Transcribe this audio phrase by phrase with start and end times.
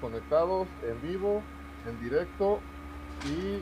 [0.00, 1.42] Conectados, en vivo,
[1.88, 2.60] en directo
[3.24, 3.58] y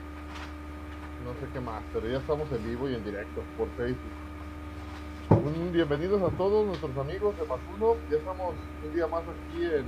[1.24, 4.12] no sé qué más, pero ya estamos en vivo y en directo por Facebook.
[5.72, 7.96] Bienvenidos a todos nuestros amigos de Más Uno.
[8.10, 8.52] Ya estamos
[8.84, 9.86] un día más aquí en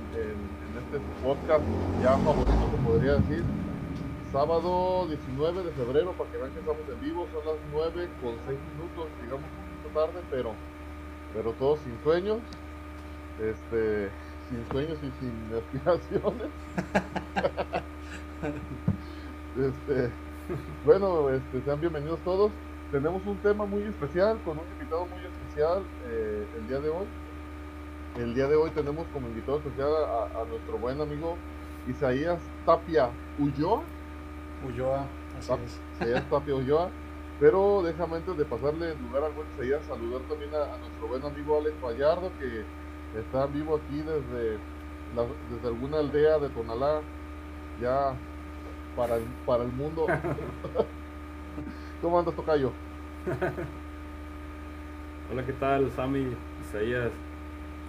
[0.81, 1.63] este podcast
[2.01, 3.43] ya favorito, se podría decir.
[4.31, 8.33] Sábado 19 de febrero, para que vean que estamos en vivo, son las 9 con
[8.47, 10.53] 6 minutos, digamos un poquito tarde, pero,
[11.35, 12.39] pero todos sin sueños,
[13.39, 14.09] este,
[14.49, 16.49] sin sueños y sin aspiraciones.
[19.57, 20.11] este,
[20.85, 22.51] bueno, este, sean bienvenidos todos.
[22.91, 27.05] Tenemos un tema muy especial, con un invitado muy especial eh, el día de hoy.
[28.15, 31.35] El día de hoy tenemos como invitado especial a, a nuestro buen amigo
[31.87, 33.83] Isaías Tapia Ulloa.
[34.65, 35.05] Ulloa,
[35.37, 35.79] así Tap- es.
[35.95, 36.89] Isaías Tapia Ulloa.
[37.39, 41.07] Pero déjame antes de pasarle el lugar al buen Isaías, saludar también a, a nuestro
[41.07, 42.63] buen amigo Alex Vallardo, que
[43.15, 44.57] está vivo aquí desde,
[45.15, 47.01] la- desde alguna aldea de Tonalá,
[47.81, 48.13] ya
[48.95, 50.05] para el, para el mundo.
[52.01, 52.71] ¿Cómo andas, Tocayo?
[55.31, 56.27] Hola, ¿qué tal, Sammy,
[56.61, 57.11] Isaías,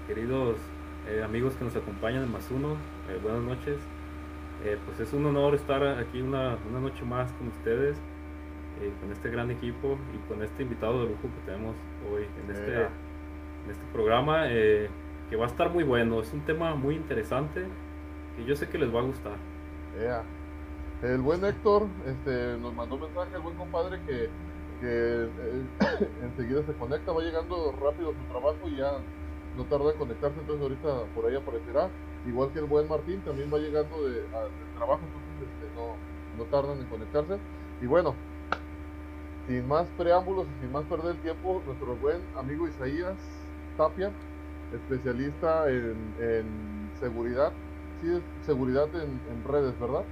[0.06, 0.56] queridos
[1.08, 2.76] eh, amigos que nos acompañan en Más Uno?
[3.08, 3.78] eh, buenas noches.
[4.64, 7.96] Eh, pues es un honor estar aquí una, una noche más con ustedes,
[8.80, 11.76] eh, con este gran equipo y con este invitado de lujo que tenemos
[12.12, 14.88] hoy en este, en este programa, eh,
[15.28, 16.20] que va a estar muy bueno.
[16.20, 17.66] Es un tema muy interesante
[18.36, 19.36] que yo sé que les va a gustar.
[21.02, 24.28] El buen Héctor este, nos mandó un mensaje, el buen compadre, que,
[24.82, 25.28] eh,
[26.22, 28.92] enseguida se conecta, va llegando rápido a su trabajo y ya
[29.56, 31.88] no tarda en conectarse, entonces ahorita por ahí aparecerá.
[32.26, 35.94] Igual que el buen Martín, también va llegando de, del trabajo, entonces este, no,
[36.36, 37.38] no tardan en conectarse.
[37.80, 38.14] Y bueno,
[39.46, 43.16] sin más preámbulos y sin más perder el tiempo, nuestro buen amigo Isaías
[43.76, 44.10] Tapia,
[44.72, 47.52] especialista en, en seguridad,
[48.00, 50.04] sí, es seguridad en, en redes, ¿verdad?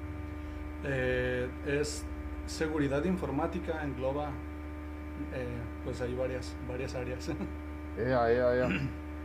[0.84, 2.04] Eh, es
[2.46, 4.30] seguridad informática, engloba,
[5.32, 7.28] eh, pues hay varias, varias áreas.
[7.96, 8.68] Ea, ea, ea.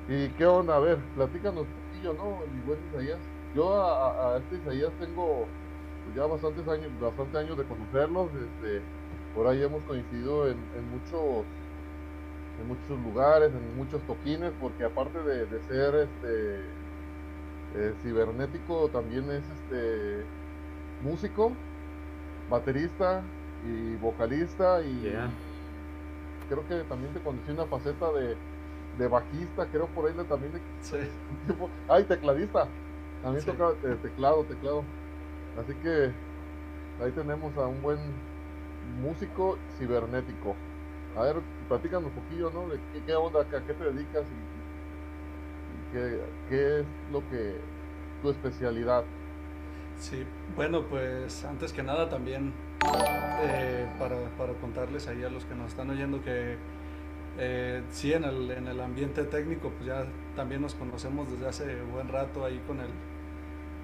[0.07, 0.77] ¿Y qué onda?
[0.77, 2.39] A ver, platícanos un poquillo, ¿no?
[2.53, 3.19] Mi buen Isaías.
[3.53, 5.45] Yo a, a- este Isaías tengo
[6.05, 8.29] pues, ya bastantes años, bastante años de conocerlos.
[8.33, 8.81] Este,
[9.35, 11.45] por ahí hemos coincidido en, en muchos
[12.61, 16.61] en muchos lugares, en muchos toquines, porque aparte de, de ser este
[17.75, 20.23] eh, cibernético, también es este
[21.03, 21.51] músico,
[22.49, 23.21] baterista
[23.65, 25.29] y vocalista y Yeah.
[26.49, 28.35] creo que también te conocí una faceta de,
[28.97, 30.97] de bajista, creo por ahí también de Sí.
[31.89, 32.67] Ay, tecladista.
[33.23, 33.51] También Sí.
[33.51, 34.83] toca eh, teclado, teclado.
[35.61, 36.11] Así que
[37.03, 37.99] ahí tenemos a un buen
[39.01, 40.55] músico cibernético.
[41.17, 41.35] A ver,
[41.71, 42.67] platícanos un poquillo, ¿no?
[42.67, 44.39] De qué, qué onda, a qué te dedicas y,
[45.73, 47.55] y qué, qué es lo que
[48.21, 49.05] tu especialidad.
[49.97, 52.51] Sí, bueno, pues antes que nada también
[53.43, 56.57] eh, para, para contarles ahí a los que nos están oyendo que
[57.37, 61.81] eh, sí, en el, en el ambiente técnico, pues ya también nos conocemos desde hace
[61.83, 62.89] buen rato ahí con el,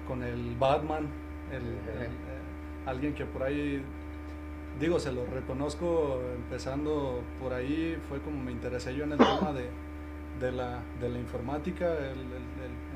[0.06, 1.08] con el Batman,
[1.50, 2.08] el, el, eh,
[2.84, 3.82] alguien que por ahí,
[4.80, 9.52] digo, se lo reconozco empezando por ahí, fue como me interesé yo en el tema
[9.52, 9.68] de,
[10.40, 12.18] de, la, de la informática, él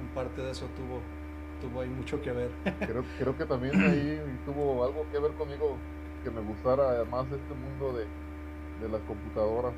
[0.01, 1.01] en parte de eso tuvo,
[1.61, 2.51] tuvo ahí mucho que ver.
[2.81, 5.77] Creo, creo que también ahí tuvo algo que ver conmigo
[6.23, 8.07] que me gustara más este mundo de,
[8.81, 9.73] de las computadoras.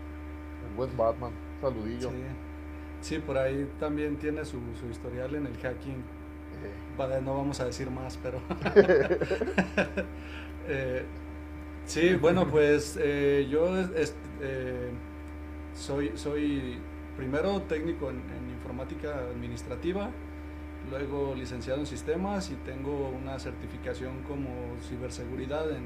[0.68, 2.10] El buen Batman, saludillo.
[2.10, 2.22] Sí,
[3.00, 5.92] sí, por ahí también tiene su, su historial en el hacking.
[6.62, 8.40] Eh, Vale, no vamos a decir más, pero...
[10.66, 11.04] Eh,
[11.86, 14.90] sí, bueno, pues eh, yo eh,
[15.74, 16.78] soy, soy
[17.16, 20.10] primero técnico en, en informática administrativa,
[20.90, 24.50] luego licenciado en sistemas y tengo una certificación como
[24.88, 25.84] ciberseguridad en,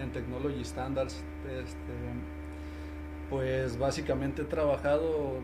[0.00, 1.22] en Technology Standards.
[1.50, 1.92] Este,
[3.30, 5.36] pues básicamente he trabajado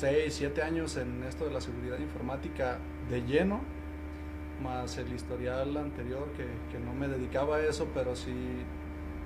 [0.00, 2.78] 6, 7 años en esto de la seguridad informática
[3.10, 3.60] de lleno,
[4.62, 8.34] más el historial anterior que, que no me dedicaba a eso, pero sí,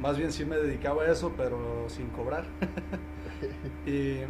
[0.00, 2.44] más bien sí me dedicaba a eso, pero sin cobrar.
[3.87, 4.20] y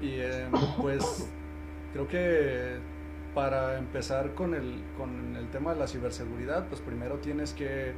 [0.00, 0.46] y, eh,
[0.80, 1.30] pues
[1.92, 2.76] creo que
[3.34, 7.94] para empezar con el, con el tema de la ciberseguridad, pues primero tienes que,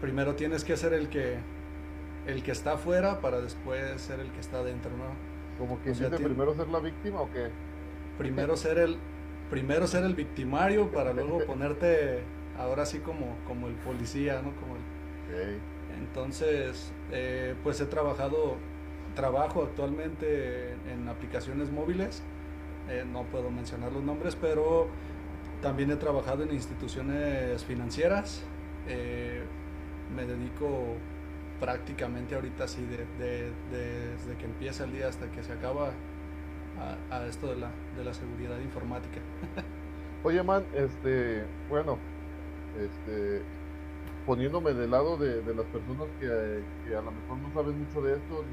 [0.00, 1.36] primero tienes que ser el que,
[2.26, 5.04] el que está afuera para después ser el que está adentro, ¿no?
[5.58, 7.50] Como que O sea, dice tiene- primero ser la víctima o qué?
[8.18, 8.96] primero ser el
[9.50, 12.22] primero ser el victimario para luego ponerte
[12.58, 15.60] ahora sí como como el policía no como el-.
[15.98, 18.56] Entonces eh, pues he trabajado
[19.14, 22.22] trabajo actualmente en aplicaciones móviles
[22.88, 24.88] eh, no puedo mencionar los nombres pero
[25.64, 28.42] También he trabajado en instituciones financieras.
[28.86, 29.42] Eh,
[30.14, 30.68] me dedico
[31.58, 32.86] prácticamente ahorita sí,
[33.18, 35.92] desde que empieza el día hasta que se acaba
[37.10, 39.20] a, esto de la, de la seguridad informática.
[40.22, 41.98] Oye, man, este, bueno,
[42.78, 43.40] este,
[44.26, 48.44] poniéndome del lado de, las personas que, a lo mejor no saben mucho de esto,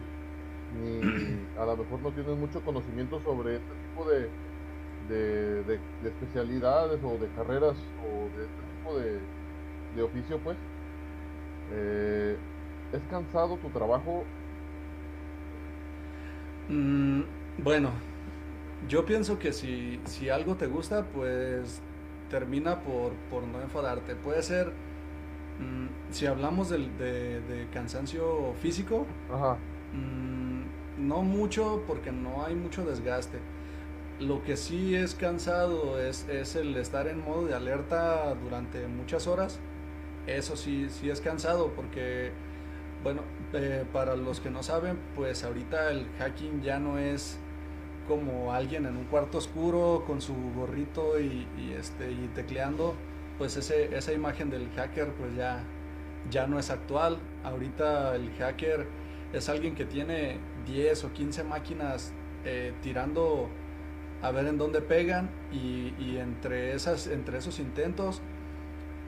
[0.76, 4.30] ni, a lo mejor no tienen mucho conocimiento sobre este tipo de,
[5.10, 10.58] de, especialidades o de carreras o de este tipo de, oficio, pues,
[11.74, 12.38] eh,
[12.94, 14.24] ¿es cansado tu trabajo?
[16.70, 17.22] Mm,
[17.58, 17.92] bueno,
[18.88, 21.82] yo pienso que si, si algo te gusta, pues
[22.30, 24.16] termina por, por no enfadarte.
[24.16, 24.72] Puede ser,
[25.62, 29.06] mm, si hablamos de, de, cansancio físico,
[29.94, 33.40] mm, no mucho porque no hay mucho desgaste.
[34.20, 39.28] Lo que sí es cansado es, es, el estar en modo de alerta durante muchas
[39.28, 39.60] horas.
[40.28, 42.32] Eso sí, sí es cansado porque,
[43.04, 43.22] bueno,
[43.54, 47.40] eh, para los que no saben, pues ahorita el hacking ya no es
[48.08, 51.48] como alguien en un cuarto oscuro con su gorrito y,
[51.78, 52.94] este, y tecleando,
[53.38, 55.64] pues ese, esa imagen del hacker pues ya,
[56.30, 57.18] ya no es actual.
[57.44, 58.88] Ahorita el hacker
[59.34, 62.14] es alguien que tiene 10 o 15 máquinas
[62.44, 63.50] eh, tirando
[64.22, 68.22] a ver en dónde pegan y, y, entre, esas, entre esos intentos,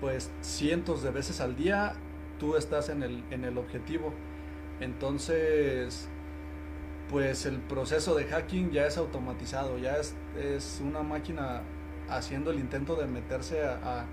[0.02, 1.94] pues cientos de veces al día
[2.40, 4.14] tú estás en el, en el objetivo.
[4.80, 6.10] Entonces,
[7.10, 11.62] pues el proceso de hacking ya es automatizado, ya es, es una máquina
[12.18, 14.06] haciendo el intento de meterse a,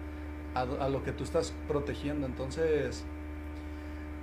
[0.54, 2.26] a, lo que tú estás protegiendo.
[2.26, 3.04] Entonces,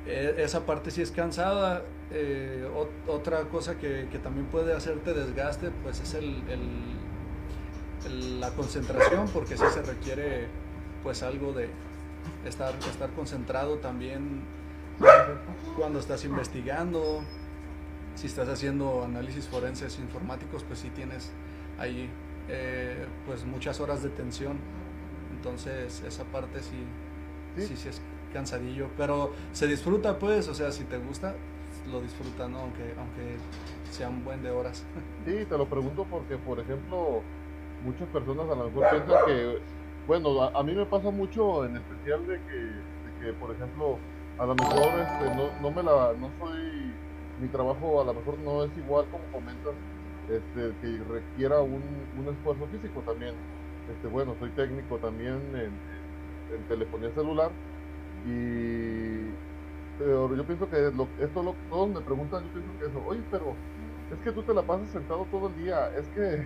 [0.06, 1.84] e, esa parte sí es cansada.
[2.12, 2.68] Eh,
[3.08, 9.64] otra cosa que, también puede hacerte desgaste, pues es el, el, la concentración, porque sí
[9.74, 10.48] se requiere
[11.04, 11.70] pues algo de
[12.46, 14.44] estar, estar concentrado también
[15.78, 17.22] cuando estás investigando,
[18.16, 21.32] si estás haciendo análisis forenses informáticos, pues sí tienes
[21.78, 22.10] ahí
[22.50, 24.58] eh, pues muchas horas de tensión.
[25.32, 26.84] Entonces esa parte sí,
[27.58, 28.02] sí, sí, es
[28.34, 31.36] cansadillo, pero se disfruta pues, o sea, si te gusta,
[31.92, 32.60] lo disfruta, ¿no?
[32.60, 33.38] Aunque, aunque
[33.92, 34.86] sea un buen de horas.
[35.26, 37.22] Sí, te lo pregunto porque, por ejemplo,
[37.84, 39.60] muchas personas a lo mejor piensan que,
[40.08, 43.98] bueno, a, mí me pasa mucho en especial de que, de que por ejemplo,
[44.40, 46.94] a lo mejor este, no, no me la, no soy
[47.40, 49.74] mi trabajo a lo mejor no es igual como comentas,
[50.30, 51.82] este, que requiera un,
[52.18, 53.36] un esfuerzo físico también.
[53.92, 55.80] Este, bueno, soy técnico también en,
[56.56, 57.52] en telefonía celular
[58.26, 59.32] y
[59.98, 63.22] pero yo pienso que lo, esto lo, todos me preguntan, yo pienso que eso, oye,
[63.32, 63.56] pero
[64.12, 66.44] es que tú te la pasas sentado todo el día, es que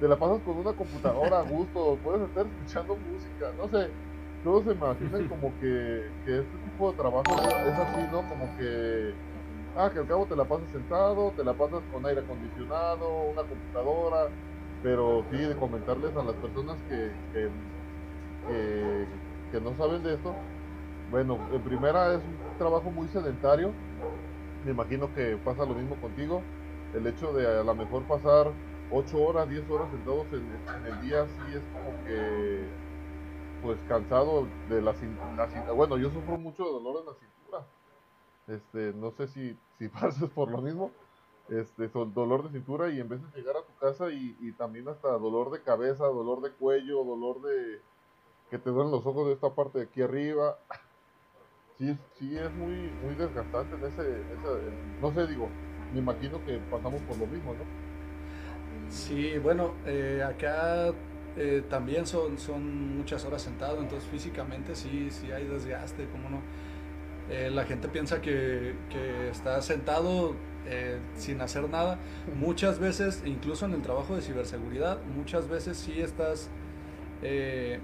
[0.00, 3.90] te la pasas con una computadora a gusto, puedes estar escuchando música, no sé,
[4.44, 7.34] todos se imaginan como que, que este tipo de trabajo
[7.66, 8.22] es así, ¿no?
[8.28, 9.12] Como que
[9.80, 13.42] Ah, que al cabo te la pasas sentado, te la pasas con aire acondicionado, una
[13.44, 14.26] computadora,
[14.82, 17.12] pero sí de comentarles a las personas que,
[19.52, 20.34] que, no saben de esto.
[21.12, 23.70] Bueno, en primera es un trabajo muy sedentario,
[24.64, 26.42] me imagino que pasa lo mismo contigo.
[26.92, 28.50] El hecho de a lo mejor pasar
[28.90, 30.42] 8 horas, 10 horas sentados en,
[30.76, 32.66] en el día, sí es como que,
[33.62, 35.46] pues cansado de la cintura.
[35.72, 37.64] Bueno, yo sufro mucho de dolor en la cintura.
[38.48, 40.90] Este, no sé si si pasas por lo mismo,
[41.48, 45.08] este, dolor de cintura y en vez de llegar a tu casa y, también hasta
[45.08, 47.80] dolor de cabeza, dolor de cuello, dolor de
[48.50, 50.58] que te duelen los ojos de esta parte de aquí arriba.
[51.78, 54.24] Sí, sí es muy, muy desgastante en ese,
[55.00, 55.48] no sé, digo,
[55.92, 57.60] me imagino que pasamos por lo mismo, ¿no?
[58.90, 60.92] Sí, bueno, eh, acá
[61.36, 66.40] eh, también son, son muchas horas sentado, entonces físicamente sí, sí hay desgaste, como no
[67.30, 70.34] eh, la gente piensa que, que está sentado
[70.66, 71.98] eh, sin hacer nada.
[72.38, 76.50] Muchas veces, incluso en el trabajo de ciberseguridad, muchas veces sí estás,
[77.22, 77.80] eh,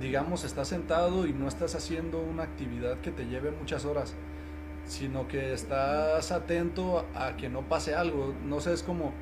[0.00, 4.14] digamos, estás sentado y no estás haciendo una actividad que te lleve muchas horas,
[4.84, 8.34] sino que estás atento a que no pase algo.
[8.44, 9.12] No sé, es como,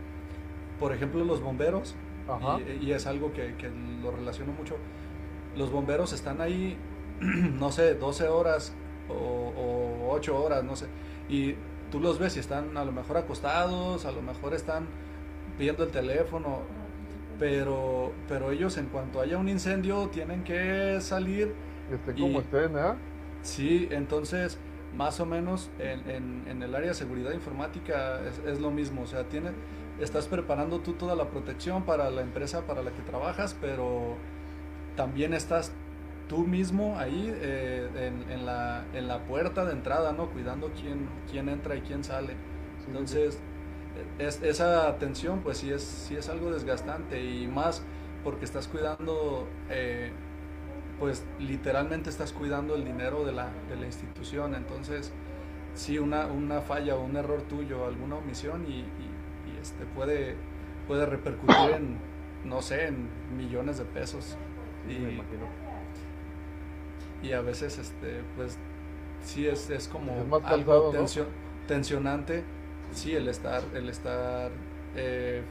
[0.81, 1.95] por ejemplo, los bomberos,
[2.81, 3.71] y, y, es algo que, que
[4.03, 4.77] lo relaciono mucho.
[5.57, 6.77] Los bomberos están ahí,
[7.21, 8.75] no sé, 12 horas
[9.09, 10.87] o, ocho horas, no sé.
[11.29, 11.55] Y
[11.91, 14.87] tú los ves y están a lo mejor acostados, a lo mejor están
[15.59, 16.61] viendo el teléfono,
[17.39, 21.55] pero, pero ellos en cuanto haya un incendio tienen que salir.
[21.93, 22.95] Este, como estén, ¿eh?
[23.43, 24.59] Sí, entonces
[24.97, 29.07] más o menos en, en, el área de seguridad informática es, es, lo mismo, o
[29.07, 29.51] sea, tiene,
[30.01, 34.17] estás preparando tú toda la protección para la empresa para la que trabajas, pero
[34.97, 35.73] también estás
[36.29, 40.31] tú mismo ahí eh, en, la, en, la, puerta de entrada, ¿no?
[40.31, 42.35] Cuidando quién, quién entra y quién sale.
[42.87, 43.41] Entonces,
[44.19, 47.83] es, esa atención pues sí es, sí es algo desgastante y más
[48.23, 50.13] porque estás cuidando, eh,
[50.99, 54.55] pues literalmente estás cuidando el dinero de la, de la institución.
[54.55, 55.13] Entonces,
[55.75, 58.85] sí, una, una falla o un error tuyo, alguna omisión y,
[59.61, 60.37] este, puede,
[60.87, 61.99] puede repercutir en,
[62.45, 64.37] no sé, en millones de pesos.
[64.89, 65.68] y, me imagino
[67.23, 68.59] y a veces este pues
[69.23, 70.13] sí es, es como
[70.45, 70.93] algo
[71.67, 72.45] tensionante
[72.93, 74.51] sí el estar el estar
[74.97, 75.43] eh,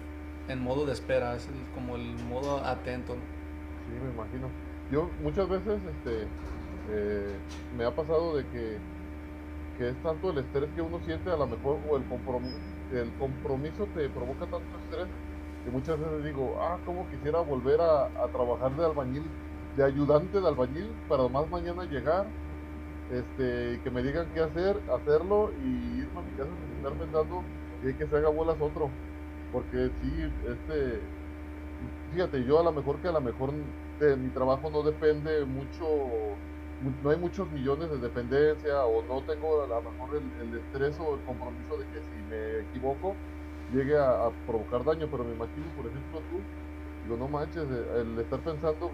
[0.48, 4.50] en modo de espera es como el modo atento sí me imagino.
[4.92, 6.28] Yo muchas veces este
[6.90, 7.36] eh,
[7.78, 8.78] me ha pasado de que
[9.78, 12.58] que es tanto el estrés que uno siente a lo mejor o el compromiso
[12.94, 15.08] el compromiso te provoca tanto estrés
[15.66, 19.24] que muchas veces digo ah cómo quisiera volver a, a trabajar de albañil
[19.78, 22.26] de ayudante de albañil para más mañana llegar,
[23.12, 27.44] este, que me digan qué hacer, hacerlo y irme a mi casa sin estar pensando
[27.82, 28.90] que, que se haga bolas otro.
[29.54, 31.00] Porque sí, este,
[32.12, 35.86] fíjate, yo a lo mejor que a lo mejor mi trabajo no depende mucho,
[37.04, 41.00] no hay muchos millones de dependencia o no tengo a lo mejor el, el estrés
[41.00, 43.16] o el compromiso de que si me equivoco
[43.74, 46.40] llegue a, a, provocar daño, pero me imagino, por ejemplo, tú,
[47.04, 47.66] digo, no manches,
[47.96, 48.92] el estar pensando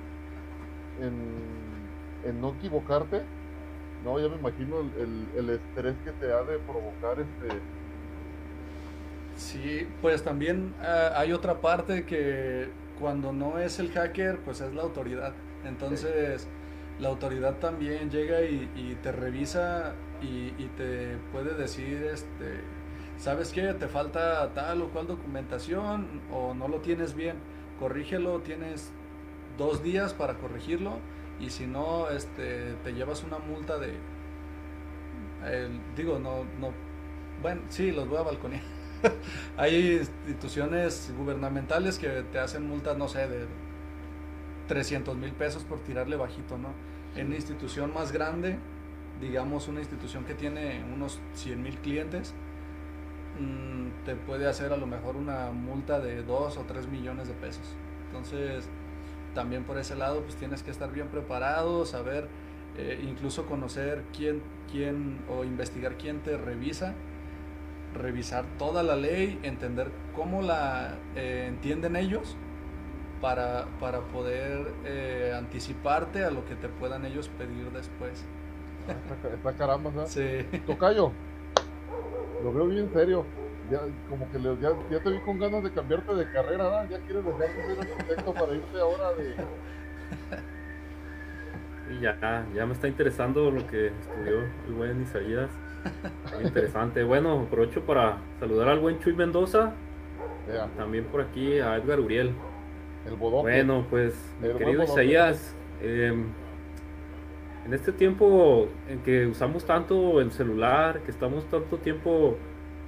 [1.02, 3.22] en, no equivocarte,
[4.04, 7.60] no, ya me imagino el, el, estrés que te ha de provocar este...
[9.36, 12.70] Sí, pues también ah, hay otra parte que
[13.00, 15.34] cuando no es el hacker, pues es la autoridad.
[15.66, 16.48] Entonces,
[17.00, 22.62] la autoridad también llega y, te revisa y, te puede decir, este,
[23.18, 23.74] ¿sabes qué?
[23.74, 27.38] Te falta tal o cual documentación o no lo tienes bien,
[27.80, 28.92] corrígelo, tienes
[29.58, 31.00] dos días para corregirlo
[31.40, 33.98] y si no, este, te llevas una multa de,
[35.96, 36.72] digo, no, no,
[37.42, 38.64] bueno, sí, los voy a balconear.
[39.58, 43.48] Hay instituciones gubernamentales que te hacen multas, no sé, de
[44.68, 46.70] 300 mil pesos por tirarle bajito, ¿no?
[47.16, 48.58] En una institución más grande,
[49.20, 52.34] digamos una institución que tiene unos 100 mil clientes,
[53.40, 57.34] mm, te puede hacer a lo mejor una multa de 2 o 3 millones de
[57.34, 57.66] pesos.
[58.08, 58.70] Entonces,
[59.34, 62.28] también por ese lado pues tienes que estar bien preparado, saber
[62.78, 66.96] eh, incluso conocer quién, quién o investigar quién te revisa,
[67.94, 72.36] revisar toda la ley, entender cómo la eh, entienden ellos
[73.22, 78.26] para, para poder eh, anticiparte a lo que te puedan ellos pedir después.
[79.34, 79.92] Está, caramba.
[80.08, 80.46] Sí.
[80.66, 81.12] Tocayo,
[82.44, 83.26] lo veo bien serio
[83.72, 83.80] ya
[84.10, 86.90] como que ya, ya, te vi con ganas de cambiarte de carrera, ¿verdad?
[86.90, 89.36] Ya quieres dejar de ser arquitecto para irte ahora de...
[91.92, 95.50] Y ya, ya me está interesando lo que estudió el buen Isaías.
[96.34, 97.04] Muy interesante.
[97.04, 99.74] Bueno, aprovecho para saludar al buen Chuy Mendoza.
[100.78, 102.34] También por aquí a Edgar Uriel.
[103.06, 103.52] El bodoque.
[103.52, 106.28] Bueno, pues, mi querido Isaías, em,
[107.66, 112.38] en este tiempo en que usamos tanto el celular, que estamos tanto tiempo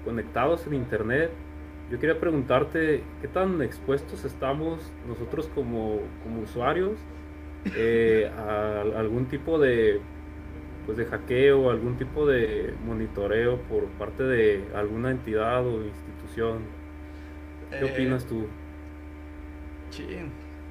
[0.06, 1.32] conectados en internet,
[1.92, 6.98] yo quería preguntarte qué tan expuestos estamos nosotros como, como usuarios
[7.76, 10.00] eh, a algún tipo de
[10.86, 16.60] pues de hackeo, algún tipo de monitoreo por parte de alguna entidad o institución.
[17.72, 18.46] ¿Qué eh, opinas tú?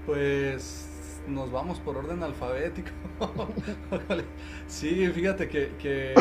[0.07, 2.91] pues nos vamos por orden alfabético.
[4.67, 6.15] sí, fíjate que, que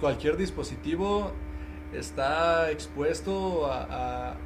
[0.00, 1.32] cualquier dispositivo
[1.98, 4.36] está expuesto a,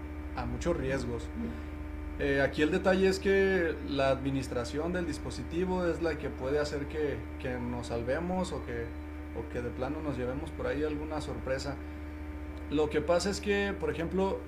[0.46, 1.28] muchos riesgos.
[2.20, 6.86] Eh, aquí el detalle es que la administración del dispositivo es la que puede hacer
[6.86, 8.84] que, nos salvemos o que,
[9.36, 11.76] o que de plano nos llevemos por ahí alguna sorpresa.
[12.70, 14.38] Lo que pasa es que, por ejemplo,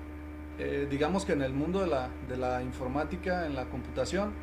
[0.59, 4.33] eh, digamos que en el mundo de la, de la, informática, en la computación,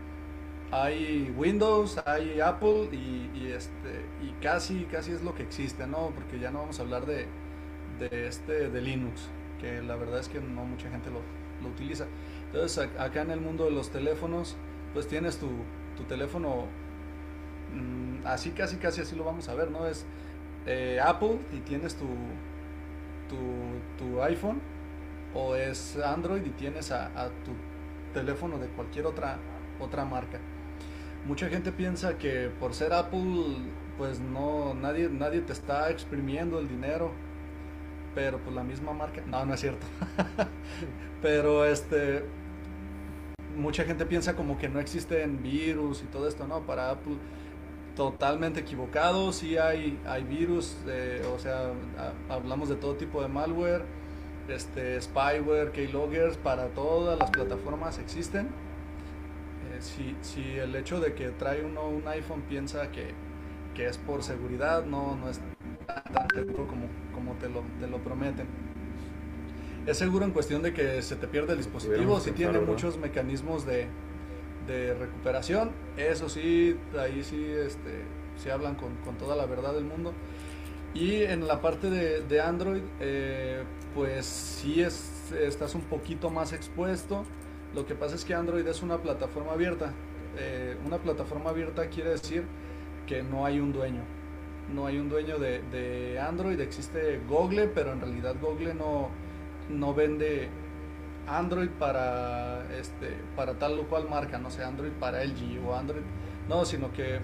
[0.70, 6.10] hay Windows, hay Apple y, y, este, y casi, casi es lo que existe, ¿no?
[6.14, 7.26] Porque ya no vamos a hablar de,
[7.98, 9.28] de, este, de Linux,
[9.60, 11.20] que la verdad es que no mucha gente lo,
[11.62, 12.06] lo utiliza.
[12.46, 14.56] Entonces acá en el mundo de los teléfonos,
[14.94, 15.48] pues tienes tu,
[15.96, 16.66] tu teléfono,
[17.74, 19.86] mm, así casi casi así lo vamos a ver, ¿no?
[19.86, 20.06] Es
[20.66, 22.06] eh, Apple y tienes tu,
[23.98, 24.60] tu, iPhone,
[25.34, 27.52] o es Android y tienes a, tu
[28.12, 29.38] teléfono de cualquier otra,
[29.78, 30.38] otra marca.
[31.26, 33.56] Mucha gente piensa que por ser Apple,
[33.96, 37.12] pues no, nadie, nadie te está exprimiendo el dinero
[38.14, 39.86] pero pues la misma marca, no, no es cierto.
[41.22, 42.24] pero este,
[43.56, 46.60] mucha gente piensa como que no existen virus y todo esto, ¿no?
[46.66, 47.16] Para Apple
[47.96, 51.72] totalmente equivocado, sí hay, hay virus, eh, o sea,
[52.28, 53.82] hablamos de todo tipo de malware,
[54.48, 58.46] este, spyware, keyloggers, para todas las plataformas existen.
[58.46, 63.14] Eh, si, si, el hecho de que trae uno un iPhone piensa que,
[63.74, 65.40] que es por seguridad, no, no es
[66.12, 68.46] tan seguro como, como te, lo, te lo prometen.
[69.86, 73.64] Es seguro en cuestión de que se te pierde el dispositivo, si tiene muchos mecanismos
[73.64, 73.86] de,
[74.66, 78.02] de, recuperación, eso sí, ahí sí este,
[78.36, 80.12] se hablan con, con, toda la verdad del mundo.
[80.92, 83.62] Y en la parte de, de Android, eh,
[83.94, 87.24] pues sí es, estás un poquito más expuesto.
[87.74, 89.92] Lo que pasa es que Android es una plataforma abierta.
[90.38, 92.44] Eh, una plataforma abierta quiere decir
[93.06, 94.02] que no hay un dueño.
[94.74, 99.08] No hay un dueño de, Android, existe Google, pero en realidad Google no,
[99.70, 100.48] no vende
[101.26, 106.02] Android para este para tal o cual marca, no sé, Android para LG o Android,
[106.48, 107.20] no, sino que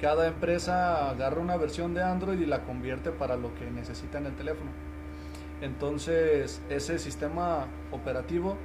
[0.00, 4.26] cada empresa agarra una versión de Android y la convierte para lo que necesita en
[4.26, 4.70] el teléfono.
[5.62, 8.56] Entonces, ese sistema operativo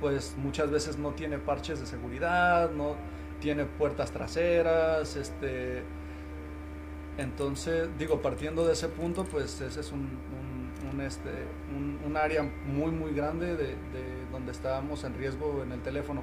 [0.00, 2.96] pues muchas veces no tiene parches de seguridad, no
[3.40, 5.82] tiene puertas traseras, este
[7.20, 10.08] entonces, digo, partiendo de ese punto, pues ese es un,
[10.90, 11.30] un, este,
[12.06, 13.76] un, área muy, muy grande de,
[14.32, 16.22] donde estábamos en riesgo en el teléfono.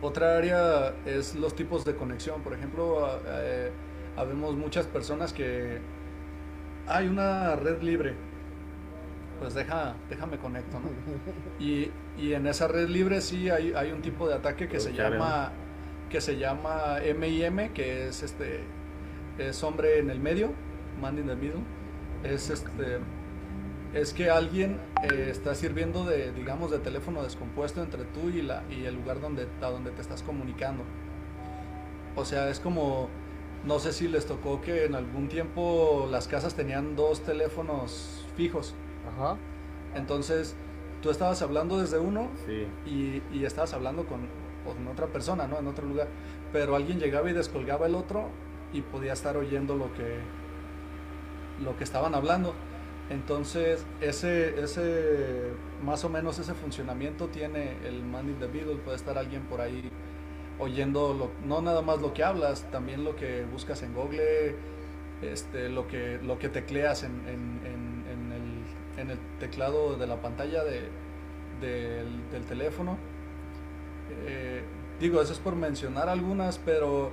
[0.00, 2.42] Otra área es los tipos de conexión.
[2.42, 3.70] Por ejemplo, eh,
[4.16, 5.80] habemos muchas personas que
[6.86, 8.14] hay una red libre.
[9.38, 10.88] Pues deja, déjame conecto, ¿no?
[11.64, 14.94] Y, y en esa red libre sí hay, hay un tipo de ataque que se
[14.94, 15.52] llama
[16.08, 18.64] que se llama MIM, que es este
[19.38, 20.52] es hombre en el medio,
[21.00, 21.62] man in the middle.
[22.24, 22.98] Es este
[23.94, 28.62] es que alguien eh, está sirviendo de, digamos, de teléfono descompuesto entre tú y, la,
[28.70, 30.84] y el lugar donde, a donde te estás comunicando.
[32.14, 33.08] O sea, es como,
[33.64, 38.74] no sé si les tocó que en algún tiempo las casas tenían dos teléfonos fijos.
[39.16, 39.36] Ajá.
[39.94, 40.54] Entonces,
[41.00, 42.28] tú estabas hablando desde uno
[42.86, 44.20] y, y, estabas hablando con,
[44.66, 45.58] con, otra persona, ¿no?
[45.58, 46.08] En otro lugar.
[46.52, 48.28] Pero alguien llegaba y descolgaba el otro
[48.72, 50.18] y podía estar oyendo lo que,
[51.62, 52.54] lo que estaban hablando.
[53.10, 55.52] Entonces, ese, ese,
[55.82, 59.60] más o menos ese funcionamiento tiene el man in the middle, puede estar alguien por
[59.60, 59.90] ahí
[60.58, 64.56] oyendo, lo, no nada más lo que hablas, también lo que buscas en Google,
[65.22, 70.82] este, lo, que, lo que tecleas en, en el, teclado de la pantalla de,
[71.60, 72.98] del, teléfono.
[74.26, 74.62] Eh,
[74.98, 77.12] digo, eso es por mencionar algunas, pero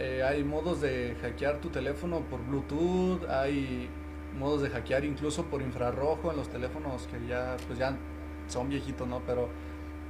[0.00, 3.88] eh, hay modos de hackear tu teléfono por Bluetooth, hay
[4.38, 7.96] modos de hackear incluso por infrarrojo en los teléfonos que ya, pues ya
[8.48, 9.20] son viejitos, ¿no?
[9.26, 9.48] Pero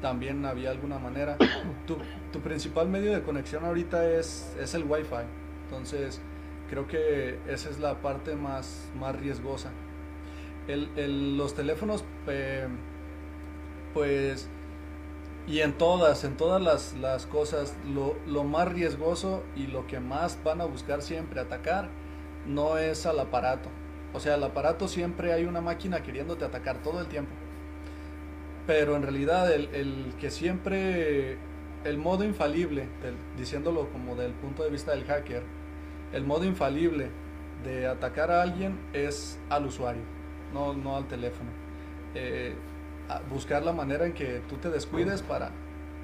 [0.01, 1.37] también había alguna manera.
[1.87, 1.97] Tu,
[2.33, 5.25] tu principal medio de conexión ahorita es, es el Wi-Fi.
[5.65, 6.21] Entonces,
[6.69, 9.73] creo que esa es la parte más, más riesgosa.
[10.69, 12.69] El, el, los teléfonos, eh,
[13.93, 14.49] pues,
[15.51, 19.99] y en todas, en todas las, las cosas, lo, lo, más riesgoso y lo que
[19.99, 21.89] más van a buscar siempre atacar
[22.47, 23.69] no es al aparato,
[24.13, 27.33] o sea, el aparato siempre hay una máquina queriéndote atacar todo el tiempo.
[28.67, 31.37] Pero en realidad el, el que siempre,
[31.85, 32.89] el modo infalible,
[33.37, 35.43] diciéndolo como del punto de vista del hacker,
[36.13, 37.11] el modo infalible
[37.65, 40.03] de atacar a alguien es al usuario,
[40.53, 41.51] no, no al teléfono.
[42.15, 42.55] Eh,
[43.31, 45.51] buscar la manera en que tú te descuides para,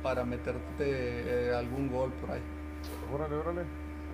[0.03, 2.42] para meterte eh, algún gol por ahí.
[3.12, 3.62] Órale, órale.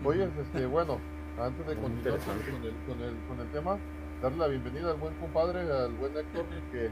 [0.05, 0.99] Oye, este, bueno,
[1.39, 3.79] antes de continuar con el, con, el, con el tema,
[4.21, 6.91] darle la bienvenida al buen compadre, al buen Héctor, que,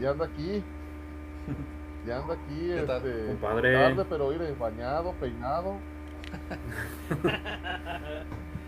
[0.00, 0.62] ya anda aquí.
[2.06, 3.72] Ya anda aquí, este, compadre?
[3.74, 5.78] tarde, pero ir bañado, peinado.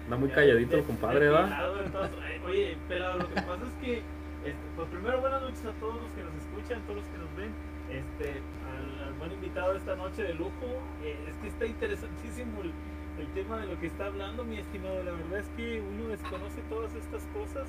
[0.04, 1.48] Anda muy calladito el compadre, ¿va?
[1.48, 4.02] Eh, oye, pero lo que pasa es que,
[4.48, 7.36] este, pues primero buenas noches a todos los que nos escuchan, todos los que nos
[7.36, 7.52] ven.
[7.90, 10.66] Este, al, buen invitado de esta noche de lujo,
[11.02, 12.72] eh, es que está interesantísimo el,
[13.18, 15.02] el tema de lo que está hablando, mi estimado.
[15.02, 17.68] La verdad es que uno desconoce todas estas cosas.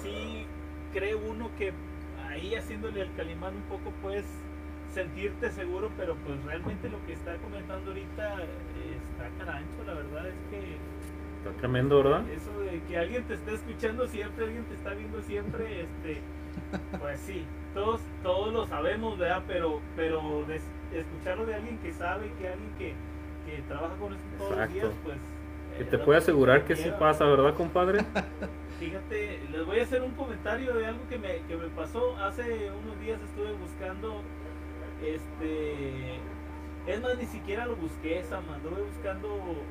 [0.00, 0.46] Sí
[0.92, 1.72] cree uno que
[2.28, 4.26] ahí haciéndole al calimán un poco puedes
[4.92, 10.34] sentirte seguro, pero pues realmente lo que está comentando ahorita está carancho, la verdad es
[10.50, 10.91] que...
[11.44, 12.22] Está tremendo, ¿verdad?
[12.28, 16.20] Eso de que alguien te está escuchando siempre, alguien te está viendo siempre, este,
[17.00, 19.42] pues sí, todos, todos lo sabemos, ¿verdad?
[19.48, 20.44] Pero, pero
[20.92, 22.94] escucharlo de alguien que sabe, que alguien que
[23.44, 25.16] que trabaja con esto todos los días, pues...
[25.78, 28.04] Que te puede asegurar que sí pasa, ¿verdad, compadre?
[28.78, 32.16] Fíjate, les voy a hacer un comentario de algo que me, que me pasó.
[32.18, 34.20] Hace unos días estuve buscando
[35.02, 36.18] este,
[36.86, 39.28] es más, ni siquiera lo busqué, Sam, anduve buscando,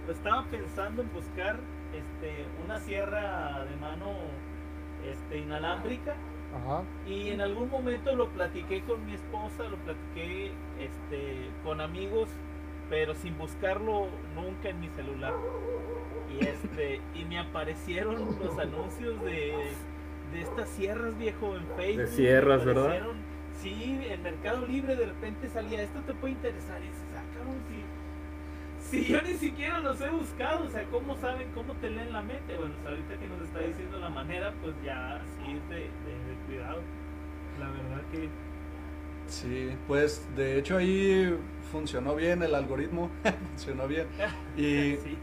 [0.10, 1.60] estaba pensando en buscar,
[1.93, 4.13] este, una sierra de mano,
[5.06, 6.15] este, inalámbrica.
[6.56, 6.84] Ajá.
[7.06, 12.30] Y en algún momento lo platiqué con mi esposa, lo platiqué este, con amigos,
[12.89, 15.34] pero sin buscarlo nunca en mi celular.
[16.30, 19.54] Y, este, y me aparecieron los anuncios de,
[20.32, 22.06] de estas sierras, viejo, en Facebook.
[22.06, 23.02] De sierras, ¿verdad?
[23.62, 26.82] Sí, en Mercado Libre de repente salía, esto te puede interesar.
[26.82, 27.58] Y dices, ah, cabrón,
[28.80, 32.12] si, si yo ni siquiera los he buscado, o sea, ¿cómo saben, cómo te leen
[32.12, 32.56] la mente?
[32.58, 36.36] Bueno, pues ahorita que nos está diciendo la manera, pues ya sí, de, de, de
[36.47, 36.82] cuidado.
[37.60, 38.30] La verdad que
[39.32, 41.38] Sí, pues de hecho ahí
[41.71, 43.10] funcionó bien el algoritmo,
[43.52, 44.08] funcionó bien.
[44.58, 45.17] Y, sí.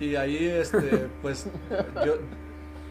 [0.00, 1.48] y ahí, este, pues
[2.04, 2.18] yo,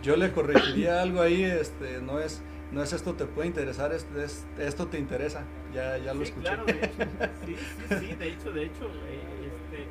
[0.02, 2.41] yo le corregiría algo ahí, este, no es,
[2.72, 6.30] no es esto te puede interesar, es, es- esto te interesa, ya, ya lo Sí,
[6.32, 6.48] escuché.
[6.48, 6.98] claro, de hecho,
[7.46, 9.88] sí, sí, sí, de hecho, de hecho, este,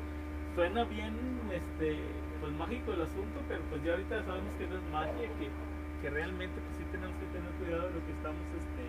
[0.55, 1.13] suena bien,
[1.51, 1.97] este,
[2.41, 5.49] pues mágico el asunto, pero pues ya ahorita sabemos que no es magia, que,
[6.01, 8.83] que realmente pues sí tenemos que tener cuidado de lo que estamos, este,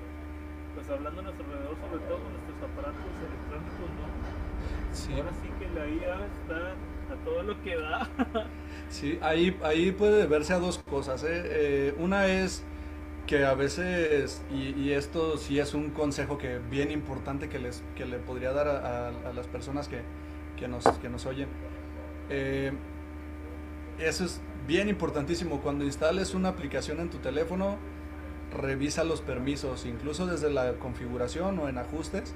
[0.75, 4.07] pues hablando a nuestro alrededor, sobre todo con nuestros aparatos electrónicos, ¿no?
[4.93, 6.73] Sí, Ahora sí que la IA está
[7.13, 8.09] a todo lo que da.
[8.91, 11.23] sí, ahí, ahí puede verse a dos cosas.
[11.25, 11.43] ¿eh?
[11.45, 12.63] Eh, una es
[13.29, 17.85] que a veces, y, y esto sí es un consejo que bien importante que, les,
[17.95, 20.01] que le podría dar a, a- a las personas que,
[20.57, 21.47] que, nos, que nos oyen.
[22.31, 22.73] Eh,
[23.99, 25.61] eso es bien importantísimo.
[25.61, 27.77] Cuando instales una aplicación en tu teléfono,
[28.51, 32.35] revisa los permisos, incluso desde la configuración o en ajustes.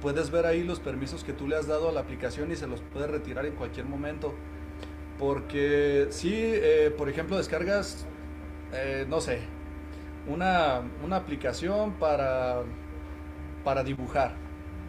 [0.00, 2.66] Puedes ver ahí los permisos que tú le has dado a la aplicación y se
[2.66, 4.34] los puedes retirar en cualquier momento.
[5.16, 8.04] Porque si, eh, por ejemplo, descargas,
[8.72, 9.38] eh, no sé,
[10.26, 12.62] una, una aplicación para,
[13.64, 14.34] para dibujar,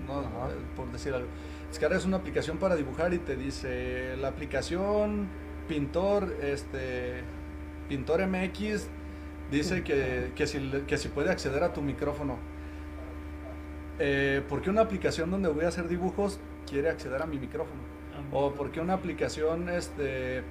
[0.08, 0.22] ¿no?
[0.22, 1.28] Eh, por decir algo.
[1.70, 5.28] Descargas una aplicación para dibujar y te dice la aplicación
[5.68, 7.24] Pintor, este,
[7.90, 8.88] Pintor MX,
[9.50, 12.38] dice que, que, si, que si puede acceder a tu micrófono.
[14.00, 17.82] Eh, ¿Por qué una aplicación donde voy a hacer dibujos quiere acceder a mi micrófono?
[18.32, 20.44] O porque una aplicación, este,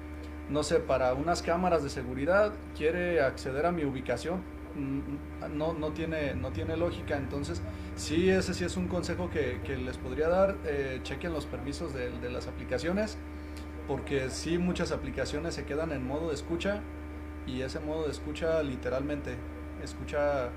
[0.49, 4.41] no sé, para unas cámaras de seguridad quiere acceder a mi ubicación.
[4.75, 7.17] Mm, No, no, tiene, no tiene lógica.
[7.17, 7.61] Entonces,
[7.95, 10.57] sí, ese sí es un consejo que, que les podría dar.
[10.65, 13.17] Eh, chequen los permisos de, de las aplicaciones.
[13.87, 16.81] Porque sí, muchas aplicaciones se quedan en modo de escucha.
[17.45, 19.35] Y ese modo de escucha literalmente
[19.83, 20.49] escucha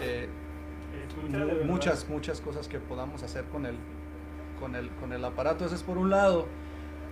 [0.00, 0.28] eh,
[1.06, 3.76] Escucha muchas, muchas cosas que podamos hacer con el,
[4.60, 5.64] con el, con el aparato.
[5.64, 6.46] Ese es por un lado.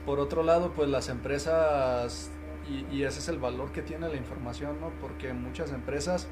[0.05, 2.31] Por otro lado, pues las empresas,
[2.69, 4.91] y, y ese es el valor que tiene la información, ¿no?
[5.01, 6.27] Porque muchas empresas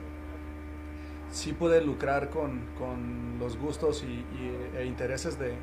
[1.30, 4.24] sí pueden lucrar con, con los gustos y,
[4.76, 5.54] e intereses de,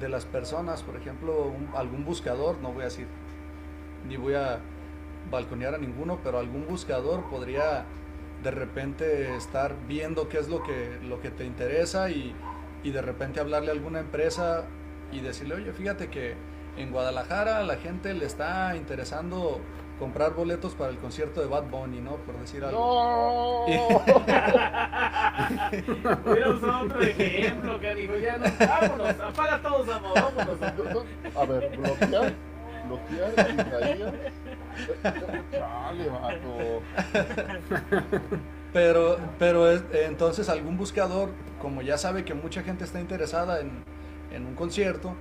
[0.00, 0.82] de las personas.
[0.82, 3.06] Por ejemplo, un- algún buscador, no voy a decir,
[4.08, 4.58] ni voy a
[5.30, 7.84] balconear a ninguno, pero algún buscador podría
[8.42, 12.34] de repente estar viendo qué es lo que, lo que te interesa y,
[12.84, 14.64] y de repente hablarle a alguna empresa
[15.12, 16.34] y decirle, oye, fíjate que
[16.76, 19.60] en Guadalajara la gente le está interesando
[19.98, 22.16] comprar boletos para el concierto de Bad Bunny, ¿no?
[22.16, 23.64] Por decir algo.
[23.66, 23.66] ¡No!
[26.24, 28.44] Hubiera usado otro ejemplo, canijo, ya no.
[28.58, 30.58] Vámonos, apaga todos, amor, vámonos.
[31.34, 32.32] A ver, bloquear,
[32.86, 34.12] bloquear, Isaías.
[35.50, 36.82] Chale, vato.
[38.72, 41.30] Pero, pero es- entonces algún buscador,
[41.60, 43.84] como ya sabe que mucha gente está interesada en,
[44.32, 45.14] en un concierto,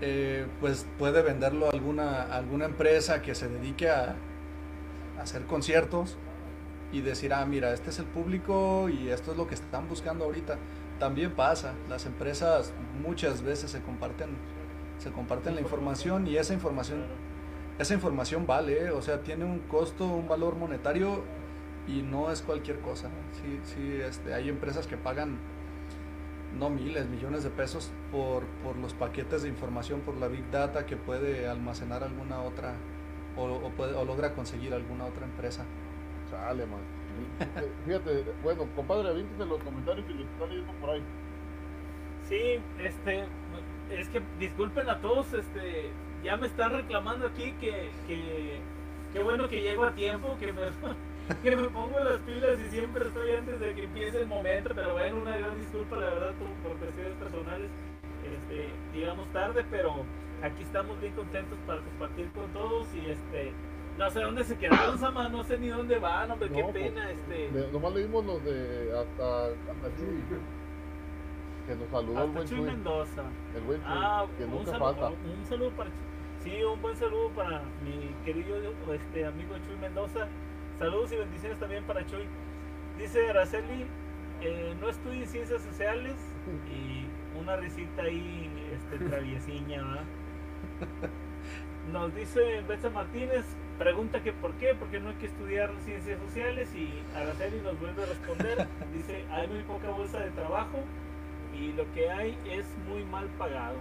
[0.00, 4.16] eh, pues puede venderlo a alguna, alguna empresa que se dedique a,
[5.18, 6.16] a hacer conciertos
[6.92, 10.24] y decir, ah, mira, este es el público y esto es lo que están buscando
[10.24, 10.56] ahorita.
[10.98, 14.30] También pasa, las empresas muchas veces se comparten,
[14.98, 17.04] se comparten la información y esa información,
[17.78, 18.90] esa información vale, ¿eh?
[18.90, 21.22] o sea, tiene un costo, un valor monetario
[21.86, 23.10] y no es cualquier cosa.
[23.32, 25.38] Sí, sí, este, hay empresas que pagan
[26.58, 30.86] no miles, millones de pesos por, por los paquetes de información, por la Big Data
[30.86, 32.74] que puede almacenar alguna otra
[33.36, 35.64] o, o puede, o logra conseguir alguna otra empresa.
[36.30, 36.80] Chale, man.
[37.86, 41.02] Fíjate, bueno, compadre, avíntese los comentarios y los está leyendo por ahí.
[42.28, 43.24] Sí, este,
[43.90, 45.90] es que disculpen a todos, este,
[46.24, 48.60] ya me están reclamando aquí que, que,
[49.12, 50.62] qué bueno que llego a tiempo, que me,
[51.42, 54.92] que me pongo las pilas y siempre estoy antes de que empiece el momento, pero
[54.92, 57.70] bueno, una gran disculpa, la verdad, por, por cuestiones personales,
[58.24, 60.04] este, llegamos tarde, pero
[60.42, 63.52] aquí estamos bien contentos para compartir con todos y este,
[63.98, 66.84] no sé dónde se quedaron, Sama, no sé ni dónde van, hombre, qué No, pues,
[66.84, 67.50] pena, este.
[67.52, 70.22] Le- nomás leímos los de hasta, hasta Chuy.
[71.66, 72.66] que nos saludó el Hasta buen Chuy Chuy.
[72.66, 73.22] Mendoza.
[73.56, 75.08] El buen Chuy, Ah, que nunca saludo, falta.
[75.08, 75.90] un saludo para
[76.44, 78.56] sí, un buen saludo para mi querido
[78.92, 80.28] este amigo Chuy Mendoza.
[80.78, 82.28] Saludos y bendiciones también para Chuy.
[82.98, 83.86] Dice Araceli,
[84.42, 86.14] eh, no estudie ciencias sociales
[86.70, 87.06] y
[87.40, 90.04] una risita ahí este traviesiña, ¿verdad?
[91.92, 93.46] Nos dice Betsa Martínez,
[93.78, 98.02] pregunta que por qué, porque no hay que estudiar ciencias sociales y Araceli nos vuelve
[98.02, 100.78] a responder, dice, hay muy poca bolsa de trabajo
[101.58, 103.78] y lo que hay es muy mal pagado.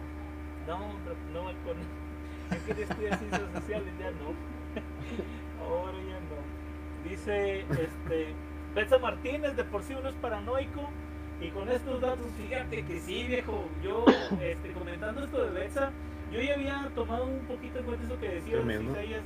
[0.65, 0.93] No,
[1.33, 1.51] no,
[2.51, 4.33] yo quería estudiar ciencias sociales, ya no.
[5.61, 6.24] Ahora ya no.
[7.09, 8.33] Dice, este,
[8.73, 10.89] Betsa Martínez, de por sí uno es paranoico
[11.39, 14.05] y con estos datos, fíjate que sí, viejo, yo,
[14.41, 15.91] este, comentando esto de Betsa,
[16.31, 18.57] yo ya había tomado un poquito en cuenta eso que decía.
[18.81, 19.21] Isaías,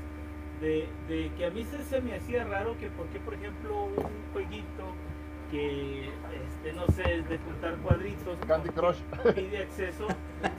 [0.62, 4.34] de, de que a mí se, se me hacía raro que, porque por ejemplo, un
[4.34, 4.94] jueguito
[5.50, 9.34] que, este, no sé, es de juntar cuadritos, Candy ¿por qué Crush.
[9.36, 10.08] pide acceso,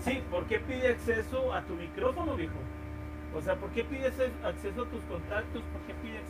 [0.00, 2.54] sí, ¿por qué pide acceso a tu micrófono, viejo?
[3.36, 5.62] O sea, ¿por qué pide ese- acceso a tus contactos?
[5.62, 6.29] ¿Por qué pide acceso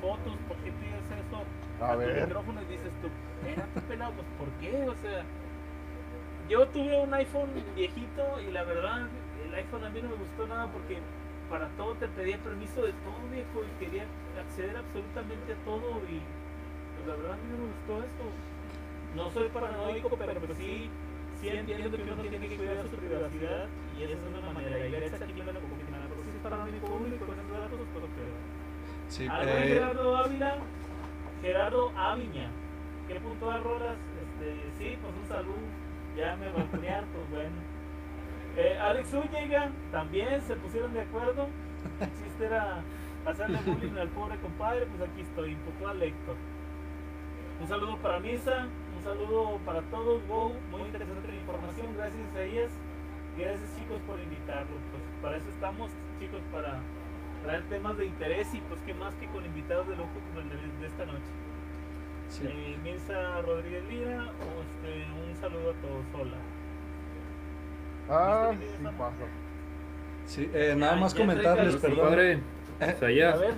[0.00, 0.34] fotos?
[0.48, 1.44] ¿Por qué pide acceso
[1.80, 2.26] A tu ver.
[2.26, 3.08] micrófono y dices tú,
[3.46, 4.88] espérate pelado, pues ¿por qué?
[4.88, 5.24] O sea,
[6.48, 9.08] yo tuve un iPhone viejito y la verdad,
[9.46, 10.98] el iPhone a mí no me gustó nada porque
[11.48, 14.04] para todo te pedía permiso de todo viejo y quería
[14.38, 16.22] acceder absolutamente a todo y
[16.94, 18.24] pues, la verdad a mí no me gustó esto.
[19.16, 20.88] No soy paranoico, pero pues sí,
[21.40, 23.66] sí entiendo que uno tiene que cuidar su privacidad
[23.98, 24.86] y esa es una manera.
[24.86, 28.04] Y Alexa aquí me lo confirmará, pero si es paranoico y con esos datos, pues
[28.14, 28.49] pero...
[29.10, 30.54] Sí, Al eh, Gerardo Ávila,
[31.42, 32.48] Gerardo Aviña.
[33.08, 33.96] ¿Qué puntual rolas?
[34.22, 35.58] Este, sí, pues un saludo.
[36.16, 37.56] Ya me balconearon, pues bueno.
[38.56, 41.48] Eh, Alex Zúñiga, también se pusieron de acuerdo.
[42.00, 42.82] El chiste era
[43.26, 46.36] hacerle bullying al pobre compadre, pues aquí estoy, puntual Héctor.
[47.60, 52.70] Un saludo para Misa, un saludo para todos, wow, muy interesante la información, gracias Isaías.
[53.36, 56.80] Gracias chicos por invitarlo, pues para eso estamos chicos, para
[57.42, 60.48] traer temas de interés y pues qué más que con invitados de lujo como el
[60.48, 61.36] de, de esta noche.
[62.28, 62.46] sí.
[62.46, 66.36] Eh, Mirza Rodríguez Lira, o este, un saludo a todos, hola.
[68.08, 69.32] Ah, ¿Viste que sí pasa.
[70.24, 72.08] Sí, eh, nada más comentarles, perdón.
[72.08, 72.44] Padre,
[72.80, 73.54] Eh, A ver,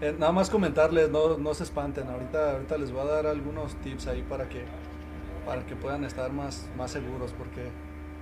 [0.00, 2.08] Eh, nada más comentarles, no, no se espanten.
[2.08, 4.64] Ahorita, ahorita les voy a dar algunos tips ahí para que,
[5.44, 7.74] para que puedan estar más, más seguros, porque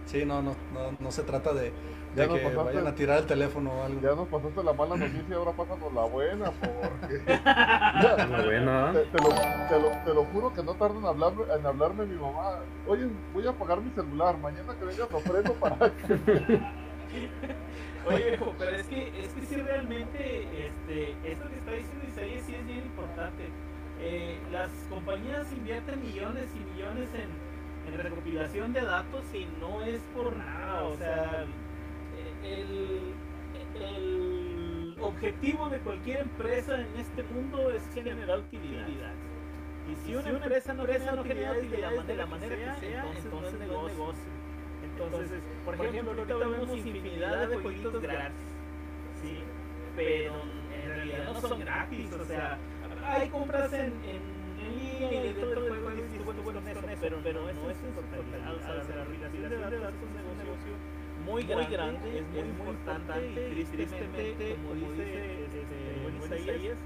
[0.05, 1.73] sí, no, no, no, no se trata de,
[2.15, 4.01] Ya nos que pasaste- vayan a tirar el teléfono o algo.
[4.01, 7.23] Ya nos pasaste la mala noticia, ahora pásanos la buena, porque...
[7.45, 11.33] la buena, Te, te lo, te, lo, te lo juro que no tarda en, hablar,
[11.59, 12.59] en hablarme mi mamá.
[12.87, 14.37] Oye, voy a apagar mi celular.
[14.39, 16.61] Mañana que vengas lo prendo para que...
[18.07, 22.55] oye pero es que, es que sí realmente, este, esto que está diciendo Isaías sí
[22.55, 23.49] es bien importante.
[24.01, 30.01] Eh, las compañías invierten millones y millones en, en recopilación de datos y no es
[30.15, 31.45] por nada, o sea,
[32.45, 33.15] el,
[33.81, 38.87] el objetivo de cualquier empresa en este mundo es generar utilidad.
[39.91, 43.05] Y si una empresa no genera utilidades de la manera, de la manera que sea,
[43.05, 44.15] entonces no es negocio.
[44.85, 48.37] Entonces, por ejemplo, ahorita vemos infinidad de jueguitos gratis,
[49.21, 49.39] ¿sí?
[49.97, 50.35] Pero
[50.83, 52.59] en realidad no son gratis, o sea,
[53.05, 56.61] hay compras en, en, y dentro del juego dices, bueno, bueno,
[57.01, 59.81] pero, pero no es en su totalidad, o sea, la aplicación de datos
[61.33, 66.79] muy grande, es muy importante y tristemente, como dice este, buen Isaías,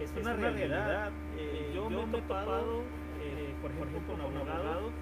[0.00, 1.10] es una realidad.
[1.36, 2.82] Eh, yo me he topado,
[3.20, 4.92] eh, por ejemplo, con abogados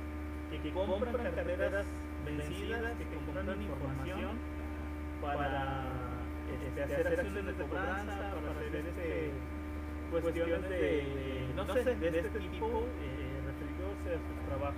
[0.51, 1.87] que compran carteras
[2.25, 4.39] vencidas, que compran información
[5.21, 5.85] para
[6.67, 9.31] este, hacer acciones de cobranza, para hacer este,
[10.11, 14.77] cuestiones de, no sé, de este tipo eh, referidos a su trabajo.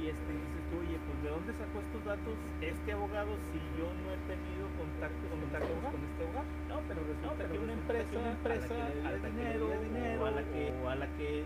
[0.00, 4.20] Y este, oye, pues ¿de dónde sacó estos datos este abogado si yo no he
[4.26, 6.48] tenido contacto, contacto con este abogado?
[6.68, 10.26] No, pero resulta que una empresa, una empresa a la que le dinero, dinero o,
[10.26, 11.44] a la que, o a la que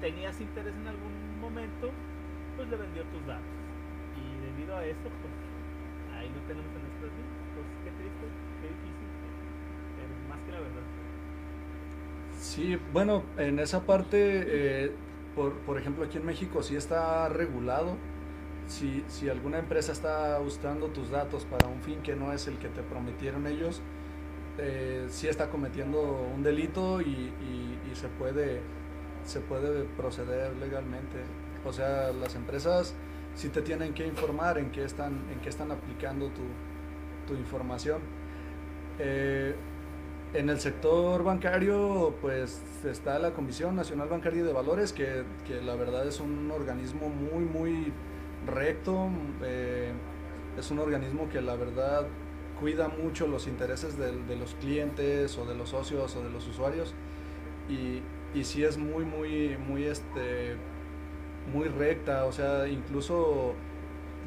[0.00, 1.90] tenías interés en algún momento,
[2.56, 3.54] pues le vendió tus datos.
[4.16, 5.34] Y debido a eso, pues
[6.16, 7.36] ahí lo tenemos en nuestras vidas.
[7.54, 8.26] Pues qué triste,
[8.60, 9.08] qué difícil,
[9.96, 10.86] pero más que la verdad.
[12.38, 14.92] Sí, bueno, en esa parte, eh,
[15.34, 17.96] por, por ejemplo, aquí en México sí está regulado.
[18.66, 22.58] Si, si alguna empresa está usando tus datos para un fin que no es el
[22.58, 23.82] que te prometieron ellos,
[24.58, 26.00] eh, sí está cometiendo
[26.34, 27.32] un delito y,
[27.94, 28.60] se, puede,
[29.24, 31.18] se puede proceder legalmente.
[31.64, 32.94] O sea, las empresas
[33.34, 36.42] sí te tienen que informar en qué están, en qué están aplicando tu,
[37.26, 38.00] tu información.
[38.98, 39.54] Eh,
[40.34, 45.76] en el sector bancario, pues está la Comisión Nacional Bancaria de Valores, que, que la
[45.76, 47.92] verdad es un organismo muy, muy
[48.46, 49.08] recto.
[49.42, 49.92] eh,
[50.58, 52.06] es un organismo que la verdad
[52.60, 56.94] cuida mucho los intereses de, los clientes o de los socios o de los usuarios.
[57.68, 58.02] Y,
[58.38, 60.56] y sí es muy, muy, muy, este,
[61.52, 62.24] muy recta.
[62.26, 63.54] O sea, incluso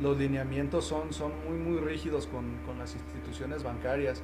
[0.01, 4.21] los lineamientos son, son muy, muy rígidos con, con las instituciones bancarias.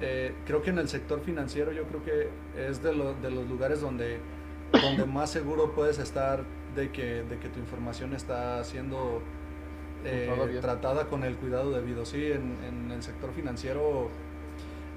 [0.00, 2.28] Eh, creo que en el sector financiero yo creo que
[2.68, 4.18] es de, lo- de los lugares donde,
[4.72, 6.44] donde más seguro puedes estar
[6.76, 9.22] de que, de que tu información está siendo
[10.04, 10.60] eh, Usada bien.
[10.60, 12.04] tratada con el cuidado debido.
[12.04, 14.08] Sí, en, en el sector financiero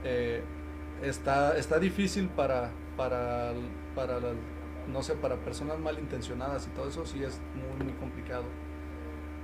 [0.03, 0.43] eh,
[1.01, 3.53] está, está difícil para, para,
[3.95, 4.33] para la-
[4.87, 8.43] no sé, para personas malintencionadas y todo eso sí es muy, muy complicado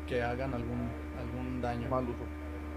[0.08, 1.90] que hagan algún, algún daño.
[1.90, 2.20] mal uso.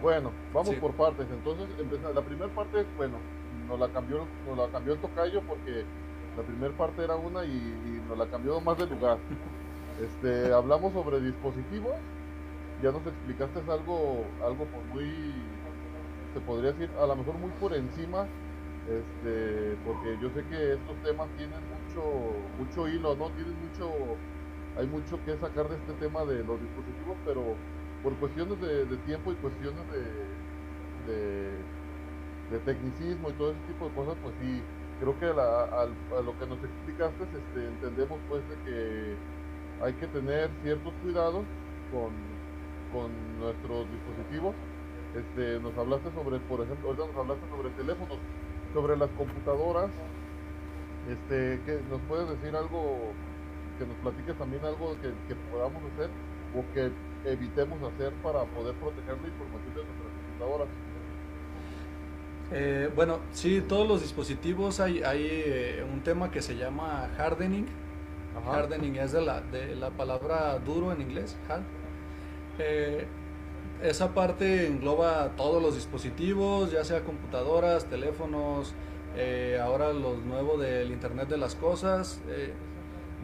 [0.02, 0.76] Bueno, vamos Sí.
[0.76, 1.26] por partes.
[1.30, 1.66] Entonces,
[2.14, 3.16] la primera parte, bueno,
[3.66, 5.84] nos la cambió, nos la cambió el tocayo porque
[6.38, 9.18] la primera parte era una y, y nos la cambió más de lugar.
[9.98, 11.96] Este, hablamos sobre dispositivos,
[12.80, 15.10] ya nos explicaste algo, algo por muy,
[16.32, 18.28] se podría decir, a lo mejor muy por encima,
[18.86, 22.04] este, porque yo sé que estos temas tienen mucho,
[22.60, 23.28] mucho hilo, ¿no?
[23.30, 23.90] Tienen mucho,
[24.78, 27.42] hay mucho que sacar de este tema de los dispositivos, pero
[28.04, 31.50] por cuestiones de, de tiempo y cuestiones de, de,
[32.52, 34.62] de tecnicismo y todo ese tipo de cosas, pues sí,
[34.98, 39.22] creo que la- a, lo que nos explicaste, este, entendemos pues de que
[39.78, 41.48] hay que tener ciertos cuidados
[41.88, 42.44] con,
[42.88, 44.56] con nuestros dispositivos.
[45.12, 48.24] Este, nos hablaste sobre, por ejemplo, ahorita nos hablaste sobre teléfonos,
[48.72, 49.92] sobre las computadoras.
[51.04, 53.22] Este, que nos puedes decir algo,
[53.76, 56.16] que nos platiques también algo que, que podamos hacer
[56.50, 60.70] o que evitemos hacer para poder proteger la información de nuestras computadoras.
[62.52, 67.66] Eh, bueno, sí, todos los dispositivos hay, hay eh, un tema que se llama hardening.
[68.40, 68.58] Ajá.
[68.60, 71.62] Hardening es de la, de la palabra duro en inglés, hard.
[72.58, 73.06] Eh,
[73.82, 78.74] esa parte engloba todos los dispositivos, ya sea computadoras, teléfonos,
[79.62, 82.20] ahora los nuevos del Internet de las Cosas,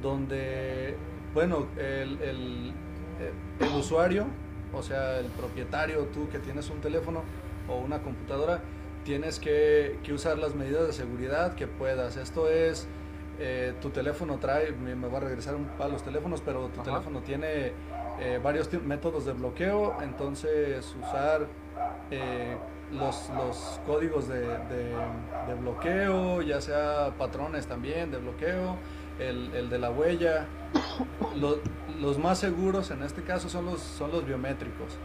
[0.03, 0.97] donde,
[1.35, 2.73] bueno, el, el-
[3.61, 4.27] el usuario,
[4.73, 7.23] o sea, el propietario, tú que tienes un teléfono
[7.69, 8.61] o una computadora,
[9.05, 12.17] tienes que, que usar las medidas de seguridad que puedas.
[12.17, 12.88] Esto es,
[13.38, 16.81] eh, tu teléfono trae, me, me voy a regresar un a los teléfonos, pero tu
[16.81, 16.90] Ajá.
[16.90, 17.73] teléfono tiene
[18.21, 21.47] eh, varios métodos de bloqueo, entonces usar
[22.11, 22.57] eh,
[22.93, 24.95] los, los códigos de, de-
[25.49, 28.77] de bloqueo, ya sea patrones también de bloqueo,
[29.19, 30.47] el, el de la huella.
[31.37, 31.59] Lo-
[32.01, 34.97] los más seguros en este caso son los, son los biométricos.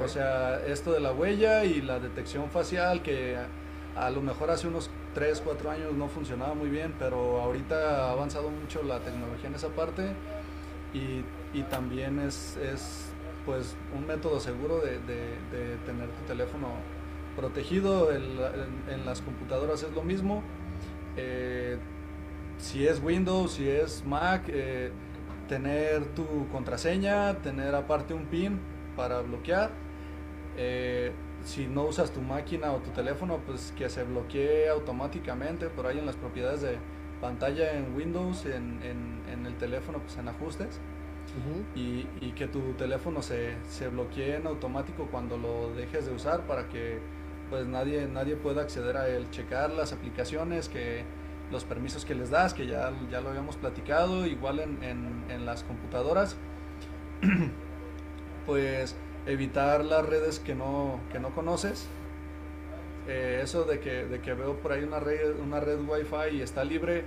[0.00, 3.36] O sea, esto de la huella y la detección facial que
[3.96, 8.10] a, lo mejor hace unos 3, 4 años no funcionaba muy bien, pero ahorita ha
[8.12, 10.12] avanzado mucho la tecnología en esa parte
[10.94, 11.24] y,
[11.56, 13.12] y también es, es,
[13.44, 16.68] pues un método seguro de, de- tener tu teléfono
[17.36, 18.10] protegido.
[18.12, 20.42] En las computadoras es lo mismo.
[21.16, 21.76] Eh,
[22.58, 24.90] si es Windows, si es Mac, eh,
[25.48, 28.60] tener tu contraseña, tener aparte un PIN
[28.96, 29.70] para bloquear.
[30.56, 31.12] Eh,
[31.44, 35.98] si no usas tu máquina o tu teléfono, pues que se bloquee automáticamente por ahí
[35.98, 36.76] en las propiedades de
[37.20, 40.80] pantalla en Windows, en, en- en el teléfono, pues en ajustes.
[41.38, 41.62] Ujú.
[41.80, 46.42] Y, y que tu teléfono se, se bloquee en automático cuando lo dejes de usar
[46.46, 46.98] para que
[47.48, 49.28] pues nadie, nadie pueda acceder a él.
[49.30, 51.04] Checar las aplicaciones, que
[51.50, 55.44] los permisos que les das, que ya, ya lo habíamos platicado, igual en, en- en
[55.46, 56.36] las computadoras.
[58.46, 61.86] pues evitar las redes que no, que no conoces.
[63.08, 66.40] Eh, eso de que, de que veo por ahí una red, una red wifi y
[66.40, 67.04] está libre,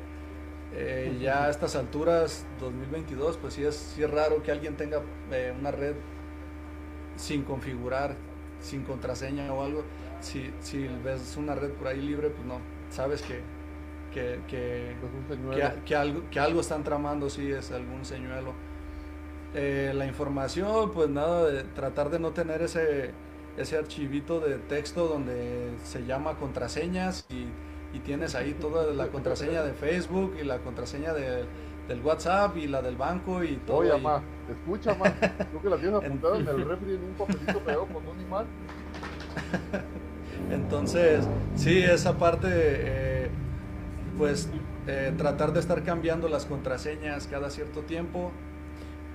[0.74, 5.02] eh, ya a estas alturas, 2022, pues sí es, sí es raro que alguien tenga
[5.32, 5.96] eh, una red
[7.16, 8.16] sin configurar,
[8.60, 9.84] sin contraseña o algo.
[10.20, 12.60] Si, si ves una red por ahí libre, pues no,
[12.90, 13.40] sabes que,
[14.14, 14.96] que, que,
[15.28, 15.40] Pues
[15.86, 18.54] que algo, que algo están tramando, sí, es algún señuelo.
[19.58, 23.16] Eh, la información, pues nada, de tratar de no tener ese,
[23.58, 27.54] ese archivito de texto donde se llama contraseñas y,
[27.94, 31.48] y tienes ahí toda la contraseña de Facebook y la contraseña de-
[31.88, 33.78] del WhatsApp y la del banco y todo.
[33.78, 35.16] Oye, mamá, escucha, mamá.
[35.50, 38.48] Creo que la tienes apuntada en el refri en un papelito pegado con un imán.
[40.52, 43.30] Entonces, sí, esa parte, eh,
[44.18, 44.50] pues
[44.88, 48.32] eh, tratar de estar cambiando las contraseñas cada cierto tiempo.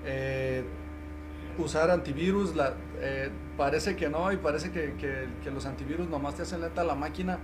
[0.04, 0.64] Eh,
[1.58, 6.34] usar antivirus, la, eh, parece que no y parece que, que- que los antivirus nomás
[6.34, 7.38] te hacen lenta la máquina.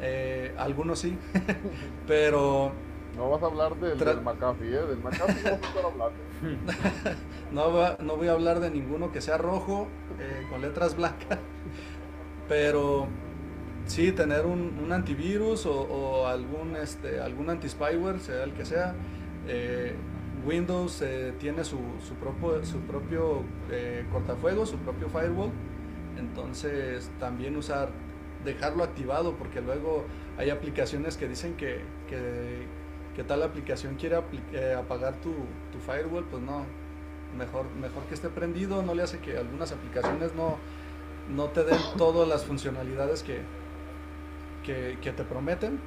[0.00, 1.16] Eh, algunos sí,
[2.06, 2.72] pero
[3.16, 4.86] No vas a hablar del, del McAfee, ¿eh?
[4.86, 5.50] Del McAfee no
[5.82, 5.86] vas a
[7.52, 9.86] no, va- no voy a hablar de ninguno que sea rojo
[10.50, 11.38] con letras blancas,
[12.48, 13.06] pero
[13.86, 18.94] sí tener un, un antivirus o, o algún este algún anti-spyware, sea el que sea.
[20.44, 24.04] Windows eh, tiene su, su propio, su propio eh,
[24.64, 25.50] su propio firewall.
[26.18, 27.90] Entonces también usar,
[28.44, 30.04] dejarlo activado porque luego
[30.36, 34.20] hay aplicaciones que dicen que, que, tal aplicación quiere
[34.52, 35.32] eh, apagar tu,
[35.70, 36.64] tu firewall, pues no,
[37.38, 40.56] mejor, mejor que esté prendido, no le hace que algunas aplicaciones no,
[41.28, 43.40] no te den todas las funcionalidades que,
[44.64, 45.80] que te prometen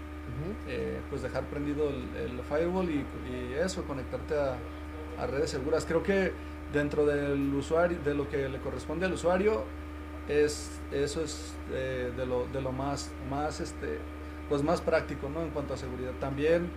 [0.68, 4.58] Eh, pues dejar prendido el, firewall y, y eso, conectarte a,
[5.20, 5.86] a redes seguras.
[5.86, 6.32] Creo que
[6.74, 9.64] dentro del usuario, de lo que le corresponde al usuario,
[10.28, 14.00] es eso es eh, de, lo, de lo más, más este,
[14.50, 15.42] pues más práctico, ¿no?
[15.42, 16.12] En cuanto a seguridad.
[16.20, 16.70] También,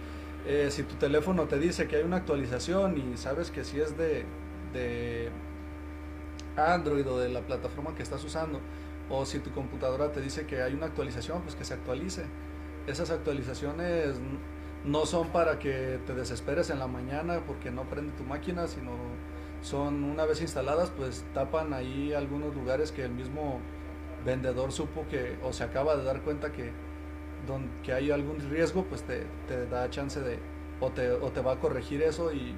[0.47, 3.97] eh, si tu teléfono te dice que hay una actualización y sabes que si es
[3.97, 4.25] de,
[4.73, 5.31] de
[6.57, 8.61] Android o de la plataforma que estás usando,
[9.11, 12.25] o si tu computadora te dice que hay una actualización, pues que se actualice
[12.89, 14.17] esas actualizaciones
[14.85, 18.93] no son para que te desesperes en la mañana porque no prende tu máquina, sino
[19.61, 23.61] son una vez instaladas, pues tapan ahí algunos lugares que el mismo
[24.25, 26.71] vendedor supo que o se acaba de dar cuenta que,
[27.83, 29.27] que hay algún riesgo, pues te,
[29.67, 30.39] da chance de
[30.81, 32.55] o te, va a corregir eso y,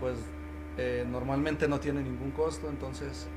[0.00, 0.18] pues
[0.78, 3.28] eh, normalmente no tiene ningún costo, entonces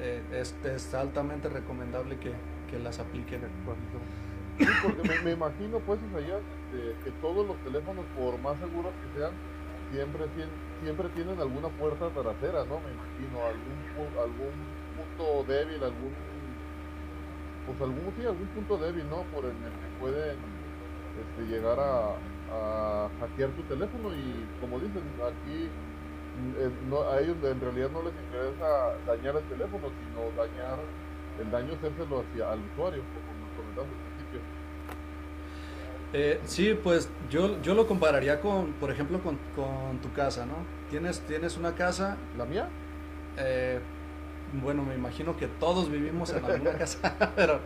[0.00, 2.32] eh, es, es altamente recomendable que,
[2.70, 3.40] que las apliquen.
[4.58, 6.40] Sí, porque me, imagino, pues, Isaías,
[6.72, 9.32] este, que todos los teléfonos, por más seguros que sean,
[9.90, 10.24] siempre,
[10.82, 12.80] siempre tienen alguna puerta trasera, ¿no?
[12.80, 13.78] Me imagino, algún,
[14.18, 14.54] algún
[14.96, 16.12] punto débil, algún,
[17.66, 19.22] pues, algún, sí, algún punto débil, ¿no?
[19.32, 20.36] Por el el que pueden
[21.20, 22.16] este, llegar a,
[23.18, 25.70] hackear tu teléfono y, como dicen, aquí
[26.58, 30.78] eh, no, a ellos en realidad no les interesa dañar el teléfono, sino dañar
[31.40, 34.11] el daño hacérselo hacia al usuario, como nos principio.
[36.12, 40.56] Eh, sí, pues yo, yo lo compararía con, por ejemplo, con, con tu casa, ¿no?
[40.90, 42.68] Tienes, tienes una casa, ¿La mía?
[43.36, 43.80] eh,
[44.62, 47.60] bueno, me imagino que todos vivimos en la misma casa, pero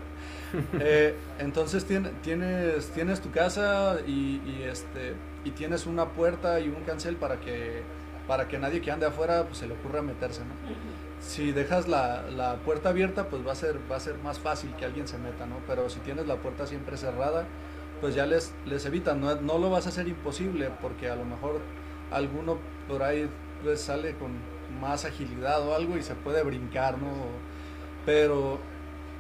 [0.79, 6.69] eh, entonces tien- tienes, tienes tu casa y, y, este, y tienes una puerta y
[6.69, 7.83] un cancel para que,
[8.27, 10.55] para que nadie que ande afuera pues, se le ocurra meterse, ¿no?
[11.19, 14.75] Si dejas la, la puerta abierta, pues va a, ser, va a ser más fácil
[14.77, 15.61] que alguien se meta, ¿no?
[15.67, 17.49] Pero si tienes la puerta siempre cerrada,
[18.01, 21.25] pues ya les, les evitan, no, no lo vas a hacer imposible porque a lo
[21.25, 21.61] mejor
[22.11, 23.29] alguno por ahí
[23.63, 24.33] pues, sale con
[24.81, 27.09] más agilidad o algo y se puede brincar, ¿no?
[28.05, 28.61] Pero,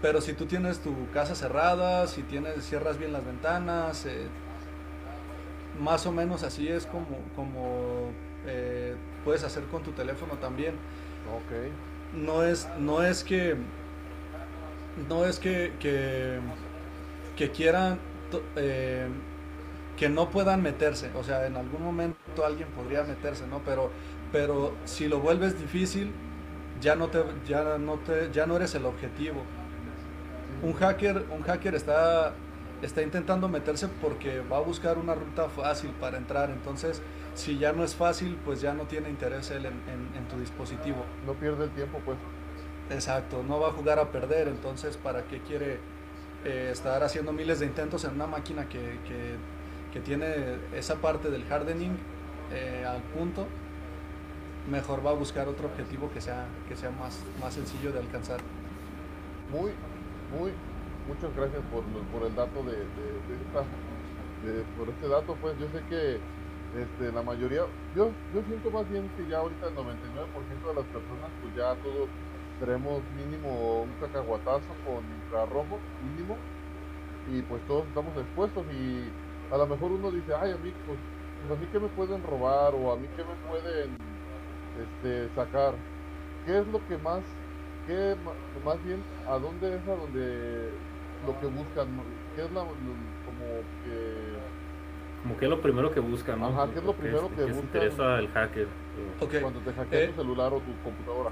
[0.02, 4.28] pero si tú tienes tu casa cerrada, si tienes, cierras bien las ventanas, eh,
[5.78, 8.10] más o menos así es como, como
[8.46, 10.74] eh, puedes hacer con tu teléfono también
[11.26, 11.52] Ok.
[12.12, 13.56] no es no es que
[15.08, 16.40] no es que que,
[17.36, 17.98] que quieran
[18.56, 19.08] eh,
[19.96, 21.10] que no puedan meterse.
[21.14, 23.90] O sea en algún momento alguien podría meterse no pero
[24.32, 26.12] pero si lo vuelves difícil
[26.80, 29.42] ya no te ya no te ya no eres el objetivo.
[30.62, 32.34] Un hacker un hacker está
[32.82, 36.50] está intentando meterse porque va a buscar una ruta fácil para entrar.
[36.50, 37.02] Entonces
[37.34, 40.38] si ya no es fácil pues ya no tiene interés él en, en- en tu
[40.38, 41.04] dispositivo.
[41.26, 42.18] No pierde el tiempo, pues.
[42.90, 45.80] Exacto, no va a jugar a perder, entonces ¿para qué quiere
[46.46, 49.56] eh, estar haciendo miles de intentos en una máquina que, que-
[50.04, 51.96] tiene esa parte del hardening
[52.52, 53.46] eh, al punto?
[54.70, 58.40] Mejor va a buscar otro objetivo que sea, que sea más, más sencillo de alcanzar.
[59.50, 59.70] Muy,
[60.36, 60.52] muy,
[61.08, 66.20] muchas gracias por, el dato de, de, por este dato, pues yo sé que
[66.76, 67.62] este, la mayoría,
[67.94, 71.74] yo, yo siento más bien que ya ahorita el 99% de las personas, pues ya
[71.76, 72.08] todos
[72.60, 76.36] tenemos mínimo un cacahuatazo con infrarrojo, mínimo,
[77.30, 79.10] y pues todos estamos expuestos y
[79.52, 80.98] a lo mejor uno dice, ay a mí, pues,
[81.46, 83.96] pues a mí qué me pueden robar o a mí qué me pueden
[84.80, 85.74] este, sacar.
[86.44, 87.20] ¿Qué es lo que más
[87.86, 88.14] ¿qué
[88.64, 90.70] más bien a dónde es a donde
[91.26, 91.88] lo que buscan?
[92.36, 92.66] ¿Qué es la, lo-
[93.26, 93.44] como
[93.84, 94.36] que
[95.22, 96.46] Como que es lo primero que buscan, ¿no?
[96.48, 97.62] Ajá, ¿qué es lo primero que que buscan?
[97.64, 98.68] interesa el hacker.
[99.40, 100.08] Cuando te hackean Eh.
[100.14, 101.30] tu celular o tu computadora?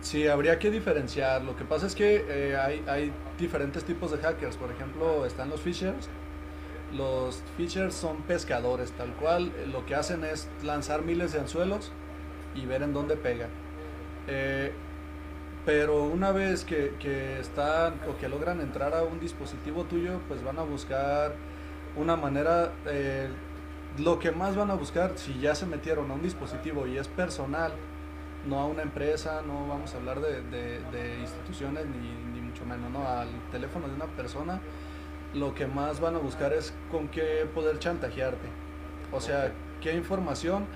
[0.00, 1.42] Sí, habría que diferenciar.
[1.42, 4.56] Lo que pasa es que eh, hay, hay diferentes tipos de hackers.
[4.56, 6.08] Por ejemplo, están los phishers.
[6.96, 9.52] Los phishers son pescadores, tal cual.
[9.72, 11.92] Lo que hacen es lanzar miles de anzuelos
[12.54, 13.48] y ver en dónde pega.
[14.26, 14.72] Eh,
[15.66, 20.42] pero una vez que, que están o que logran entrar a un dispositivo tuyo, pues
[20.42, 21.34] van a buscar
[21.96, 23.28] una manera, eh,
[23.98, 27.08] lo que más van a buscar si ya se metieron a un dispositivo y es
[27.08, 27.72] personal,
[28.48, 32.64] no a una empresa, no vamos a hablar de, de- de instituciones ni, ni mucho
[32.64, 33.06] menos, ¿no?
[33.06, 34.60] Al teléfono de una persona,
[35.34, 38.48] lo que más van a buscar es con qué poder chantajearte.
[39.12, 40.66] O sea, qué información,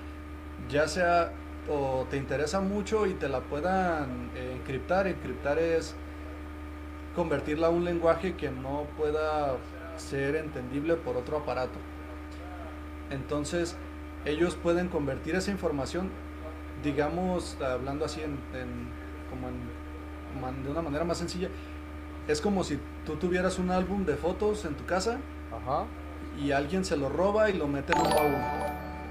[0.69, 1.31] ya sea
[1.69, 5.07] o te interesa mucho y te la puedan eh, encriptar.
[5.07, 5.95] Encriptar es
[7.15, 9.55] convertirla a un lenguaje que no pueda
[9.97, 11.79] ser entendible por otro aparato.
[13.11, 13.75] Entonces,
[14.25, 16.09] ellos pueden convertir esa información,
[16.83, 18.87] digamos, hablando así en, en-
[19.29, 21.49] como en- man- de una manera más sencilla,
[22.27, 25.19] es como si tú tuvieras un álbum de fotos en tu casa
[25.51, 25.85] Ajá.
[26.41, 28.35] y alguien se lo roba y lo mete en un baúl.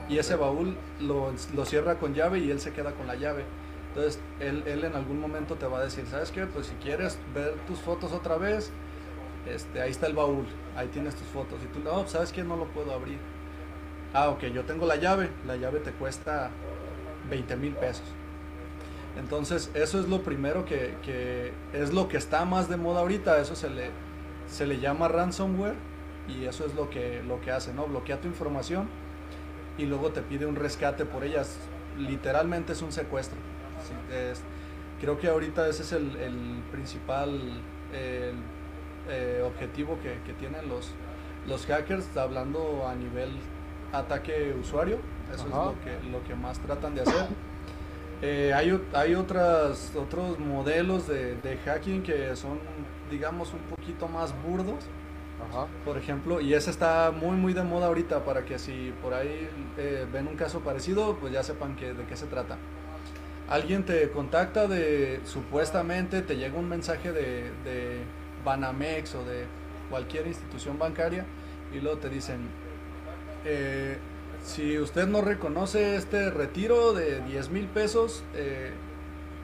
[0.08, 3.44] Y ese baúl lo, lo cierra con llave y él se queda con la llave.
[3.88, 6.46] Entonces, él, él en algún momento te va a decir, ¿sabes qué?
[6.46, 8.70] Pues si quieres ver tus fotos otra vez,
[9.46, 10.46] este, ahí está el baúl,
[10.76, 11.58] ahí tienes tus fotos.
[11.62, 12.42] Y tú, no, ¿sabes qué?
[12.42, 13.18] No lo puedo abrir.
[14.14, 15.28] Ah, ok, yo tengo la llave.
[15.46, 16.50] La llave te cuesta
[17.28, 18.04] 20 mil pesos.
[19.18, 23.38] Entonces, eso es lo primero que, es lo que está más de moda ahorita.
[23.40, 23.90] Eso se le,
[24.48, 25.74] se le llama ransomware
[26.28, 27.86] y eso es lo que, lo que hace, ¿no?
[27.86, 28.88] Bloquea tu información
[29.76, 31.58] y luego te pide un rescate por ellas.
[31.98, 33.38] Literalmente es un secuestro.
[35.00, 37.60] Creo que ahorita ese es el, principal
[37.92, 38.32] eh,
[39.44, 40.92] objetivo que, que tienen los,
[41.46, 43.30] los hackers, hablando a nivel
[43.92, 44.98] ataque usuario.
[45.32, 47.26] Eso es lo que, lo que más tratan de hacer.
[48.20, 52.60] Eh, hay, hay otras, otros modelos de, de hacking que son,
[53.10, 54.84] digamos, un poquito más burdos.
[55.50, 55.66] Ajá.
[55.84, 59.48] Por ejemplo, y ese está muy muy de moda ahorita para que si por ahí
[59.76, 62.58] eh, ven un caso parecido, pues ya sepan que, de qué se trata.
[63.48, 68.04] Alguien te contacta de, supuestamente te llega un mensaje de, de
[68.44, 69.46] Banamex o de
[69.90, 71.26] cualquier institución bancaria
[71.74, 72.48] y luego te dicen,
[73.44, 73.98] eh,
[74.42, 78.72] si usted no reconoce este retiro de 10 mil pesos, eh,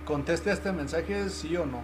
[0.05, 1.83] conteste a este mensaje sí o no.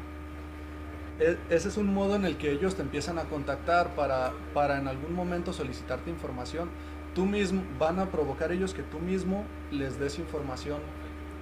[1.21, 4.79] E- Ese es un modo en el que ellos te empiezan a contactar para, para
[4.79, 6.71] en algún momento solicitarte información.
[7.15, 10.81] Tú mismo, van a provocar ellos que tú mismo les des información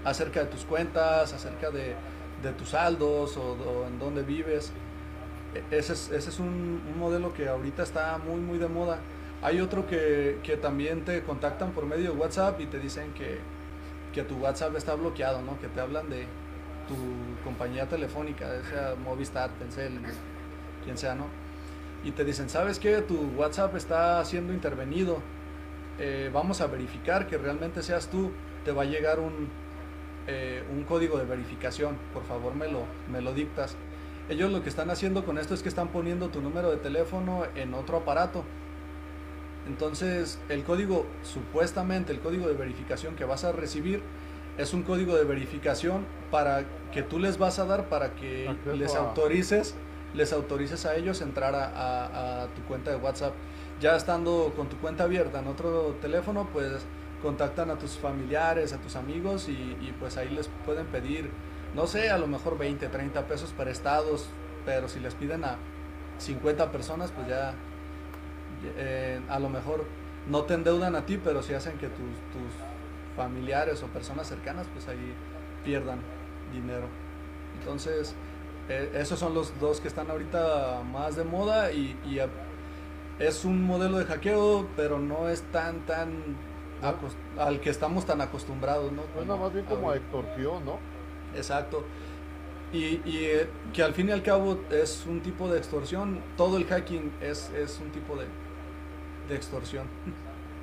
[0.04, 1.94] acerca de tus cuentas, acerca de,
[2.42, 4.72] de tus saldos o, en dónde vives.
[5.54, 8.98] E- Ese es, ese es un modelo que ahorita está muy, muy de moda.
[9.42, 13.38] Hay otro que, que también te contactan por medio de WhatsApp y te dicen que,
[14.12, 15.58] que tu WhatsApp está bloqueado, ¿no?
[15.60, 16.26] Que te hablan de
[16.86, 16.94] tu
[17.44, 19.98] compañía telefónica, sea Movistar, Telcel,
[20.84, 21.26] quien sea, ¿no?
[22.04, 23.00] Y te dicen, ¿sabes qué?
[23.02, 25.18] Tu WhatsApp está siendo intervenido.
[25.98, 28.30] Eh, vamos a verificar que realmente seas tú.
[28.64, 29.48] Te va a llegar un,
[30.26, 31.96] eh, un código de verificación.
[32.12, 33.76] Por favor, me lo, me lo dictas.
[34.28, 37.44] Ellos lo que están haciendo con esto es que están poniendo tu número de teléfono
[37.54, 38.44] en otro aparato.
[39.66, 44.02] Entonces, el código, supuestamente el código de verificación que vas a recibir,
[44.58, 48.76] es un código de verificación para que tú les vas a dar para que Acceso
[48.76, 49.74] les a- autorices,
[50.14, 53.32] les autorices a ellos entrar a, a- a tu cuenta de WhatsApp.
[53.80, 56.84] Ya estando con tu cuenta abierta en otro teléfono, pues
[57.22, 61.30] contactan a tus familiares, a tus amigos y, y, pues ahí les pueden pedir,
[61.74, 64.26] no sé, a lo mejor 20, 30 pesos prestados,
[64.66, 65.56] pero si les piden a
[66.18, 67.54] 50 personas, pues ya
[68.76, 69.84] eh, a lo mejor
[70.28, 72.52] no te endeudan a ti, pero sí hacen que tus, tus
[73.16, 75.14] familiares o personas cercanas pues ahí
[75.64, 76.00] pierdan
[76.52, 76.86] dinero.
[77.58, 78.14] Entonces,
[78.68, 82.20] eh, esos son los dos que están ahorita más de moda y, y,
[83.18, 86.36] es un modelo de hackeo, pero no es tan, tan
[87.38, 89.02] al que estamos tan acostumbrados, ¿no?
[89.14, 90.78] Suena más bien como a extorsión, ¿no?
[91.36, 91.84] Exacto.
[92.72, 96.20] Y, y, eh, que al fin y al cabo es un tipo de extorsión.
[96.36, 98.24] Todo el hacking es, es un tipo de,
[99.28, 99.86] de extorsión.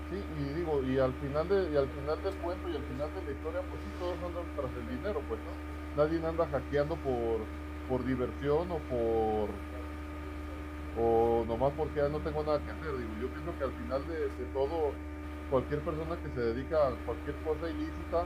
[0.10, 3.10] Sí, y digo, y al final de, y al final del cuento y al final
[3.14, 6.04] de la historia, pues sí, todos andan tras el dinero, pues, ¿no?
[6.04, 7.46] Nadie anda hackeando por,
[7.88, 9.50] por diversión o por
[10.98, 12.98] o nomás porque no tengo nada que hacer.
[12.98, 14.92] Digo, yo pienso que al final de, todo,
[15.50, 18.26] cualquier persona que se dedica a cualquier cosa ilícita,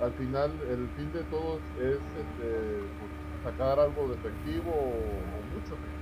[0.00, 2.48] al final el fin de todos es este,
[2.98, 3.10] pues,
[3.42, 5.97] sacar algo de efectivo o, o mucho efectivo.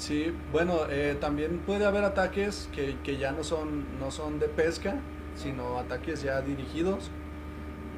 [0.00, 4.48] Sí, bueno, eh, también puede haber ataques que, que ya no son, no son de
[4.48, 5.02] pesca,
[5.34, 7.10] sino ataques ya dirigidos.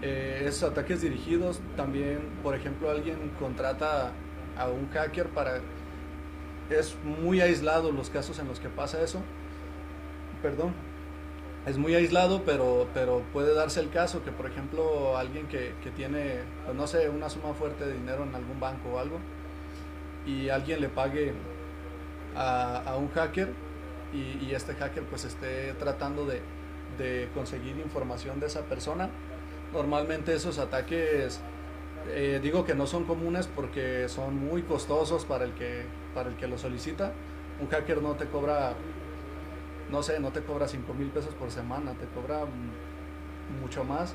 [0.03, 4.13] Eh, esos ataques dirigidos también, por ejemplo, alguien contrata
[4.57, 5.61] a un hacker para...
[6.71, 9.21] Es muy aislado los casos en los que pasa eso.
[10.43, 10.75] Perdón.
[11.67, 15.91] es muy aislado, pero, pero puede darse el caso que, por ejemplo, alguien que, que
[15.93, 16.41] tiene,
[16.75, 19.21] no sé, una suma fuerte de dinero en algún banco o algo,
[20.25, 21.35] y alguien le pague
[22.37, 23.53] a, un hacker
[24.13, 26.43] y, este hacker pues esté tratando de,
[26.99, 29.09] de, conseguir información de esa persona.
[29.73, 31.41] Normalmente esos ataques,
[32.09, 36.37] eh, digo que no son comunes porque son muy costosos para el que, para el
[36.37, 37.13] que lo solicita.
[37.61, 38.75] Un hacker no te cobra
[39.93, 42.47] no sé, no te cobra 5 mil pesos por semana, te cobra
[43.61, 44.15] mucho más.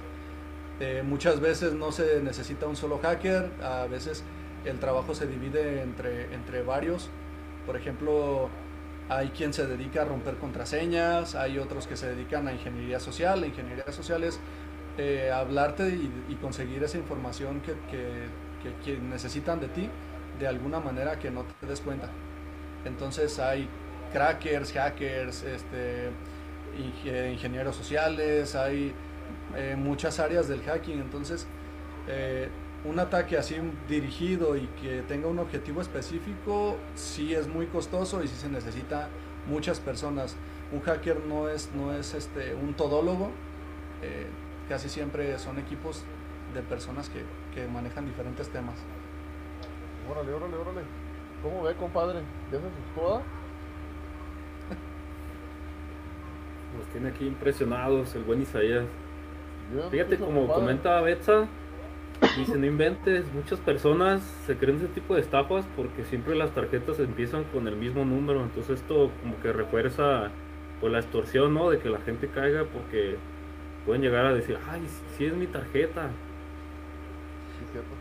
[0.80, 4.24] Eh, muchas veces no se necesita un solo hacker, a veces
[4.66, 7.10] el trabajo se divide entre, entre varios.
[7.68, 8.50] Por ejemplo,
[9.10, 13.42] hay quien se dedica a romper contraseñas, hay otros que se dedican a ingeniería social.
[13.42, 14.40] La ingeniería social es
[14.98, 19.90] eh, hablarte y, conseguir esa información que, que, que, necesitan de ti
[20.40, 22.10] de alguna manera que no te des cuenta.
[22.86, 23.68] Entonces hay
[24.12, 26.10] crackers, hackers, este,
[27.32, 28.94] ingenieros sociales, hay
[29.56, 31.48] eh, muchas áreas del hacking, entonces
[32.08, 32.50] eh,
[32.86, 33.56] un ataque así
[33.88, 39.10] dirigido y que tenga un objetivo específico sí es muy costoso y sí se necesita
[39.48, 40.36] muchas personas.
[40.72, 43.32] Un hacker no es, no es este, un todólogo,
[44.02, 44.28] eh,
[44.70, 46.04] casi siempre son equipos
[46.54, 47.24] de personas que,
[47.54, 48.76] que manejan diferentes temas.
[50.10, 50.82] Órale, órale, órale.
[51.42, 52.20] ¿Cómo ve, compadre?
[52.52, 53.22] ¿Ya se asustó?
[56.78, 58.86] Nos tiene aquí impresionados el buen Isaías.
[59.92, 61.48] Fíjate, como comenta Betsa,
[62.38, 67.00] dice, no inventes, muchas personas se creen ese tipo de estafas porque siempre las tarjetas
[67.00, 70.32] empiezan con el mismo número, entonces esto como que refuerza
[70.80, 71.70] pues, la extorsión, ¿no?
[71.70, 73.18] De que la gente caiga porque
[73.86, 74.82] pueden llegar a decir, ay,
[75.18, 76.10] si es mi tarjeta.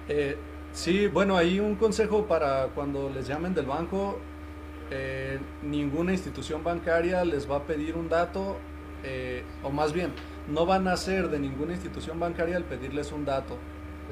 [0.08, 0.36] Eh,
[0.72, 4.18] sí, bueno, hay un consejo para cuando les llamen del banco,
[4.90, 8.56] eh, ninguna institución bancaria les va a pedir un dato,
[9.02, 10.12] eh, o más bien,
[10.48, 13.56] no van a hacer de ninguna institución bancaria el pedirles un dato.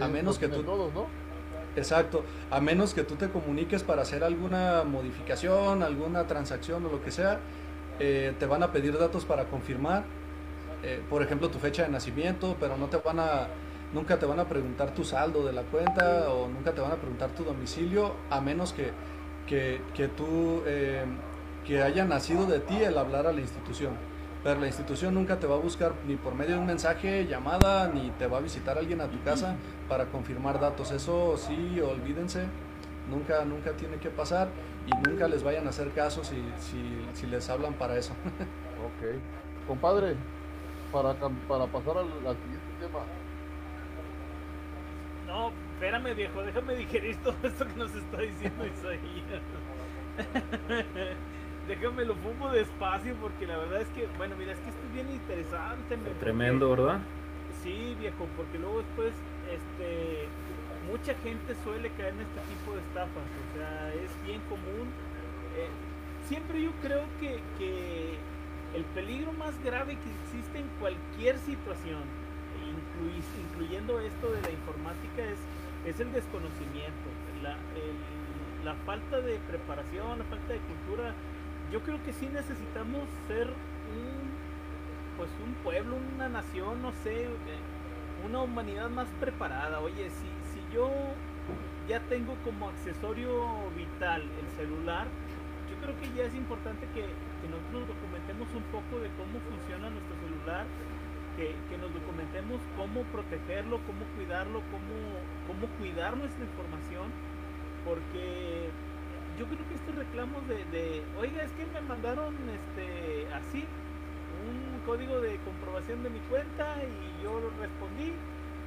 [0.01, 0.65] A menos que tú...
[1.77, 2.23] Exacto,
[2.53, 7.11] a menos que tú te comuniques para hacer alguna modificación, alguna transacción o lo que
[7.11, 7.41] sea,
[7.99, 10.05] eh, te van a pedir datos para confirmar,
[10.85, 13.49] eh, por ejemplo, tu fecha de nacimiento, pero no te van a,
[13.93, 16.97] nunca te van a preguntar tu saldo de la cuenta o nunca te van a
[16.97, 18.93] preguntar tu domicilio, a menos que
[19.47, 21.05] que, que tú, eh,
[21.67, 23.95] que haya nacido de ti el hablar a la institución.
[24.45, 27.89] Pero la institución nunca te va a buscar ni por medio de un mensaje, llamada,
[27.89, 29.57] ni te va a visitar alguien a tu casa
[29.89, 30.93] para confirmar datos.
[30.93, 32.45] Eso sí, olvídense,
[33.11, 34.49] nunca, nunca tiene que pasar
[34.87, 38.13] y nunca les vayan a hacer caso si, si, si les hablan para eso.
[38.85, 39.19] ok.
[39.67, 40.15] Compadre,
[40.93, 43.01] para, para pasar al, al siguiente tema,
[45.27, 49.43] no, espérame viejo, déjame digerir todo esto que nos está diciendo Isaías.
[51.69, 54.95] déjame lo fumo despacio porque la verdad es que, bueno, mira, es que esto es
[54.95, 55.97] bien interesante.
[56.21, 57.01] Tremendo, ¿verdad?
[57.63, 59.13] Sí, viejo, porque luego después,
[59.51, 60.29] este,
[60.91, 64.89] mucha gente suele caer en este tipo de estafas, o sea, es bien común.
[65.57, 65.69] Eh,
[66.27, 68.19] siempre yo creo que, que
[68.75, 72.03] el peligro más grave que existe en cualquier situación,
[73.39, 75.39] incluyendo esto de la informática, es,
[75.87, 77.09] es el desconocimiento,
[77.43, 77.97] la, el,
[78.65, 81.15] la falta de preparación, la falta de cultura.
[81.75, 84.31] Yo creo que sí necesitamos ser un,
[85.17, 87.27] pues un pueblo, una nación, no sé,
[88.25, 89.81] una humanidad más preparada.
[89.81, 90.89] Oye, si, si yo
[91.89, 93.43] ya tengo como accesorio
[93.75, 95.09] vital el celular,
[95.69, 99.91] yo creo que ya es importante que, que nosotros documentemos un poco de cómo funciona
[99.91, 100.67] nuestro celular,
[101.35, 104.95] que, que, nos documentemos cómo protegerlo, cómo cuidarlo, cómo,
[105.49, 107.11] cómo cuidar nuestra información,
[107.85, 108.71] porque
[109.39, 113.65] yo creo que estos reclamos de, de, oiga, es que me mandaron este así
[114.45, 118.13] un código de comprobación de mi cuenta y yo lo respondí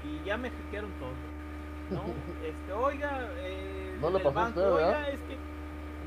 [0.03, 1.09] y ya me hackearon todo.
[1.91, 2.03] ¿no?
[2.47, 5.37] Este, oiga, eh, no le pasó banco, usted, oiga, es que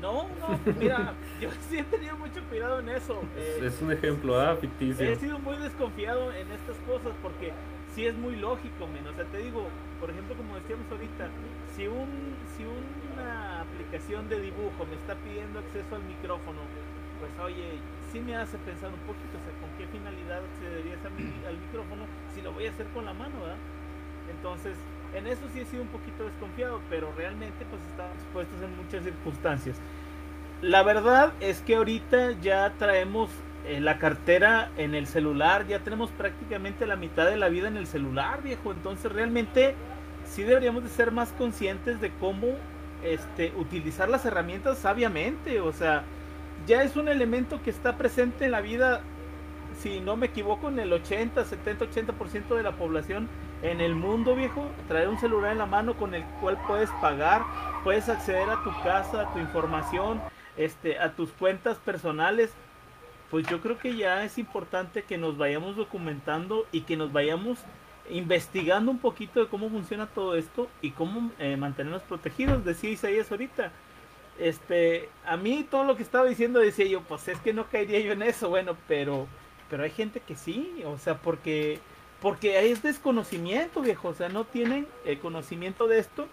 [0.01, 3.21] no, no, mira, yo sí he tenido mucho cuidado en eso.
[3.37, 5.05] Eh, es un ejemplo, ah, ficticio.
[5.05, 7.53] He sido muy desconfiado en estas cosas porque
[7.93, 9.07] sí es muy lógico, men.
[9.07, 9.67] O sea, te digo,
[9.99, 11.29] por ejemplo, como decíamos ahorita,
[11.75, 13.50] si un si una
[13.91, 16.61] aplicación de dibujo me está pidiendo acceso al micrófono,
[17.19, 17.75] pues oye,
[18.11, 22.41] sí me hace pensar un poquito, o sea, con qué finalidad accederías al micrófono si
[22.41, 23.57] lo voy a hacer con la mano, ¿verdad?
[24.31, 24.77] Entonces,
[25.13, 29.03] en eso sí he sido un poquito desconfiado, pero realmente pues estamos expuestos en muchas
[29.03, 29.77] circunstancias.
[30.61, 33.29] La verdad es que ahorita ya traemos
[33.67, 37.75] eh, la cartera en el celular, ya tenemos prácticamente la mitad de la vida en
[37.75, 38.71] el celular, viejo.
[38.71, 39.75] Entonces realmente
[40.23, 42.55] sí deberíamos de ser más conscientes de cómo
[43.03, 45.61] este, utilizar las herramientas sabiamente.
[45.61, 46.03] O sea,
[46.67, 49.01] ya es un elemento que está presente en la vida
[49.81, 53.29] si no me equivoco, en el 80, 70, 80% de la población
[53.63, 57.43] en el mundo, viejo, traer un celular en la mano con el cual puedes pagar,
[57.83, 60.21] puedes acceder a tu casa, a tu información,
[60.57, 62.53] este, a tus cuentas personales.
[63.29, 67.59] Pues yo creo que ya es importante que nos vayamos documentando y que nos vayamos
[68.11, 72.63] investigando un poquito de cómo funciona todo esto y cómo eh, mantenernos protegidos.
[72.65, 73.71] Decía Isaías ahorita,
[74.39, 77.99] este, a mí todo lo que estaba diciendo decía yo, pues es que no caería
[77.99, 79.27] yo en eso, bueno, pero,
[79.69, 81.79] pero hay gente que sí, o sea, porque,
[82.21, 86.27] porque es desconocimiento, viejo, o sea, no tienen el conocimiento de esto.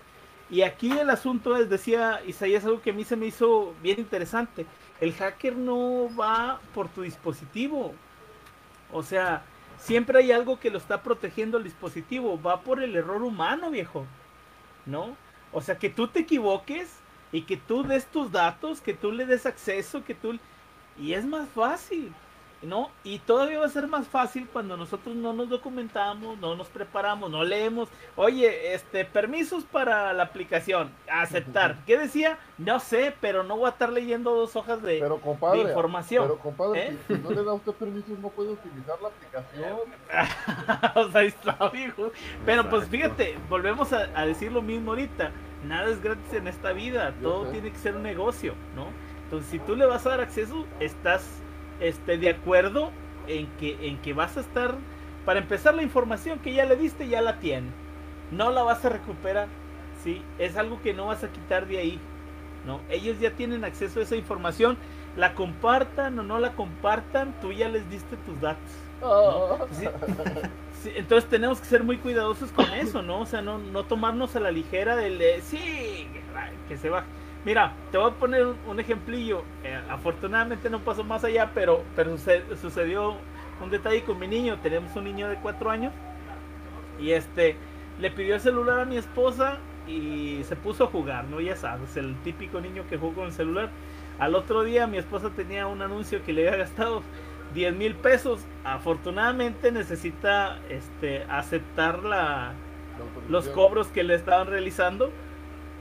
[0.51, 4.01] Y aquí el asunto es, decía Isaías, algo que a mí se me hizo bien
[4.01, 4.65] interesante.
[5.01, 7.95] El hacker no va por tu dispositivo.
[8.91, 9.45] O sea,
[9.79, 12.41] siempre hay algo que lo está protegiendo el dispositivo.
[12.41, 14.07] Va por el error humano, viejo.
[14.87, 15.17] ¿No?
[15.53, 16.99] O sea, que tú te equivoques
[17.33, 20.39] y que tú des tus datos, que tú le des acceso, que tú...
[20.99, 22.13] Y es más fácil,
[22.63, 22.91] ¿no?
[23.05, 27.31] Y todavía va a ser más fácil cuando nosotros no nos documentamos, no nos preparamos,
[27.31, 27.89] no leemos.
[28.17, 31.85] Oye, este, permisos para la aplicación, aceptar.
[31.87, 32.39] ¿Qué decía?
[32.59, 36.25] No sé, pero no voy a estar leyendo dos hojas de, Pero compadre, de información.
[36.25, 36.97] pero compadre, ¿Eh?
[37.07, 39.79] si, no le da usted permisos no puede utilizar la aplicación.
[40.97, 42.11] o sea, está, viejo.
[42.45, 45.31] Pero pues fíjate, volvemos a, a decir lo mismo ahorita.
[45.65, 47.53] Nada es gratis en esta vida, Yo todo sé.
[47.53, 48.87] tiene que ser un negocio, ¿no?
[49.25, 51.43] Entonces, si tú le vas a dar acceso, estás
[51.81, 52.91] este, de acuerdo
[53.27, 54.75] en que, en que vas a estar,
[55.25, 57.69] para empezar la información que ya le diste, ya la tiene.
[58.31, 59.49] No la vas a recuperar,
[60.03, 60.23] ¿sí?
[60.39, 62.01] Es algo que no vas a quitar de ahí,
[62.67, 62.81] ¿no?
[62.91, 64.77] Ellos ya tienen acceso a esa información,
[65.17, 68.71] la compartan o no la compartan, tú ya les diste tus datos.
[69.73, 69.87] Sí,
[70.83, 73.21] sí, entonces tenemos que ser muy cuidadosos con eso, ¿no?
[73.21, 76.07] O sea, no, no tomarnos a la ligera del de, sí,
[76.69, 77.05] que se va.
[77.45, 79.43] Mira, te voy a poner un, ejemplillo.
[79.65, 83.17] Eh, afortunadamente no pasó más allá, pero, pero suce- sucedió
[83.63, 84.59] un detalle con mi niño.
[84.63, 85.93] Tenemos un niño de cuatro años
[86.99, 87.57] y este
[87.99, 91.41] le pidió el celular a mi esposa y se puso a jugar, ¿no?
[91.41, 93.71] Ya sabes, el típico niño que juega con el celular.
[94.19, 97.03] Al otro día mi esposa tenía un anuncio que le había gastado
[97.55, 98.41] 10 mil pesos.
[98.65, 102.53] Afortunadamente necesita este, aceptar la,
[102.99, 105.11] la los cobros que le estaban realizando.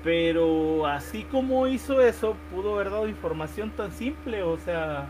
[0.08, 4.42] Pero así como hizo eso, pudo haber dado información tan simple.
[4.42, 5.10] O sea,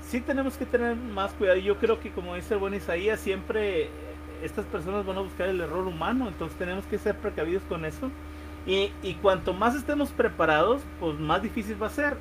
[0.00, 1.58] sí tenemos que tener más cuidado.
[1.58, 3.88] Yo creo que como dice el buen Isaías, siempre
[4.44, 6.28] estas personas van a buscar el error humano.
[6.28, 8.12] Entonces tenemos que ser precavidos con eso.
[8.64, 12.16] Y, y cuanto más estemos preparados, pues más difícil va a ser.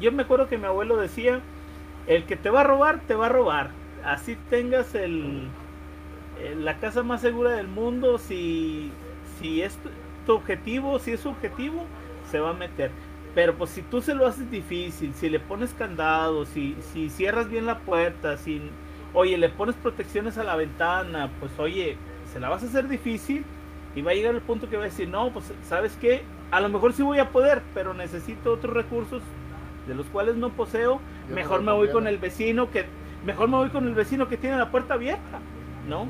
[0.00, 1.42] Yo me acuerdo que mi abuelo decía,
[2.06, 3.68] el que te va a robar, te va a robar.
[4.02, 5.48] Así tengas el,
[6.38, 8.90] eh, la casa más segura del mundo, si,
[9.38, 9.78] si es
[10.28, 11.86] tu, objetivo, si es objetivo,
[12.30, 12.90] se va a meter.
[13.34, 17.48] Pero pues si tú se lo haces difícil, si le pones candado, si, si cierras
[17.48, 18.62] bien la puerta, si,
[19.14, 21.96] oye, le pones protecciones a la ventana, pues oye,
[22.32, 23.44] se la vas a hacer difícil
[23.94, 26.60] y va a llegar el punto que va a decir, no, pues sabes qué, a
[26.60, 29.22] lo mejor sí voy a poder, pero necesito otros recursos
[29.86, 31.00] de los cuales no poseo,
[31.30, 32.16] mejor me voy con conviene.
[32.16, 32.86] el vecino que,
[33.24, 35.40] mejor me voy con el vecino que tiene la puerta abierta,
[35.88, 36.06] ¿no?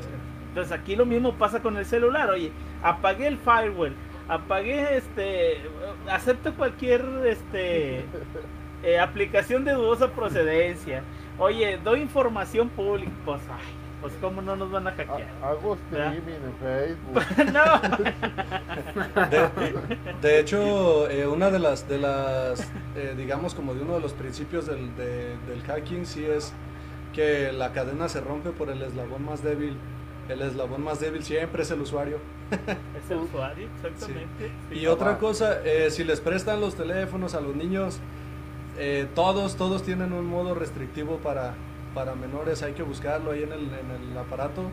[0.49, 2.51] Entonces aquí lo mismo pasa con el celular, oye,
[2.83, 3.95] apagué el firewall,
[4.29, 5.59] apagué este,
[6.11, 8.05] acepto cualquier este
[8.83, 11.03] eh, aplicación de dudosa procedencia,
[11.39, 13.65] oye, doy información pública, pues ay,
[14.01, 15.27] pues cómo no nos van a hackear.
[15.43, 17.53] Ha- Hago streaming en Facebook.
[17.53, 17.81] no,
[19.29, 19.49] De,
[20.29, 22.61] de hecho, eh, una de las, de las
[22.95, 26.53] eh, digamos, como de uno de los principios del, de- del hacking, sí es
[27.15, 29.77] que la cadena se rompe por el eslabón más débil.
[30.29, 32.19] El eslabón más débil siempre es el usuario.
[32.51, 34.51] es el usuario, exactamente.
[34.71, 34.79] sí.
[34.79, 37.99] Y otra cosa, eh, si les prestan los teléfonos a los niños,
[38.79, 41.55] eh, todos, todos tienen un modo restrictivo para,
[41.95, 44.71] para menores, hay que buscarlo ahí en el, en el aparato.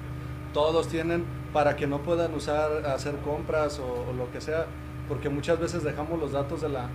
[0.54, 4.66] Todos tienen para que no puedan usar, hacer compras o, o lo que sea,
[5.08, 6.90] porque muchas veces dejamos los datos de la,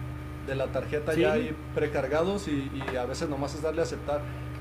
[0.46, 1.20] de la tarjeta Sí.
[1.22, 4.20] ya ahí precargados y, y a veces nomás es darle a aceptar.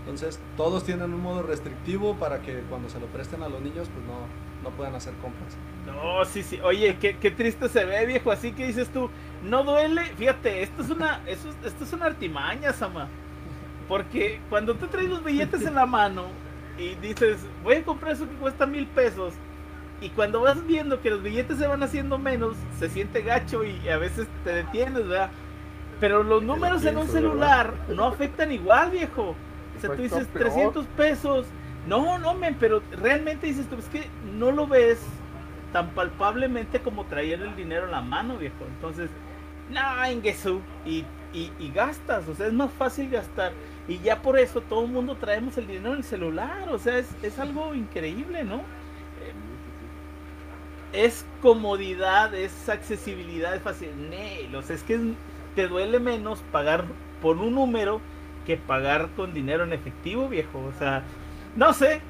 [0.09, 3.87] Entonces, todos tienen un modo restrictivo para que cuando se lo presten a los niños,
[3.93, 5.55] pues no, no puedan hacer compras.
[5.85, 6.59] No, sí, sí.
[6.63, 8.31] Oye, qué, qué triste se ve, viejo.
[8.31, 9.09] Así que dices tú,
[9.43, 10.03] no duele.
[10.17, 13.07] Fíjate, esto es una, eso, es- esto es una artimaña, Sama.
[13.87, 16.25] Porque cuando tú traes los billetes en la mano
[16.77, 19.33] y dices, voy a comprar eso que cuesta mil pesos.
[20.01, 23.89] Y cuando vas viendo que los billetes se van haciendo menos, se siente gacho y
[23.89, 25.29] a veces te detienes, ¿verdad?
[25.99, 29.35] Pero los números en un celular no afectan igual, viejo.
[29.79, 30.49] O sea, tú Afectan dices peor.
[30.49, 31.47] 300 pesos.
[31.87, 34.07] No, no, men, pero realmente dices tú, es que
[34.37, 34.99] no lo ves
[35.73, 38.65] tan palpablemente como traer el dinero en la mano, viejo.
[38.67, 39.09] Entonces,
[39.69, 43.53] no, Ingesu, y, y, y gastas, o sea, es más fácil gastar.
[43.87, 46.69] Y ya por eso todo el mundo traemos el dinero en el celular.
[46.69, 48.61] O sea, es, es algo increíble, ¿no?
[50.93, 53.89] es comodidad, es accesibilidad, es fácil.
[54.55, 55.13] o sea, es que
[55.55, 56.85] te duele menos pagar
[57.21, 58.01] por un número
[58.49, 60.57] que pagar con dinero en efectivo, viejo.
[60.57, 61.03] O sea,
[61.55, 62.01] no sé.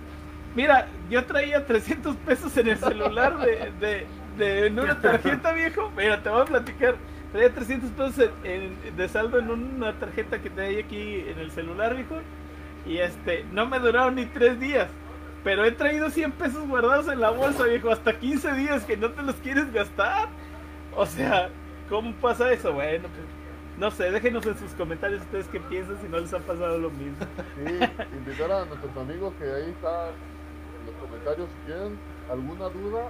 [0.56, 4.06] Mira, yo traía 300 pesos en el celular de, de,
[4.38, 5.92] de en una tarjeta, viejo.
[5.98, 6.96] Mira, te voy a platicar.
[7.34, 8.32] Traía 300 pesos
[8.96, 12.16] de saldo en una tarjeta que traía aquí en el celular, viejo.
[12.86, 14.88] Y este, no me duraron ni tres días.
[15.44, 19.10] Pero he traído 100 pesos guardados en la bolsa, viejo, hasta 15 días que no
[19.12, 20.30] te los quieres gastar.
[20.96, 21.50] O sea,
[21.90, 22.72] ¿cómo pasa eso?
[22.72, 23.39] Bueno, pues,
[23.80, 26.90] no sé, déjenos en sus comentarios ustedes qué piensan si no les ha pasado lo
[26.90, 27.26] mismo.
[27.56, 27.80] Sí,
[28.18, 30.10] invitar a nuestros amigos que ahí están
[30.80, 31.98] en los comentarios si tienen
[32.30, 33.08] alguna duda,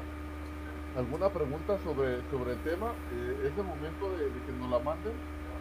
[0.95, 5.13] alguna pregunta sobre, sobre el tema, eh, es el momento de, que nos la manden.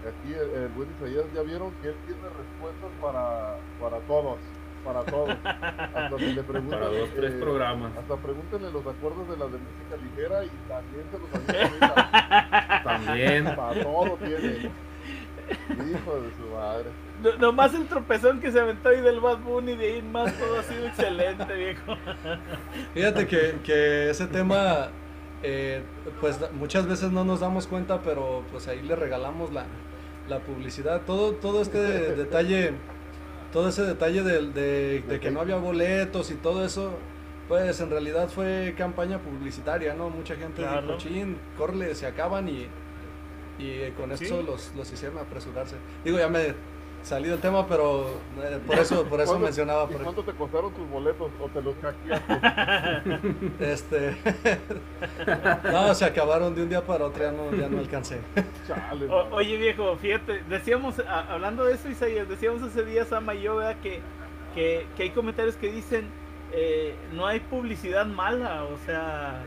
[0.05, 4.39] Aquí el, buen Isaías ya vieron que él tiene respuestas para, para todos
[4.85, 5.37] para todos.
[5.45, 7.93] Hasta si le preguntan, para dos, tres eh, programas.
[7.97, 12.81] Hasta pregúntenle los acuerdos de la de música ligera y también se los avisa.
[12.85, 13.45] También.
[13.57, 14.71] Para todo tiene.
[15.71, 16.91] Hijo de su madre.
[17.23, 20.59] No, nomás el tropezón que se aventó ahí del Bad Bunny de ahí más todo
[20.59, 21.97] ha sido excelente, viejo.
[22.95, 24.89] Fíjate que, que ese tema,
[25.43, 25.83] eh,
[26.21, 29.67] pues muchas veces no nos damos cuenta, pero pues ahí le regalamos la,
[30.29, 31.03] la publicidad.
[31.07, 32.75] Todo, todo este detalle
[33.53, 36.93] todo ese detalle de, de, que no había boletos y todo eso,
[37.49, 40.11] pues en realidad fue campaña publicitaria, ¿no?
[40.11, 42.67] Mucha gente dijo, chin, corle, se acaban y,
[43.59, 45.77] y con esto los, los hicieron apresurarse.
[46.05, 46.55] Digo, ya me
[47.03, 48.07] salí del tema, pero
[48.43, 49.89] eh, por eso, por eso mencionaba.
[49.91, 53.21] ¿y ¿Cuánto te costaron tus boletos o te los hackeaste?
[53.61, 54.17] este,
[55.73, 58.21] no, se acabaron de un día para otro, ya no, ya no alcancé.
[59.33, 64.01] oye viejo, fíjate, decíamos, hablando de eso Isaías, decíamos ese día Sama y yo, Que,
[64.55, 66.09] que, que hay comentarios que dicen,
[66.53, 69.43] eh, no hay publicidad mala, o sea,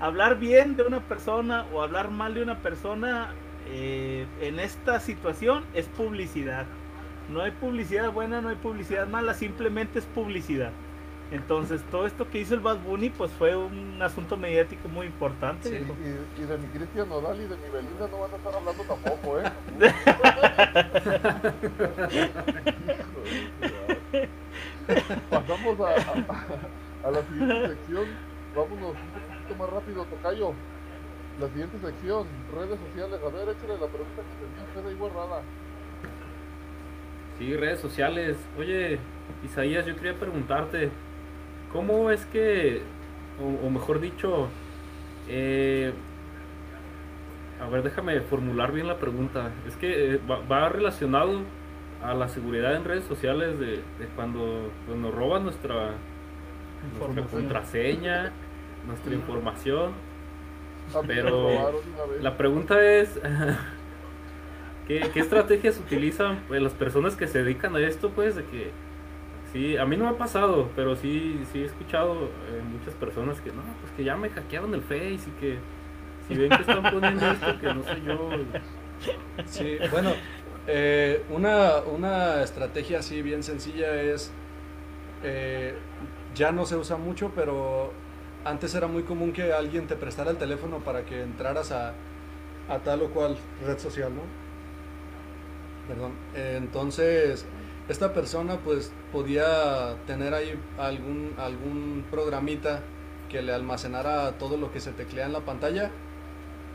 [0.00, 3.34] hablar bien de una persona o hablar mal de una persona
[3.66, 6.66] eh, en esta situación es publicidad.
[7.28, 10.70] No hay publicidad buena, no hay publicidad mala, simplemente es publicidad.
[11.32, 15.68] Entonces, todo esto que hizo el Bad Bunny, pues fue un asunto mediático muy importante.
[15.68, 19.40] y, de mi Cristian Nodal y de mi Belinda no van a estar hablando tampoco,
[19.40, 19.42] ¿eh?
[25.30, 25.94] Pasamos a,
[27.08, 28.04] a, la siguiente sección.
[28.54, 30.54] Vámonos un poquito más rápido, Tocayo.
[31.40, 33.20] La siguiente sección, redes sociales.
[33.22, 35.42] A ver, échale la pregunta que tenía usted ahí guardada.
[37.38, 38.38] Sí, redes sociales.
[38.58, 38.98] Oye,
[39.44, 40.90] Isaías, yo quería preguntarte,
[41.72, 42.80] ¿cómo es que,
[43.38, 44.48] o, mejor dicho,
[45.28, 45.92] eh,
[47.60, 49.50] a ver, déjame formular bien la pregunta.
[49.66, 51.40] Es que eh, va, relacionado
[52.02, 53.82] a la seguridad en redes sociales de,
[54.14, 55.92] cuando nos roban nuestra,
[56.98, 58.32] nuestra contraseña,
[58.86, 59.92] nuestra información.
[60.94, 61.82] Ah, Pero
[62.20, 63.18] la pregunta es...
[64.86, 68.10] ¿Qué, estrategias utilizan pues, las personas que se dedican a esto?
[68.10, 68.70] Pues de que,
[69.52, 73.40] sí, a mí no me ha pasado, pero sí, sí he escuchado eh, muchas personas
[73.40, 75.58] que no, pues que ya me hackearon el Face y que
[76.28, 78.30] si ven que están poniendo esto, que no sé yo.
[79.44, 80.12] Sí, bueno,
[80.66, 84.32] eh, una, una estrategia así bien sencilla es,
[85.24, 85.74] eh,
[86.34, 87.92] ya no se usa mucho, pero
[88.46, 91.94] antes era muy común que alguien te prestara el teléfono para que entraras a,
[92.68, 94.22] a tal o cual red social, ¿no?
[95.88, 96.12] Perdón.
[96.34, 97.46] entonces,
[97.88, 102.82] esta persona pues podía tener ahí algún, algún programita
[103.28, 105.90] que le almacenara todo lo que se teclea en la pantalla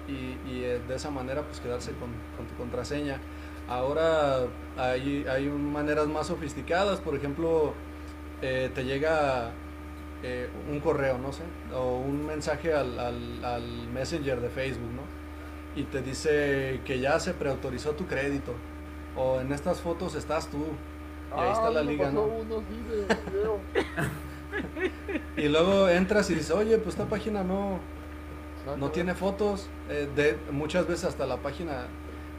[0.08, 2.10] y, eh, de esa manera pues quedarse con,
[2.48, 3.20] tu contraseña.
[3.68, 4.48] Ahora
[4.78, 7.74] hay, hay maneras más sofisticadas, por ejemplo,
[8.42, 9.52] eh, te llega
[10.24, 11.44] eh, un correo, no sé,
[11.74, 15.02] o un mensaje al, al, al, Messenger de Facebook, ¿no?
[15.76, 18.54] Y te dice que ya se preautorizó tu crédito
[19.16, 20.66] o en estas fotos estás tú.
[21.36, 22.28] Y ahí está ah, la liga, ¿no?
[25.38, 27.80] y luego entras y dices, oye, pues esta página no,
[28.78, 29.70] no tiene fotos.
[29.90, 31.88] Eh, de, muchas veces hasta la página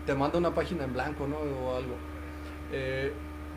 [0.07, 1.39] te manda una página en blanco, ¿no?
[1.39, 1.95] O algo.
[2.71, 3.13] Eh,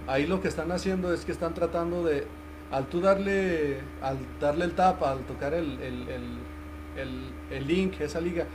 [0.07, 2.27] ahí lo que están haciendo es que están tratando de,
[2.75, 6.09] al tú darle, al darle el tap, al tocar el, el,
[6.97, 8.45] el, el link, esa liga,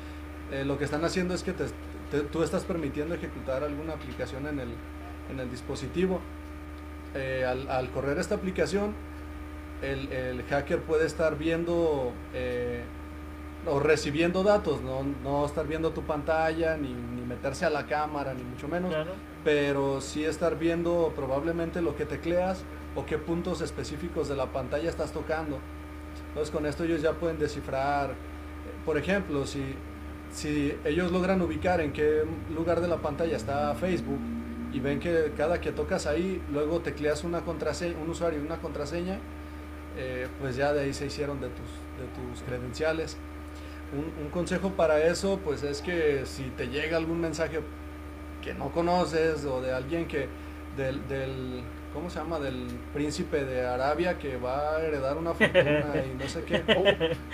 [0.53, 4.61] eh, lo que están haciendo es que te, tú estás permitiendo ejecutar alguna aplicación en
[4.61, 4.69] el,
[5.31, 6.21] en el dispositivo.
[7.15, 8.95] Eh, al, correr esta aplicación,
[9.81, 12.83] el, hacker puede estar viendo eh,
[13.67, 18.35] o recibiendo datos, no, no estar viendo tu pantalla, ni, ni meterse a la cámara,
[18.35, 19.13] ni mucho menos, Claro.
[19.45, 22.65] Pero sí estar viendo probablemente lo que tecleas
[22.95, 25.59] o qué puntos específicos de la pantalla estás tocando.
[26.29, 28.15] Entonces con esto ellos ya pueden descifrar,
[28.85, 29.63] por ejemplo, si,
[30.33, 32.25] si ellos logran ubicar en qué
[32.55, 34.21] lugar de la pantalla está Facebook
[34.73, 38.59] y ven que cada que tocas ahí, luego tecleas una contraseña, un usuario y una
[38.59, 39.19] contraseña,
[39.97, 41.67] eh, pues ya de ahí se hicieron de tus,
[41.99, 43.17] de tus credenciales.
[43.93, 47.61] Un, un consejo para eso, pues es que si te llega algún mensaje
[48.43, 50.29] que no conoces o de alguien que
[50.77, 51.63] del, del
[51.93, 52.39] ¿cómo se llama?
[52.39, 56.63] del príncipe de Arabia que va a heredar una fortuna y no sé qué.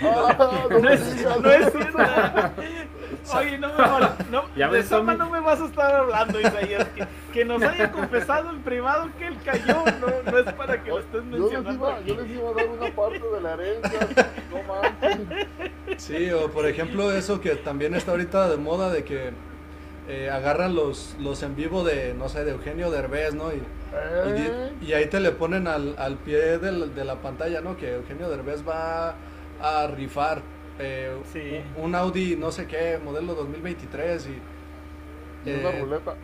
[0.01, 1.73] Ah, No me es, no es.
[3.35, 6.85] Oye, no me, va- no, Ya de Soma no me vas a estar hablando, Isaías.
[6.95, 10.89] Que, que nos haya confesado en privado que él cayó, no, no es para que
[10.89, 11.73] lo estés Yo les, mencionando.
[11.73, 13.99] iba, yo les iba a dar una parte de la herencia.
[14.51, 15.47] No manches.
[16.03, 19.31] Sí, o por ejemplo eso que también está ahorita de moda de que
[20.07, 23.51] eh, agarran los, los en vivo de, no sé, de Eugenio Derbez, ¿no?
[23.51, 23.61] Y, y
[23.93, 24.71] ¿Eh?
[24.81, 27.77] y ahí te le ponen al, al pie del- de la pantalla, ¿no?
[27.77, 29.15] Que Eugenio Derbez va
[29.61, 30.41] a rifar
[30.79, 31.61] eh, Sí.
[31.75, 35.49] un un Audi, no sé qué, modelo 2023 y...
[35.49, 36.15] Y una ruleta.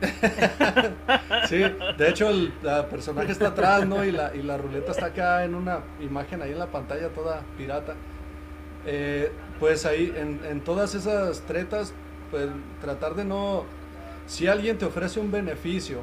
[1.48, 1.58] Sí,
[1.98, 4.04] de hecho el la personaje está atrás, ¿no?
[4.04, 7.42] Y la, y la ruleta está acá en una imagen ahí en la pantalla toda
[7.56, 7.94] pirata.
[8.84, 9.30] Eh,
[9.60, 11.94] pues ahí, en, en todas esas tretas,
[12.32, 12.48] pues
[12.80, 13.64] tratar de no...
[14.26, 16.00] Si alguien te ofrece un beneficio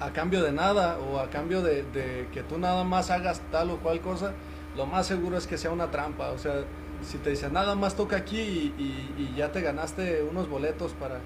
[0.00, 3.70] a cambio de nada o a cambio de, de que tú nada más hagas tal
[3.70, 4.32] o cual cosa,
[4.76, 6.30] lo más seguro es que sea una trampa.
[6.30, 6.62] O sea,
[7.02, 10.92] si te dicen nada más toca aquí y, y- y ya te ganaste unos boletos
[10.92, 11.18] para,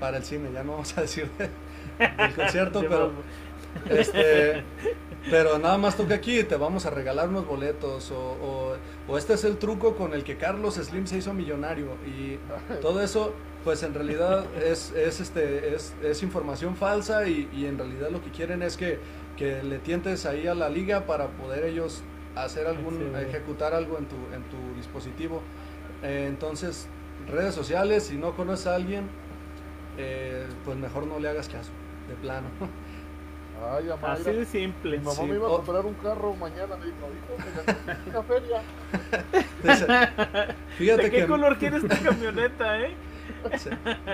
[0.00, 1.50] para el cine, ya no vamos a decir de-
[2.16, 3.12] del concierto, pero,
[3.90, 4.62] este,
[5.30, 8.76] pero nada más toca aquí y te vamos a regalar unos boletos o, o-
[9.08, 12.38] o este es el truco con el que Carlos Slim se hizo millonario y
[12.80, 13.32] todo eso
[13.64, 18.22] pues en realidad es, es, este, es, es información falsa y, y en realidad lo
[18.22, 18.98] que quieren es que,
[19.36, 22.02] que le tientes ahí a la liga para poder ellos
[22.36, 22.94] hacer algún,
[23.28, 25.42] ejecutar algo en tu, en tu dispositivo.
[26.04, 26.86] Eh, entonces,
[27.28, 29.08] redes sociales, si no conoces a alguien,
[29.98, 31.70] eh, pues mejor no le hagas caso,
[32.08, 32.46] de plano.
[33.60, 33.90] Ay.
[34.02, 34.98] Así de simple.
[34.98, 35.22] Mi mamá sí.
[35.26, 35.56] me iba a Oh.
[35.56, 36.76] comprar un carro mañana.
[36.76, 38.62] Me dijo, hijo, me gané una feria.
[39.62, 39.86] Dice,
[40.78, 42.94] fíjate ¿De qué que, color quieres tu camioneta, eh?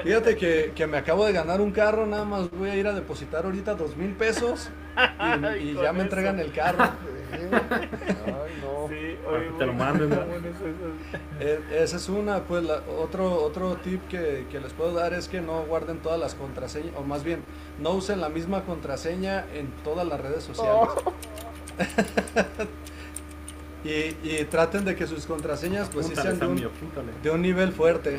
[0.03, 2.93] fíjate que, que me acabo de ganar un carro, nada más voy a ir a
[2.93, 4.71] depositar ahorita dos mil pesos
[5.61, 6.03] y, ya me eso.
[6.03, 6.85] entregan el carro.
[7.35, 7.41] Sí.
[7.51, 8.89] Ay, no.
[8.89, 10.13] Sí, Para oye, que te lo manden.
[11.41, 15.29] Eh, esa es una, pues la- otro, otro tip que, que les puedo dar es
[15.29, 17.43] que no guarden todas las contraseñas, o más bien,
[17.81, 20.89] no usen la misma contraseña en todas las redes sociales.
[21.07, 21.13] Oh,
[23.85, 26.71] Y, y traten de que sus contraseñas pues sí sean de un,
[27.23, 28.17] de nivel fuerte.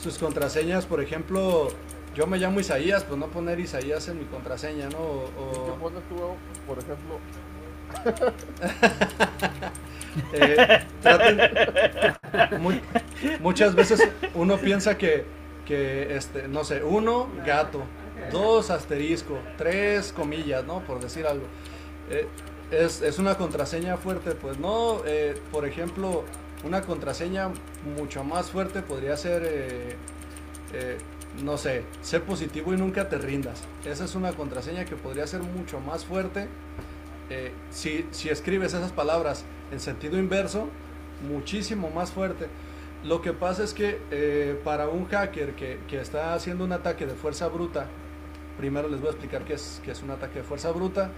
[0.00, 1.68] Sus contraseñas, por ejemplo,
[2.14, 4.98] yo me llamo Isaías, pues no poner Isaías en mi contraseña, ¿no?
[4.98, 6.14] O- ¿Qué o- pones tú,
[6.68, 7.18] por ejemplo?
[10.32, 10.60] Eh,
[11.02, 11.40] traten-
[12.58, 12.80] mu-
[13.40, 15.24] muchas veces uno piensa que,
[15.64, 17.82] que, este, no sé, uno, gato,
[18.30, 20.80] dos, asterisco, tres, comillas, ¿no?
[20.84, 21.46] Por decir algo.
[22.10, 22.28] Eh,
[22.70, 26.24] es, es una contraseña fuerte, pues no, eh, por ejemplo,
[26.64, 27.50] una contraseña
[27.96, 29.96] mucho más fuerte podría ser, eh,
[31.42, 33.62] no sé, sé positivo y nunca te rindas.
[33.84, 36.48] Esa es una contraseña que podría ser mucho más fuerte.
[37.30, 40.68] Eh, si, si escribes esas palabras en sentido inverso,
[41.28, 42.46] muchísimo más fuerte.
[43.04, 47.06] Lo que pasa es que eh, para un hacker que, que está haciendo un ataque
[47.06, 47.86] de fuerza bruta,
[48.58, 51.10] primero les voy a explicar qué es, qué es un ataque de fuerza bruta.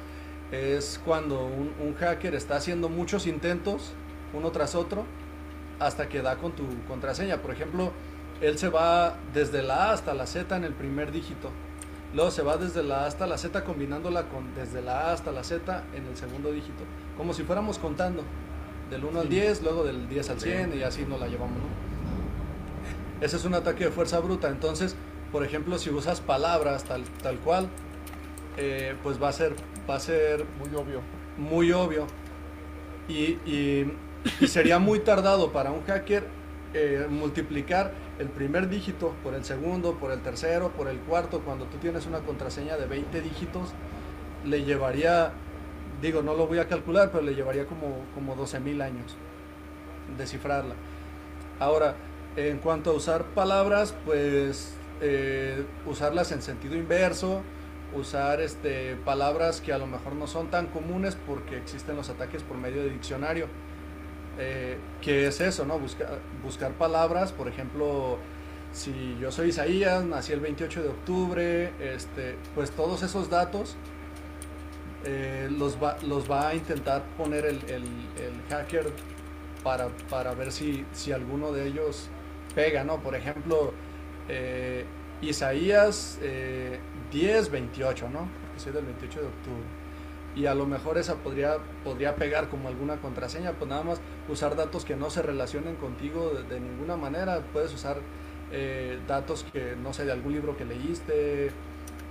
[0.51, 3.93] Es cuando un, un hacker está haciendo muchos intentos,
[4.33, 5.05] uno tras otro,
[5.79, 7.39] hasta que da con tu contraseña.
[7.43, 7.93] Por ejemplo,
[8.41, 11.51] él se va desde la A hasta la Z en el primer dígito.
[12.15, 15.31] Luego se va desde la A hasta la Z combinándola con desde la A hasta
[15.31, 16.85] la Z en el segundo dígito.
[17.17, 18.23] Como si fuéramos contando.
[18.91, 23.25] Del 1 al 10, luego del 10 al 100 y así nos la llevamos, ¿no?
[23.25, 24.49] Ese es un ataque de fuerza bruta.
[24.49, 24.97] Entonces,
[25.31, 27.69] por ejemplo, si usas palabras tal, tal cual,
[28.57, 29.55] eh, pues va a ser,
[29.89, 31.03] va a ser Muy obvio.
[31.37, 32.07] muy obvio.
[33.09, 33.93] Y, y-
[34.41, 36.25] y sería muy tardado para un hacker
[36.75, 41.41] eh, multiplicar el primer dígito por el segundo, por el tercero, por el cuarto.
[41.41, 43.71] Cuando tú tienes una contraseña de 20 dígitos,
[44.45, 45.33] le llevaría,
[46.03, 49.17] digo, no lo voy a calcular, pero le llevaría como, como 12 mil años
[50.17, 50.75] descifrarla.
[51.61, 51.95] Ahora,
[52.37, 57.43] en cuanto a usar palabras, pues eh, usarlas en sentido inverso,
[57.95, 62.43] usar este, palabras que a lo mejor no son tan comunes porque existen los ataques
[62.43, 63.47] por medio de diccionario.
[64.39, 65.79] Eh, ¿qué es eso, no?
[65.79, 68.19] Buscar, buscar palabras, por ejemplo,
[68.73, 73.77] si yo soy Isaías, nací el 28 de octubre, este, pues todos esos datos
[75.05, 77.85] eh, los, va, los va a intentar poner el, el,
[78.51, 78.93] hacker
[79.63, 82.09] para, para, ver si, si alguno de ellos
[82.55, 83.01] pega, ¿no?
[83.01, 83.73] Por ejemplo,
[84.29, 84.85] eh,
[85.23, 86.81] Isaías eh,
[87.13, 88.29] 10, 28, ¿no?
[88.41, 89.78] Porque soy del 28 de octubre.
[90.39, 94.55] Y a lo mejor esa podría, podría pegar como alguna contraseña, pues nada más usar
[94.55, 97.41] datos que no se relacionen contigo de, de ninguna manera.
[97.53, 97.97] Puedes usar
[98.53, 101.51] eh, datos que, no sé, de algún libro que leíste,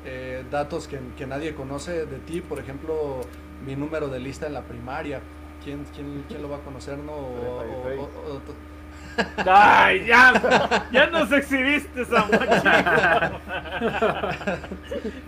[0.06, 3.22] eh, datos que, que, nadie conoce de ti, por ejemplo,
[3.66, 5.22] mi número de lista en la primaria.
[5.64, 7.14] ¿Quién, quién, quién lo va a conocer, no?
[7.14, 8.42] O, o, o,
[9.48, 10.88] ¡Ay, ya!
[10.92, 12.50] ¡Ya nos exhibiste, Samuel!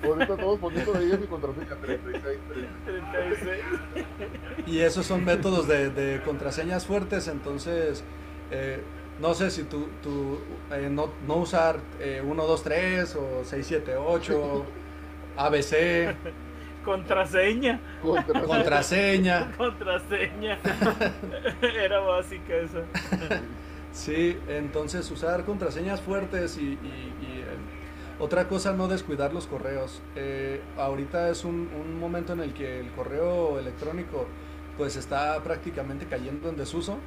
[0.04, 2.39] Ahorita todos poniendo de ellos mi contraseña 36, 36.
[4.66, 8.04] Y esos son métodos de, de contraseñas fuertes, entonces...
[8.52, 8.82] Eh,
[9.20, 10.40] no sé si tú, tú
[10.72, 14.66] eh, no, no, usar eh, 1, 2, 3 o 6, 7, 8,
[15.36, 16.16] ABC.
[16.86, 17.82] Contraseña.
[18.02, 18.52] Contraseña.
[18.52, 19.52] Contraseña.
[19.58, 20.58] Contraseña.
[21.62, 22.84] Era básica esa.
[23.92, 27.39] Sí, entonces usar contraseñas fuertes y, y, y
[28.20, 30.02] otra cosa, no descuidar los correos.
[30.16, 34.26] Eh, ahorita es un, un, momento en el que el correo electrónico
[34.78, 36.98] pues está prácticamente cayendo en desuso.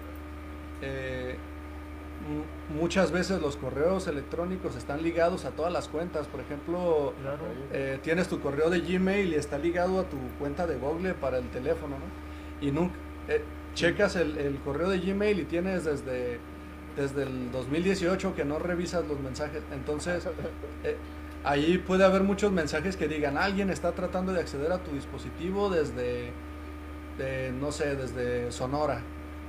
[0.82, 1.36] Eh,
[2.74, 6.26] muchas veces los correos electrónicos están ligados a todas las cuentas.
[6.26, 7.38] Por ejemplo, Claro.
[7.72, 11.38] eh, tienes tu correo de Gmail y está ligado a tu cuenta de Google para
[11.38, 12.66] el teléfono, ¿no?
[12.66, 12.94] Y nunca
[13.28, 13.42] eh,
[13.74, 16.38] checas el, el, correo de Gmail y tienes desde,
[16.96, 19.62] desde el 2018 que no revisas los mensajes.
[19.72, 20.28] Entonces,
[20.84, 20.96] eh,
[21.44, 25.70] ahí puede haber muchos mensajes que digan, alguien está tratando de acceder a tu dispositivo
[25.70, 26.32] desde,
[27.18, 29.00] de, no sé, desde Sonora.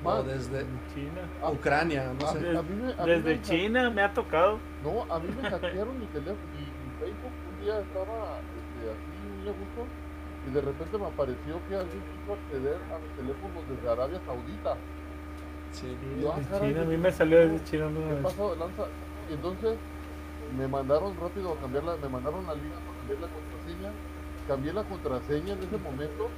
[0.06, 1.22] O desde China.
[1.50, 2.40] Ucrania, no A- sé.
[2.58, 4.60] a mí me- a mí Desde me- China me ha tocado.
[4.84, 7.32] No, a mí me hackearon mi teléfono, mi, mi Facebook.
[7.50, 9.88] Un día estaba este, así gusto
[10.46, 14.76] y de repente me apareció que alguien quiso acceder a mi teléfono desde Arabia Saudita.
[15.74, 15.98] Sí.
[16.22, 16.82] Yo, ah, caray, China.
[16.82, 18.24] A mí ¿qué- me salió desde China ¿Qué vez.
[18.24, 18.84] pasó de lanza?
[19.30, 19.76] Y entonces
[20.58, 23.92] me mandaron rápido a cambiarla, me mandaron la liga para cambiar la contraseña.
[24.48, 26.30] Cambié la contraseña en ese momento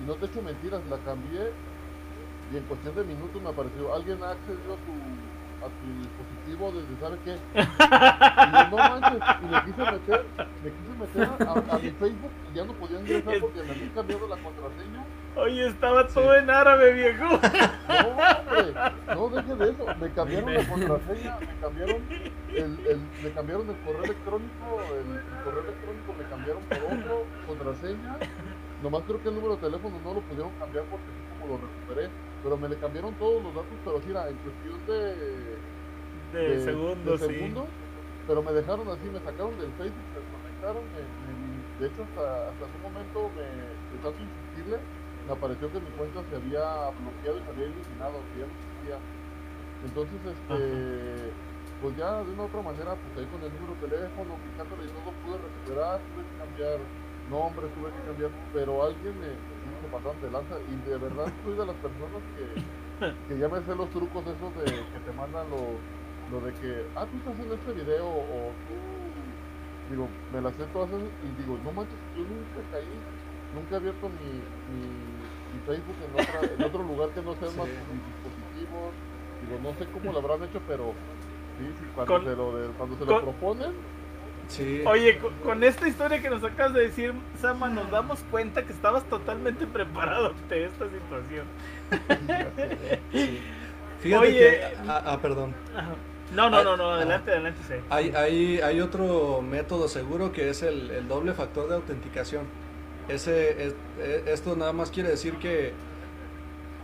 [0.00, 1.52] y no te echo mentiras, la cambié
[2.52, 4.94] y en cuestión de minutos me apareció, alguien ha accedido a tu,
[5.64, 7.36] a tu dispositivo desde sabe qué.
[8.46, 10.26] Y yo, no manches, y me quise meter,
[10.62, 13.88] me quise meter a, a mi Facebook y ya no podía ingresar porque me habían
[13.90, 14.95] cambiado la contraseña.
[15.36, 17.24] Oye, estaba todo en árabe, viejo.
[17.24, 18.74] No, hombre,
[19.14, 19.86] no deje de eso.
[20.00, 22.08] Me cambiaron la contraseña, me cambiaron
[22.48, 24.64] el, el, me cambiaron el correo electrónico,
[24.94, 28.16] el, el correo electrónico me cambiaron por otro, contraseña.
[28.82, 31.58] Nomás creo que el número de teléfono no lo pudieron cambiar porque así como lo
[31.66, 32.10] recuperé.
[32.42, 35.58] Pero me le cambiaron todos los datos, pero sí era en cuestión de,
[36.32, 37.34] De, segundos, de sí.
[37.34, 37.68] segundos,
[38.26, 40.82] Pero me dejaron así, me sacaron del Facebook, me desconectaron.
[40.92, 44.78] me- me- de hecho, hasta, hasta ese momento, me, de tanto insistirle,
[45.26, 48.54] me apareció que mi cuenta se había bloqueado y se había eliminado, que ya no
[48.54, 48.98] existía.
[49.84, 51.32] Entonces, este,
[51.82, 54.84] pues ya de una u otra manera, pues ahí con el número de teléfono, picándole
[54.86, 56.78] y todo, pude recuperar, tuve que cambiar
[57.30, 59.30] nombres, tuve que cambiar, pero alguien me,
[59.90, 62.46] pasaron de lanza y de verdad soy de las personas que,
[63.28, 65.78] que ya me sé los trucos esos de que te mandan lo,
[66.32, 68.76] lo de que, ah, tú estás haciendo este video o tú,
[69.90, 72.90] digo, me las sé todas esas y digo, no manches, yo nunca caí,
[73.54, 74.42] nunca he abierto mi,
[74.72, 75.05] mi,
[75.56, 77.72] mi Facebook en, otra, en otro lugar que no sea más Sí.
[77.92, 78.92] mis dispositivos,
[79.42, 80.92] digo, no sé cómo lo habrán hecho, pero
[81.58, 83.72] sí, sí, cuando Con- se lo, de- cuando se con- lo proponen,
[84.48, 84.80] Sí.
[84.86, 88.72] Oye, con, con esta historia que nos acabas de decir, Sama, nos damos cuenta que
[88.72, 91.46] estabas totalmente preparado ante esta situación.
[93.12, 93.40] sí.
[94.00, 94.38] Fíjate Oye.
[94.38, 94.62] que.
[94.86, 95.52] Ah, ah, perdón.
[96.32, 96.96] No, no, no, no, ajá.
[96.96, 97.74] adelante, adelante, sí.
[97.90, 102.44] Hay, hay, hay otro método seguro que es el, el doble factor de autenticación.
[103.08, 105.72] Ese, es- e- esto nada más quiere decir que,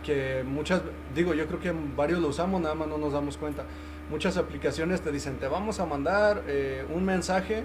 [0.03, 0.81] que muchas,
[1.15, 3.63] digo, yo creo que varios lo usamos, nada más no nos damos cuenta.
[4.09, 7.63] Muchas aplicaciones te dicen, te vamos a mandar eh, un mensaje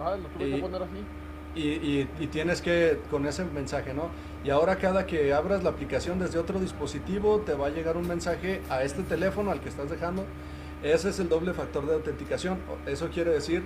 [0.00, 1.04] ah, lo tuve Y- que poner así.
[1.54, 4.08] y, y- y tienes que, con ese mensaje, ¿no?
[4.44, 8.08] Y ahora cada que abras la aplicación desde otro dispositivo, te va a llegar un
[8.08, 10.24] mensaje a este teléfono al que estás dejando.
[10.82, 12.58] Ese es el doble factor de autenticación.
[12.86, 13.62] Eso quiere decir,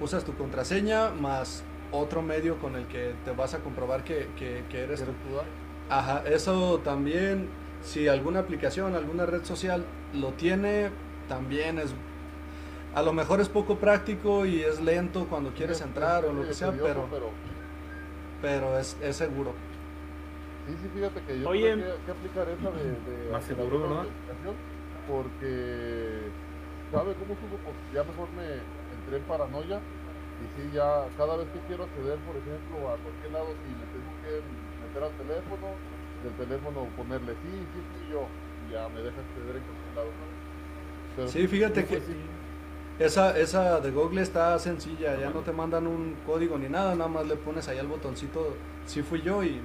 [0.00, 4.64] usas tu contraseña más otro medio con el que te vas a comprobar que, que-
[4.70, 5.04] que eres.
[5.88, 7.48] Ajá, eso también,
[7.82, 9.84] si alguna aplicación, alguna red social
[10.14, 10.90] lo tiene,
[11.28, 11.94] también es...
[12.94, 16.42] A lo mejor es poco práctico y es lento cuando quieres Sí, entrar o lo
[16.46, 17.06] que sea, pero,
[18.42, 19.52] pero es, es seguro.
[20.66, 21.72] Sí, sí, fíjate que yo Oye.
[21.76, 22.84] tuve que, que aplicar esa de,
[23.24, 24.04] de Más seguro, ¿no?
[25.08, 26.30] porque
[26.92, 27.56] ¿sabe cómo subo?
[27.64, 28.44] Pues ya mejor me
[29.00, 29.80] entré en paranoia
[30.40, 33.86] y sí, ya cada vez que quiero acceder, por ejemplo, a cualquier lado, si me
[33.92, 34.32] tengo que
[34.86, 35.66] meter al teléfono,
[36.24, 38.26] del teléfono ponerle sí, sí, fui yo,
[38.68, 40.08] y ya me deja acceder en cualquier lado.
[40.08, 40.26] ¿no?
[41.16, 42.16] Pero Sí, fíjate que- sí,
[42.98, 47.08] Esa, esa de Google está sencilla, ya no te mandan un código ni nada, nada
[47.08, 48.54] más le pones ahí al botoncito,
[48.84, 49.58] si fui yo y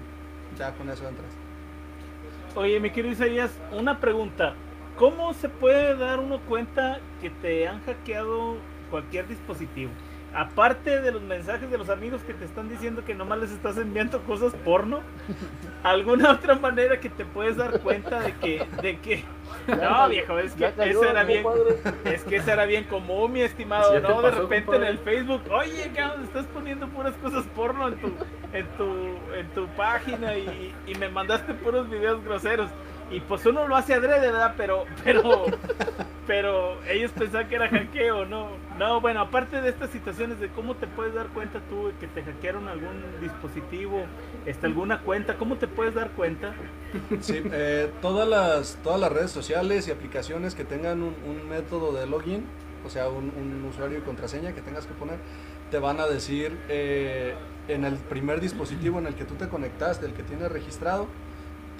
[0.57, 1.27] ya con eso entras.
[2.55, 4.53] Oye, mi querido Isaías, una pregunta.
[4.95, 8.55] ¿Cómo se puede dar uno cuenta que te han hackeado
[8.89, 9.91] cualquier dispositivo?
[10.35, 13.77] Aparte de los mensajes de los amigos que te están diciendo que nomás les estás
[13.77, 14.99] enviando cosas porno,
[15.81, 19.23] ¿alguna otra manera que te puedes dar cuenta de que, de que,
[19.67, 21.45] no viejo, es que eso era ¿no, bien,
[22.03, 24.21] es que eso era bien común, mi estimado, ¿no?
[24.21, 28.07] De repente en el Facebook, oye, cabrón, estás poniendo puras cosas porno en tu,
[28.51, 32.69] en tu, en tu página y, y me mandaste puros videos groseros.
[33.11, 34.53] Y pues uno lo hace adrede, ¿verdad?
[34.57, 35.45] Pero, pero,
[36.25, 38.49] pero ellos pensaban que era hackeo, ¿no?
[38.77, 42.23] No, bueno, aparte de estas situaciones de cómo te puedes dar cuenta tú que te
[42.23, 44.03] hackearon algún dispositivo,
[44.45, 46.53] este, alguna cuenta, ¿cómo te puedes dar cuenta?
[47.21, 51.93] Sí, eh, todas, las, todas las redes sociales y aplicaciones que tengan un, un método
[51.93, 52.45] de login,
[52.85, 55.17] o sea, un, un usuario y contraseña que tengas que poner,
[55.71, 57.33] te van a decir eh,
[57.67, 61.07] en el primer dispositivo en el que tú te conectaste, el que tienes registrado,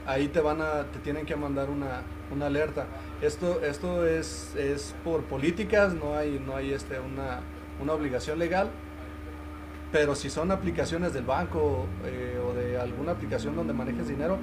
[0.06, 2.02] ahí te van a, te tienen que mandar una,
[2.32, 2.86] una alerta.
[3.22, 7.40] Esto, esto es, es por políticas, no hay, no hay este, una,
[7.82, 8.69] una obligación legal,
[9.91, 14.38] pero si son aplicaciones del banco eh, o de alguna aplicación donde manejes dinero,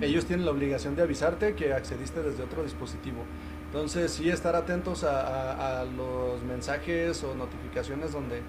[0.00, 3.18] ellos tienen la obligación de avisarte que accediste desde otro dispositivo.
[3.66, 8.40] Entonces, sí estar atentos a, a- a los mensajes o notificaciones donde,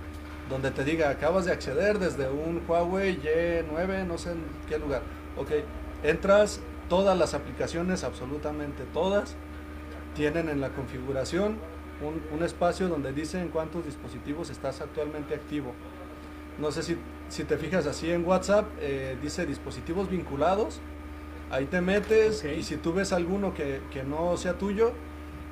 [0.49, 5.01] donde te diga, acabas de acceder desde un Huawei Y9, no sé en qué lugar.
[5.37, 5.49] Ok,
[6.09, 9.35] entras, todas las aplicaciones, absolutamente todas,
[10.15, 11.57] tienen en la configuración
[12.01, 15.73] un, un espacio donde dice en cuántos dispositivos estás actualmente activo.
[16.59, 16.97] No sé si,
[17.29, 20.79] si te fijas así en WhatsApp, eh, dice dispositivos vinculados.
[21.51, 24.93] Ahí te metes y si tú ves alguno que, que no sea tuyo,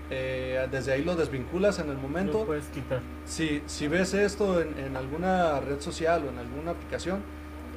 [0.10, 2.46] eh, desde ahí lo desvinculas en el Lo momento.
[2.46, 3.02] puedes quitar.
[3.26, 7.22] Si, si ves esto en, en alguna red social o en alguna aplicación,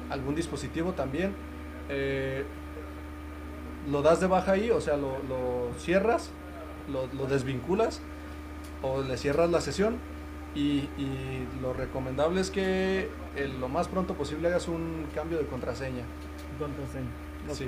[0.09, 1.33] algún dispositivo también,
[1.89, 2.43] eh,
[3.89, 6.31] lo das de baja ahí, o sea, lo, lo cierras,
[6.91, 8.01] lo, lo desvinculas
[8.81, 9.97] o le cierras la sesión
[10.55, 15.45] y, y lo recomendable es que el- lo más pronto posible hagas un cambio de
[15.45, 16.03] contraseña.
[16.59, 17.07] Contraseña.
[17.53, 17.65] Sí.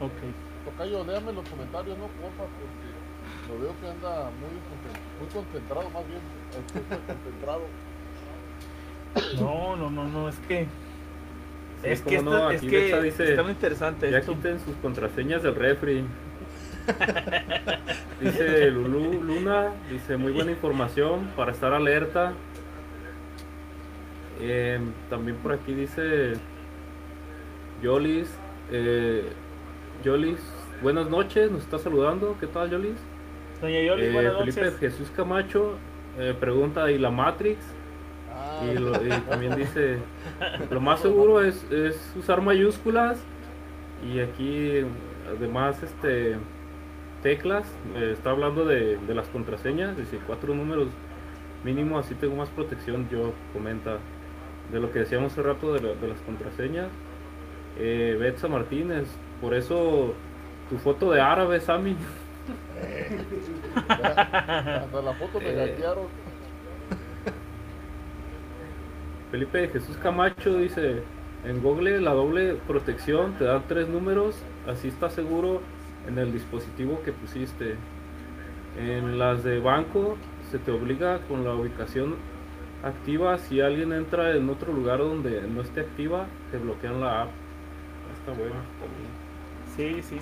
[0.00, 0.72] Ok, ok.
[0.72, 2.04] Tocayo, léame los comentarios, ¿no?
[2.06, 6.20] Porfa, porque lo veo que anda muy, muy concentrado, más bien.
[7.08, 7.62] concentrado.
[9.40, 10.66] No, no, no, no, es que.
[11.82, 14.32] Sí, es que, cómo esto- no, es aquí que dice, está muy interesante Ya esto.
[14.34, 16.04] quiten sus contraseñas del refri.
[18.20, 22.32] Dice Lulu Luna, dice muy buena información para estar alerta.
[24.40, 26.32] Eh, también por aquí dice
[27.82, 28.28] Yolis,
[28.72, 29.24] eh,
[30.04, 30.38] Yolis,
[30.82, 32.36] buenas noches, nos está saludando.
[32.40, 32.96] ¿Qué tal, Yolis?
[33.60, 34.78] Doña Yoli, Eh, buenas Felipe noches.
[34.80, 35.76] Jesús Camacho
[36.18, 37.58] eh, pregunta, ¿y la Matrix?
[38.40, 39.98] Ah, Y, lo- y también dice,
[40.70, 43.18] lo más seguro es, es usar mayúsculas
[44.10, 44.84] y aquí
[45.28, 46.36] además este
[47.22, 50.88] teclas, eh, está hablando de, de las contraseñas, dice cuatro números
[51.64, 53.98] mínimo, así tengo más protección, yo comenta
[54.72, 56.88] de lo que decíamos hace rato de, la- de las contraseñas.
[57.78, 59.06] Eh, Betsa Martínez,
[59.40, 60.14] por eso
[60.70, 61.94] tu foto de árabe, Sammy.
[63.88, 66.06] Hasta la foto me Eh, hackearon.
[69.30, 71.02] Felipe Jesús Camacho dice,
[71.44, 74.36] en Google la doble protección te dan tres números,
[74.66, 75.60] así estás seguro
[76.08, 77.76] en el dispositivo que pusiste.
[78.76, 80.16] En las de banco
[80.50, 82.16] se te obliga con la ubicación
[82.82, 87.30] activa, si alguien entra en otro lugar donde no esté activa, te bloquean la app.
[88.18, 90.02] Está bueno también.
[90.02, 90.18] Sí, sí.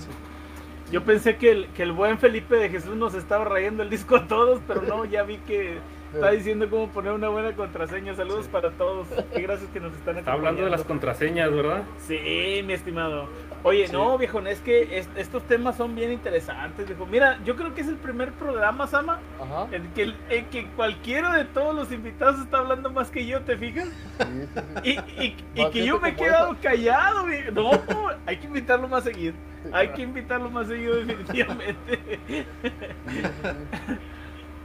[0.91, 4.17] Yo pensé que el, que el buen Felipe de Jesús nos estaba rayando el disco
[4.17, 5.79] a todos, pero no, ya vi que
[6.15, 8.15] está diciendo cómo poner una buena contraseña.
[8.15, 8.51] Saludos Sí.
[8.53, 9.07] para todos.
[9.37, 11.83] Y gracias que nos están Está hablando de las contraseñas, ¿verdad?
[11.99, 13.29] Sí, mi estimado.
[13.65, 13.93] Oye, Sí.
[13.93, 17.07] no, viejo, es que es- estos temas son bien interesantes, viejo.
[17.07, 19.67] Mira, yo creo que es el primer programa, Sama, Ajá.
[19.73, 23.57] en que, en que cualquiera de todos los invitados está hablando más que yo, ¿te
[23.57, 23.89] fijas?
[23.89, 24.61] Sí, sí, sí.
[24.85, 26.61] Y, y- y que yo gente me he quedado esa.
[26.63, 27.51] callado, viejo.
[27.53, 27.71] No,
[28.27, 29.35] hay que invitarlo más seguido.
[29.73, 31.99] Hay que invitarlo más seguido, definitivamente.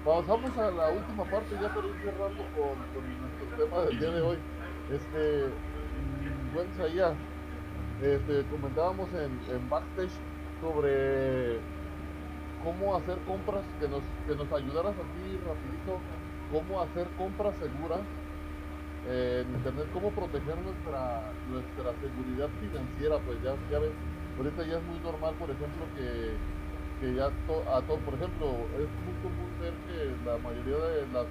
[0.04, 4.12] Pasamos a la última parte ya para ir cerrando con, con nuestro tema del día
[4.12, 4.38] de hoy.
[4.92, 7.16] Este, mm, buen Isaías,
[8.02, 10.12] este, comentábamos en, en backstage
[10.60, 11.64] sobre
[12.64, 16.04] cómo hacer compras, que nos, que nos ayudaras aquí rapidito,
[16.52, 18.02] cómo hacer compras seguras
[19.04, 23.96] eh, en internet, cómo proteger nuestra, nuestra seguridad financiera, pues ya, ya ves,
[24.36, 26.42] ahorita ya es muy normal, por ejemplo, que,
[27.04, 28.48] que ya to- a todo, por ejemplo,
[28.80, 31.28] es muy común ver que la mayoría de las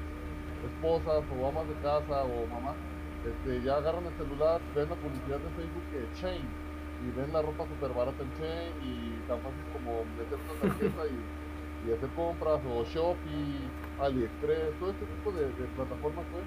[0.68, 2.76] esposas o amas de casa o mamás
[3.24, 7.40] este, ya agarran el celular, ven la publicidad de Facebook que Chain y ven la
[7.40, 12.10] ropa súper barata en Chain y tan fácil como meter una tarjeta y, y hacer
[12.10, 16.44] compras o Shopee, AliExpress, todo este tipo de, de plataformas pues,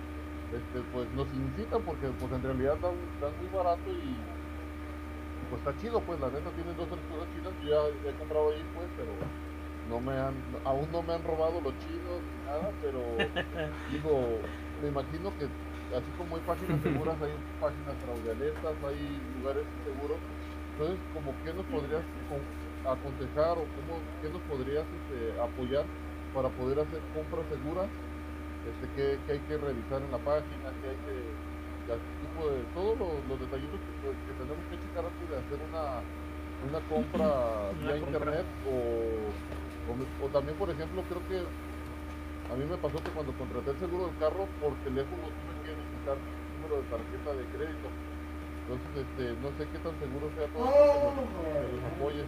[0.54, 4.22] este, pues nos incitan porque pues en realidad dan, dan muy barato y,
[5.48, 7.70] pues está chido pues la neta tienen dos o tres cosas chidas, yo
[8.04, 9.26] ya he comprado ahí pues pero
[9.84, 13.34] no me han, aún no me han robado los chinos ni nada, pero
[13.88, 15.52] digo, me imagino que
[15.96, 20.24] así como hay páginas seguras, hay páginas fraudulentas, hay lugares seguros.
[20.72, 22.50] Entonces, como qué nos podrías con-
[22.84, 25.92] aconsejar o cómo, qué nos podrías este, apoyar
[26.32, 27.92] para poder hacer compras seguras,
[28.64, 31.40] este, qué, qué hay que revisar en la página, qué hay que,
[32.44, 35.86] de, todos los, los detallitos que, pues, que tenemos que checar antes de hacer una,
[36.68, 37.28] una compra
[37.72, 38.20] Una vía compra.
[38.20, 38.76] internet o,
[39.88, 41.38] o, o también, por ejemplo, creo que
[42.52, 45.72] a mí me pasó que cuando contraté el seguro del carro, por teléfono tuve que
[45.74, 46.32] visitar mi
[46.62, 47.88] número de tarjeta de crédito.
[48.66, 52.24] Entonces, este, no sé qué tan seguro sea todo que, nos apoye.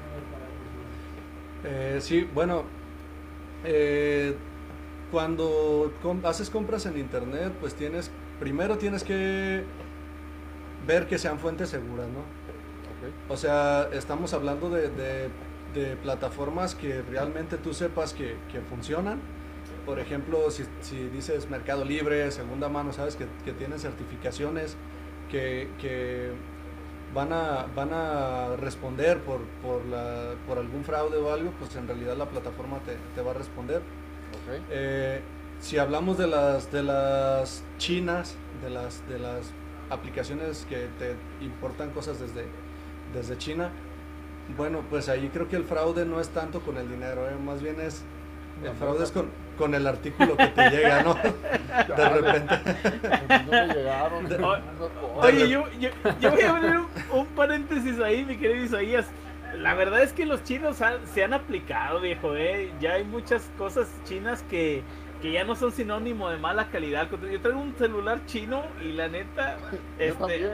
[1.64, 2.64] Eh, sí, bueno,
[3.66, 4.36] eh,
[5.12, 9.64] cuando com- haces compras en internet, pues tienes, primero tienes que
[10.88, 12.20] ver que sean fuentes seguras, ¿no?
[12.20, 13.14] ¿ok?
[13.32, 15.30] O sea, estamos hablando de, de-
[15.74, 19.20] de plataformas que realmente tú sepas que, que funcionan.
[19.86, 24.76] Por ejemplo, si, si dices Mercado Libre, segunda mano, sabes que, que tienen certificaciones
[25.30, 26.32] que, que
[27.14, 31.88] van, a, van a responder por, por, la- por algún fraude o algo, pues en
[31.88, 33.82] realidad la plataforma te, te va a responder.
[34.72, 35.22] Eh,
[35.60, 39.52] si hablamos de las de las chinas, de las de las
[39.90, 42.46] aplicaciones que te importan cosas desde,
[43.14, 43.70] desde China,
[44.58, 47.36] bueno, pues ahí creo que el fraude no es tanto con el dinero, ¿eh?
[47.44, 48.04] más bien es
[48.64, 49.28] el fraude es con,
[49.58, 51.14] con el artículo que te llega, ¿no?
[51.96, 52.56] De repente.
[53.46, 54.28] No me llegaron.
[54.28, 54.98] De- unas cosas.
[55.18, 55.90] Oye, yo, yo,
[56.20, 56.88] yo voy a abrir un,
[57.20, 59.06] un paréntesis ahí, mi querido Isaías.
[59.58, 62.72] La verdad es que los chinos han- se han aplicado, viejo, ¿eh?
[62.82, 64.82] Ya hay muchas cosas chinas que,
[65.22, 67.10] que ya no son sinónimo de mala calidad.
[67.10, 69.58] Yo traigo un celular chino y la neta,
[69.98, 70.52] este,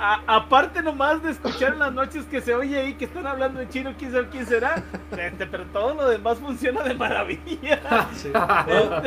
[0.00, 3.60] a- aparte nomás de escuchar en las noches que se oye ahí que están hablando
[3.60, 7.80] en chino, quién sabe quién será, este, pero todo lo demás funciona de maravilla.
[8.14, 8.30] Sí.
[8.32, 9.00] No,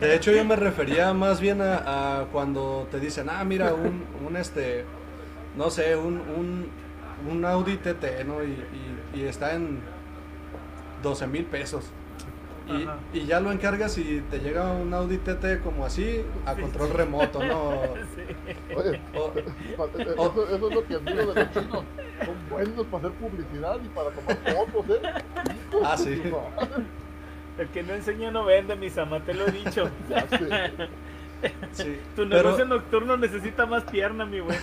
[0.00, 4.04] de hecho, yo me refería más bien a, a cuando te dicen, ah, mira, un,
[4.26, 4.84] un este,
[5.56, 6.68] no sé, un, un,
[7.30, 8.42] un Audi TT, ¿no?
[8.42, 8.48] Y,
[9.14, 9.80] y- y está en
[11.02, 11.90] 12 mil pesos.
[13.12, 17.42] Y, ya lo encargas y te llega un Audi TT como así, a control remoto,
[17.44, 17.72] ¿no?
[18.14, 18.74] Sí.
[18.74, 21.84] Oye, O- eso, eso es lo que admiro de los chinos.
[22.24, 25.02] Son buenos para hacer publicidad y para tomar fotos, ¿eh?
[25.84, 26.22] Ah, sí.
[27.58, 29.90] El que no enseña no vende, mis ama, te lo he dicho.
[30.08, 30.38] Ya sé.
[31.72, 31.98] sí.
[32.16, 34.56] Tu Pero- negocio nocturno necesita más pierna, mi güey.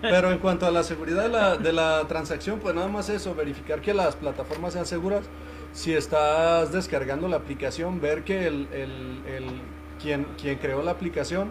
[0.00, 3.34] Pero en cuanto a la seguridad de la, de la transacción, pues nada más eso,
[3.34, 5.22] verificar que las plataformas sean seguras.
[5.72, 9.62] Si estás descargando la aplicación, ver que el, el- el-
[10.00, 11.50] quien, quien creó la aplicación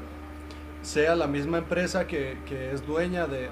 [0.82, 3.50] sea la misma empresa que, que es dueña de,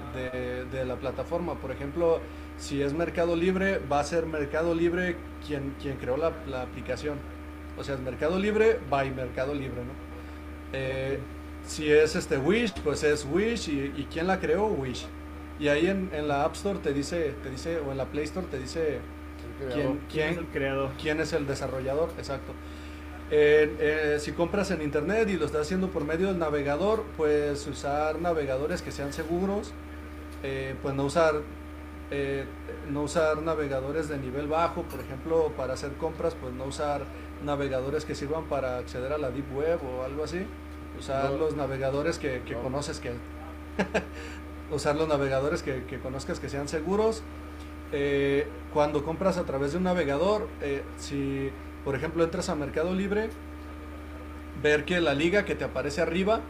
[0.72, 1.54] de- la plataforma.
[1.60, 2.20] Por ejemplo,
[2.56, 5.16] si es Mercado Libre, va a ser Mercado Libre
[5.46, 7.18] quien, quien creó la, la aplicación.
[7.76, 9.92] O sea, es Mercado Libre by Mercado Libre, ¿no?
[10.72, 11.18] Eh,
[11.62, 15.06] si es este Wish, pues es Wish y, y quién la creó, Wish.
[15.58, 18.24] Y ahí en, en la App Store te dice, te dice, o en la Play
[18.24, 19.00] Store te dice
[19.60, 19.82] creador.
[19.82, 20.90] quién, ¿Quién es el creador?
[21.00, 22.52] quién es el desarrollador, exacto.
[23.32, 27.66] Eh, eh, si compras en internet y lo estás haciendo por medio del navegador, pues
[27.68, 29.72] usar navegadores que sean seguros,
[30.42, 31.34] eh, pues no usar
[32.90, 37.02] no usar navegadores de nivel bajo, por ejemplo, para hacer compras, pues no usar
[37.44, 40.44] navegadores que sirvan para acceder a la deep web o algo así.
[40.98, 41.36] Usar No.
[41.38, 42.62] los navegadores que, que No.
[42.62, 43.12] conoces que
[44.72, 47.22] usar los navegadores que, que conozcas que sean seguros.
[47.92, 51.50] Eh, cuando compras a través de un navegador, eh, si
[51.84, 53.30] por ejemplo entras a Mercado Libre,
[54.62, 56.40] ver que la liga que te aparece arriba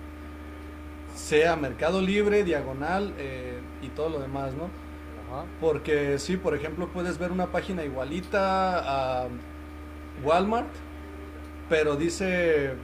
[1.14, 4.64] sea Mercado Libre, diagonal eh, y todo lo demás, ¿no?
[4.64, 5.46] Ajá.
[5.60, 9.28] Porque sí, por ejemplo, puedes ver una página igualita a
[10.24, 10.68] Walmart,
[11.68, 12.74] pero dice,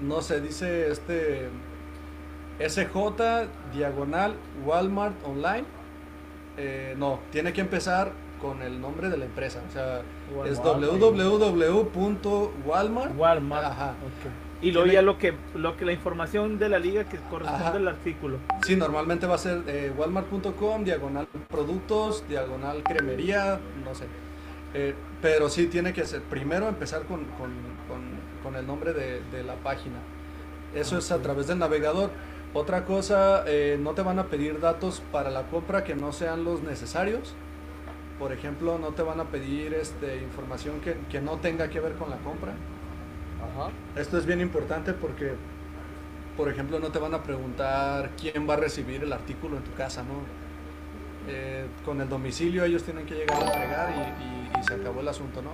[0.00, 1.48] no sé, dice este
[2.60, 5.64] SJ diagonal Walmart online
[6.56, 9.60] eh, no, tiene que empezar con el nombre de la empresa.
[9.68, 10.00] O sea,
[10.46, 10.92] es Walmart.
[11.92, 13.16] www.walmart.
[13.16, 13.64] Walmart.
[13.64, 13.90] Ajá.
[13.90, 14.30] Ok.
[14.62, 17.76] Y luego ya lo que, lo que la información de la liga que corresponde Ajá.
[17.76, 18.38] al artículo.
[18.64, 24.06] Sí, normalmente va a ser eh, walmart.com, diagonal productos, diagonal cremería, no sé.
[24.72, 29.20] Eh, pero sí tiene que ser, primero empezar con, con- con- con el nombre de,
[29.32, 29.96] de la página.
[30.74, 32.10] Eso es a través del navegador.
[32.54, 36.44] Otra cosa, eh, no te van a pedir datos para la compra que no sean
[36.44, 37.34] los necesarios.
[38.18, 41.94] Por ejemplo, no te van a pedir este, información que, que no tenga que ver
[41.94, 42.52] con la compra.
[43.42, 43.70] Ajá.
[44.00, 45.32] Esto es bien importante porque,
[46.36, 49.72] por ejemplo, no te van a preguntar quién va a recibir el artículo en tu
[49.74, 50.20] casa, ¿no?
[51.28, 54.22] Eh, con el domicilio ellos tienen que llegar a entregar y,
[54.58, 55.50] y- y se acabó el asunto, ¿no?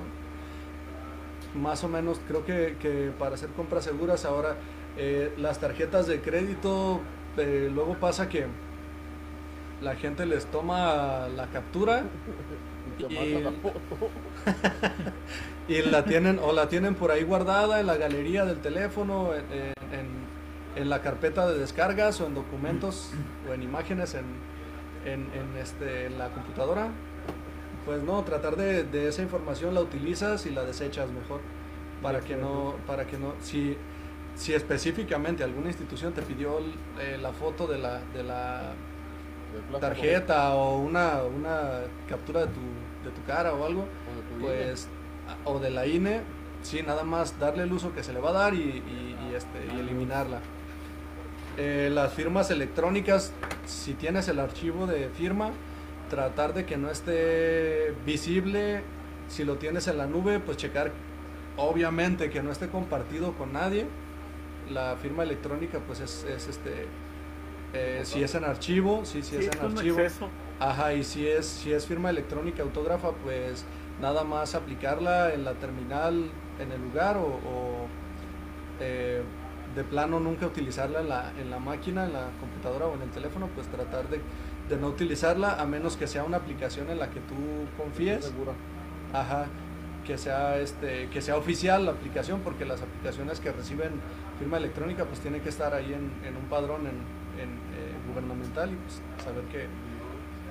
[1.59, 4.57] Más o menos creo que, que para hacer compras seguras ahora
[4.97, 7.01] eh, las tarjetas de crédito
[7.37, 8.47] eh, luego pasa que
[9.81, 12.03] la gente les toma la captura
[15.69, 19.45] Y la tienen o la tienen por ahí guardada en la galería del teléfono, en,
[19.99, 20.31] en-
[20.77, 23.11] en la carpeta de descargas o en documentos
[23.49, 24.25] o en imágenes en,
[25.05, 26.89] en, en, este, en la computadora.
[27.87, 31.41] Pues no, tratar de, de esa información la utilizas y la desechas mejor
[32.03, 33.77] para que no, para que no, si,
[34.41, 36.61] si específicamente alguna institución te pidió
[36.99, 38.73] eh, la foto de la, de la
[39.81, 42.61] tarjeta o una, una captura de tu,
[43.05, 44.65] de tu cara o algo, o de INE.
[44.71, 44.89] pues
[45.45, 46.23] o de la INE,
[46.63, 49.35] sí, nada más darle el uso que se le va a dar y, y- y,
[49.35, 50.41] este, y eliminarla.
[51.59, 53.33] Eh, las firmas electrónicas,
[53.67, 55.51] si tienes el archivo de firma,
[56.09, 58.83] tratar de que no esté visible.
[59.29, 60.91] Si lo tienes en la nube, pues checar,
[61.57, 63.87] obviamente, que no esté compartido con nadie.
[64.71, 66.87] La firma electrónica, pues es, es, este,
[67.73, 69.99] eh, si es en archivo, sí, si Sí, es es en archivo.
[70.61, 73.65] Ajá, y si es, si es firma electrónica autógrafa, pues
[74.01, 76.31] nada más aplicarla en la terminal,
[76.61, 77.87] en el lugar, o, o,
[78.81, 79.23] eh,
[79.75, 83.11] de plano nunca utilizarla en la, en la máquina, en la computadora o en el
[83.11, 84.21] teléfono, pues tratar de,
[84.69, 87.35] de no utilizarla a menos que sea una aplicación en la que tú
[87.77, 88.25] confíes.
[88.25, 88.53] Segura.
[89.13, 89.47] Ajá,
[90.05, 93.93] que sea este, que sea oficial la aplicación, porque las aplicaciones que reciben
[94.41, 96.97] firma electrónica pues tienen que estar ahí en, en un padrón en,
[97.39, 99.69] en, eh, gubernamental y pues saber que,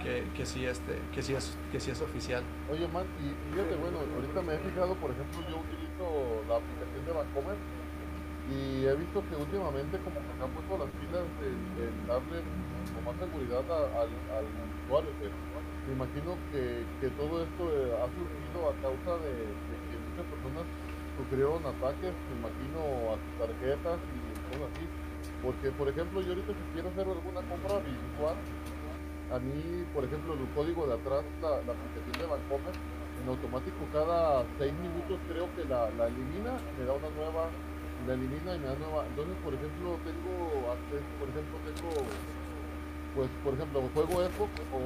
[0.03, 2.43] que, que sí este, que sí es, que sí es oficial.
[2.71, 6.05] Oye, man, y fíjate, bueno, ahorita me he fijado, por ejemplo, yo utilizo
[6.47, 7.57] la aplicación de Bancomer
[8.49, 12.39] y he visto que últimamente como que se han puesto las pilas de darle
[13.05, 14.45] más seguridad a- al, al
[14.85, 15.11] usuario.
[15.19, 15.31] pues.
[15.85, 20.25] Me imagino que, que todo esto eh, ha surgido a causa de, de que muchas
[20.29, 20.65] personas
[21.19, 22.79] sufrieron ataques, me imagino,
[23.11, 24.85] a tarjetas y cosas así.
[25.43, 28.35] Porque, por ejemplo, yo ahorita si quiero hacer alguna compra visual,
[29.29, 32.75] a mí, por ejemplo, el código de atrás, la, la aplicación de Bancomer,
[33.19, 37.51] en automático cada 6 minutos creo que la, la elimina, me da una nueva,
[38.07, 39.05] la elimina y me da nueva.
[39.11, 40.71] Entonces, por ejemplo, tengo
[41.19, 41.91] por ejemplo, tengo,
[43.15, 44.79] pues, por ejemplo, juego Xbox o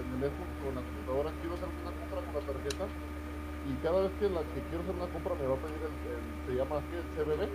[0.00, 2.84] en el Xbox con la computadora quiero hacer una compra con la tarjeta
[3.64, 6.40] y cada vez que la que quiero hacer una compra me va a pedir el,
[6.44, 7.52] se llama así el CBB.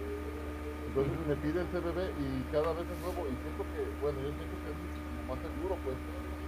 [0.86, 4.34] Entonces me pide el CBB y cada vez es nuevo y siento que, bueno, yo
[4.34, 6.00] siento que es muchísimo más seguro, pues,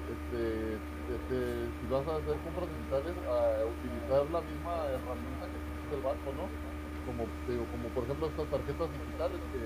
[0.06, 5.96] este, este, si vas a hacer compras digitales, a utilizar la misma herramienta que utiliza
[5.96, 6.56] el banco, ¿no?
[7.04, 9.58] Como, digo, como por ejemplo estas tarjetas digitales, que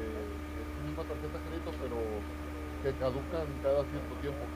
[0.56, 2.28] es la misma tarjeta de crédito, pero
[2.82, 4.56] que caducan cada cierto tiempo.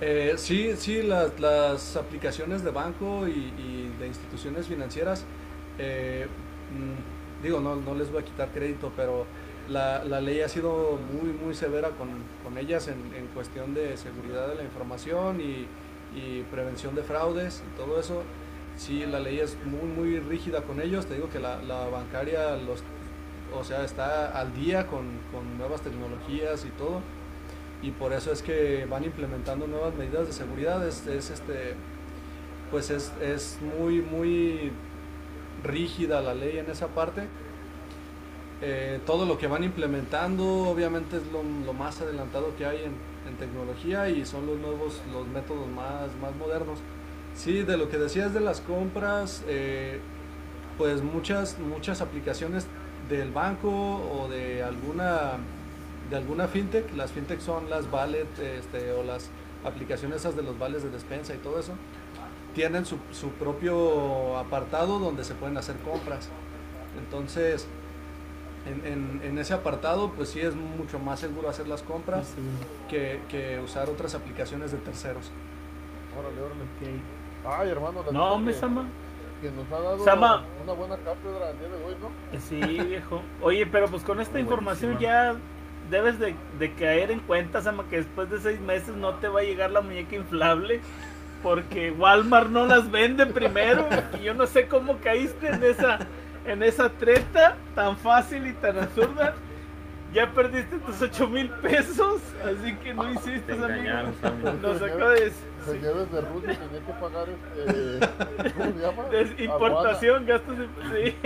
[0.00, 5.26] Eh, sí, sí, las, aplicaciones de banco y, de instituciones financieras,
[5.78, 6.26] eh,
[6.72, 9.26] mm, digo, no, no les voy a quitar crédito, pero
[9.68, 12.08] la, ley ha sido muy, muy severa con,
[12.56, 15.66] ellas en, cuestión de seguridad de la información y,
[16.50, 18.22] prevención de fraudes y todo eso.
[18.76, 21.06] Sí, la ley es muy, muy rígida con ellos.
[21.06, 21.58] Te digo que la,
[21.90, 22.82] bancaria los,
[23.54, 25.04] o sea, está al día con
[25.58, 27.00] nuevas tecnologías y todo
[27.82, 30.86] y por eso es que van implementando nuevas medidas de seguridad.
[30.86, 31.74] Es, es, este,
[32.70, 34.72] pues es, es muy, muy
[35.64, 37.26] rígida la ley en esa parte.
[38.62, 42.92] Eh, todo lo que van implementando obviamente es lo, lo más adelantado que hay en,
[43.26, 46.78] en tecnología y son los nuevos, los métodos más, más modernos.
[47.34, 50.00] Sí, de lo que decías de las compras, eh,
[50.76, 52.66] pues muchas, muchas aplicaciones
[53.08, 55.38] del banco o de alguna
[56.10, 58.26] de alguna fintech, las fintech son las wallet
[58.58, 59.30] este, o las
[59.64, 61.72] aplicaciones esas de los vales de despensa y todo eso,
[62.54, 66.28] tienen su, su propio apartado donde se pueden hacer compras.
[66.98, 67.68] Entonces,
[68.66, 72.34] en, en- en ese apartado, pues sí es mucho más seguro hacer las compras
[72.88, 75.30] que, que usar otras aplicaciones de terceros.
[76.18, 76.62] Órale, órale.
[76.62, 77.52] Ok.
[77.60, 78.86] Ay, hermano, la No, hombre, Sama.
[79.40, 80.44] Que nos ha dado Sama.
[80.62, 82.40] una buena cátedra el día de hoy, ¿no?
[82.40, 83.22] Sí, viejo.
[83.40, 85.32] Oye, pero pues con esta Muy información buenísima.
[85.32, 85.36] ya
[85.90, 89.40] debes de, de caer en cuenta, Sama, que después de seis meses no te va
[89.40, 90.80] a llegar la muñeca inflable.
[91.42, 93.88] Porque Walmart no las vende primero.
[94.20, 95.98] Y yo no sé cómo caíste en esa,
[96.46, 99.34] en esa treta tan fácil y tan absurda.
[100.12, 102.20] Ya perdiste tus ocho mil pesos.
[102.44, 104.12] Así que no hiciste, Te amigo.
[104.60, 105.32] Nos acaba de
[105.64, 108.52] Señores de Rusia tenía que pagar este.
[108.54, 109.04] ¿Cómo se llama?
[109.10, 110.68] de importación, gastos de.
[110.90, 111.16] Sí.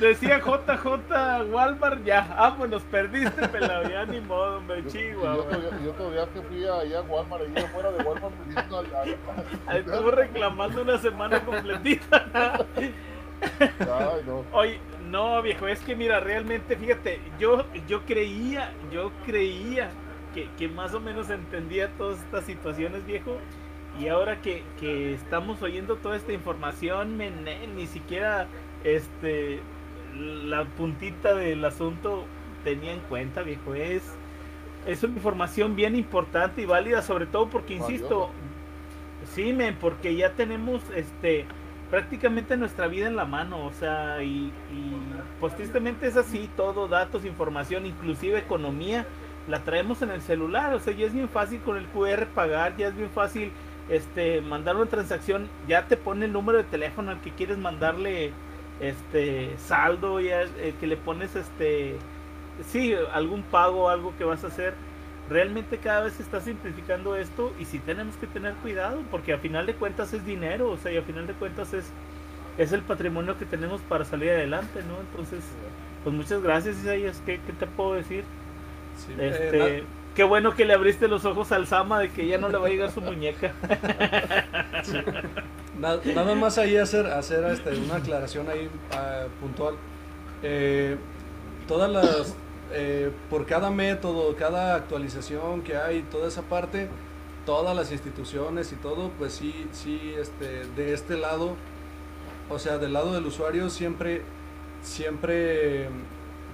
[0.00, 4.82] Decía JJ Walmart, ya, vámonos, perdiste, pelado, ya ni modo, hombre.
[4.82, 5.36] Yo, chihuahua.
[5.36, 8.86] yo, todavía, yo todavía que fui ahí a Walmart, ahí afuera de Walmart, pidiendo al.
[9.66, 12.26] al- Estuvo reclamando una semana completita.
[13.60, 14.44] Ay, no.
[14.52, 14.78] Oye,
[15.08, 19.90] no, viejo, es que mira, realmente, fíjate, yo, yo creía, yo creía
[20.34, 23.36] que, que más o menos entendía todas estas situaciones, viejo.
[23.98, 28.46] Y ahora que, que estamos oyendo toda esta información, mené, ni siquiera
[28.94, 29.60] este
[30.16, 32.24] la puntita del asunto
[32.64, 33.74] tenía en cuenta, viejo.
[33.74, 34.02] Es,
[34.86, 38.30] es una información bien importante y válida, sobre todo porque, insisto,
[39.34, 41.44] sí, men, porque ya tenemos este
[41.90, 44.96] prácticamente nuestra vida en la mano, o sea, y, y
[45.38, 49.06] pues tristemente es así, todo, datos, información, inclusive economía,
[49.46, 52.76] la traemos en el celular, o sea, ya es bien fácil con el QR pagar,
[52.76, 53.52] ya es bien fácil
[53.88, 58.32] este mandar una transacción, ya te pone el número de teléfono al que quieres mandarle
[58.80, 62.04] este saldo, ya eh, que le pones este
[62.66, 64.82] sí, algún pago, algo que vas a hacer.
[65.28, 69.38] Realmente cada vez se está simplificando esto y sí tenemos que tener cuidado porque a
[69.38, 71.94] final de cuentas es dinero, o sea, y a final de cuentas es
[72.56, 75.00] es el patrimonio que tenemos para salir adelante, ¿no?
[75.00, 75.58] Entonces,
[76.02, 77.22] pues muchas gracias, Isaías.
[77.24, 78.28] ¿Qué, qué te puedo decir?
[78.94, 82.38] Sí, eh, Este, qué bueno que le abriste los ojos al Sama de que ya
[82.38, 83.52] no le va a llegar su muñeca.
[85.78, 89.74] na- na- nada más ahí hacer, hacer este, una aclaración ahí ah, puntual.
[90.42, 90.96] Eh,
[91.68, 92.34] todas las,
[92.72, 96.88] eh, por cada método, cada actualización que hay, toda esa parte,
[97.44, 101.56] todas las instituciones y todo, pues sí, sí, este, de este lado,
[102.48, 104.22] o sea, del lado del usuario siempre,
[104.82, 105.88] siempre,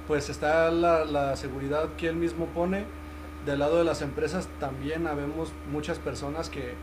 [0.08, 2.84] pues está la, la seguridad que él mismo pone.
[3.46, 6.74] Del lado de las empresas también habemos muchas personas que,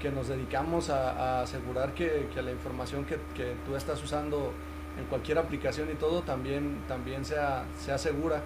[0.00, 4.52] que nos dedicamos a, asegurar que, que la información que, que tú estás usando
[4.98, 8.42] en cualquier aplicación y todo también, también sea, sea segura.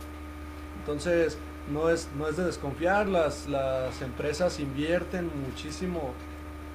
[0.80, 1.38] Entonces,
[1.70, 6.12] no es, no es de desconfiar, las, las empresas invierten muchísimo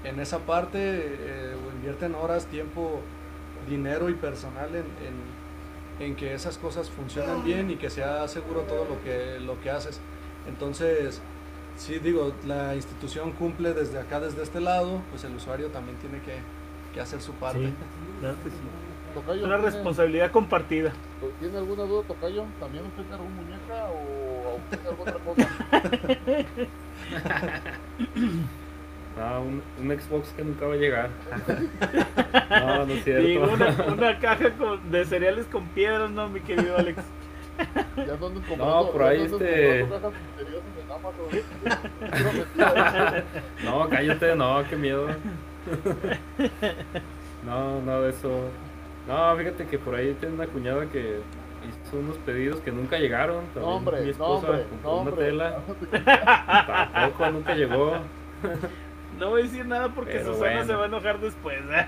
[0.03, 3.01] en esa parte, eh, invierten horas, tiempo,
[3.69, 4.85] dinero y personal en,
[5.99, 9.59] en, en que esas cosas funcionen bien y que sea seguro todo lo que, lo
[9.61, 9.99] que haces.
[10.47, 11.21] Entonces,
[11.75, 16.19] sí digo, la institución cumple desde acá, desde este lado, pues el usuario también tiene
[16.21, 16.37] que,
[16.93, 17.59] que hacer su parte.
[17.67, 17.73] Sí,
[18.19, 18.55] claro que sí.
[19.13, 20.91] Tocayo, Es una ¿tiene- responsabilidad compartida.
[21.39, 22.43] ¿Tiene alguna duda, Tocayo?
[22.59, 25.49] ¿También usted cargó muñeca o usted cargó otra cosa?
[29.19, 31.09] Ah, un, un Xbox que nunca va a llegar.
[32.51, 33.25] no, no es cierto.
[33.27, 36.99] Digo, una, una caja con- de cereales con piedras, ¿no, mi querido Alex?
[37.97, 39.88] Ya andan comprando, por ya ahí este-.
[43.63, 45.07] No, cállate, no, qué miedo.
[47.45, 48.29] No, no de eso.
[49.07, 51.19] No, fíjate que por ahí tengo una cuñada que
[51.67, 53.38] hizo unos pedidos que nunca llegaron.
[53.38, 55.59] No, También hombre, mi no, esposa hombre, compró no, una tela.
[56.93, 57.93] Tampoco, nunca llegó.
[59.19, 60.65] No voy a decir nada porque Pero Susana bueno.
[60.65, 61.59] se va a enojar después.
[61.59, 61.88] ¿eh?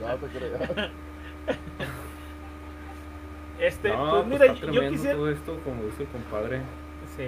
[0.00, 0.90] Ya te creas.
[3.62, 6.60] Este, No, pues pues mira, está yo quisiera, todo esto, como dice el compadre.
[7.16, 7.24] sí,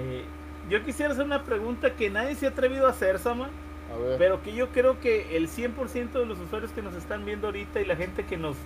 [0.69, 3.49] yo quisiera hacer una pregunta que nadie se ha atrevido a hacer, Sama,
[3.93, 4.17] A ver.
[4.17, 7.79] pero que yo creo que el 100% de los usuarios que nos están viendo ahorita
[7.79, 8.57] y la gente que nos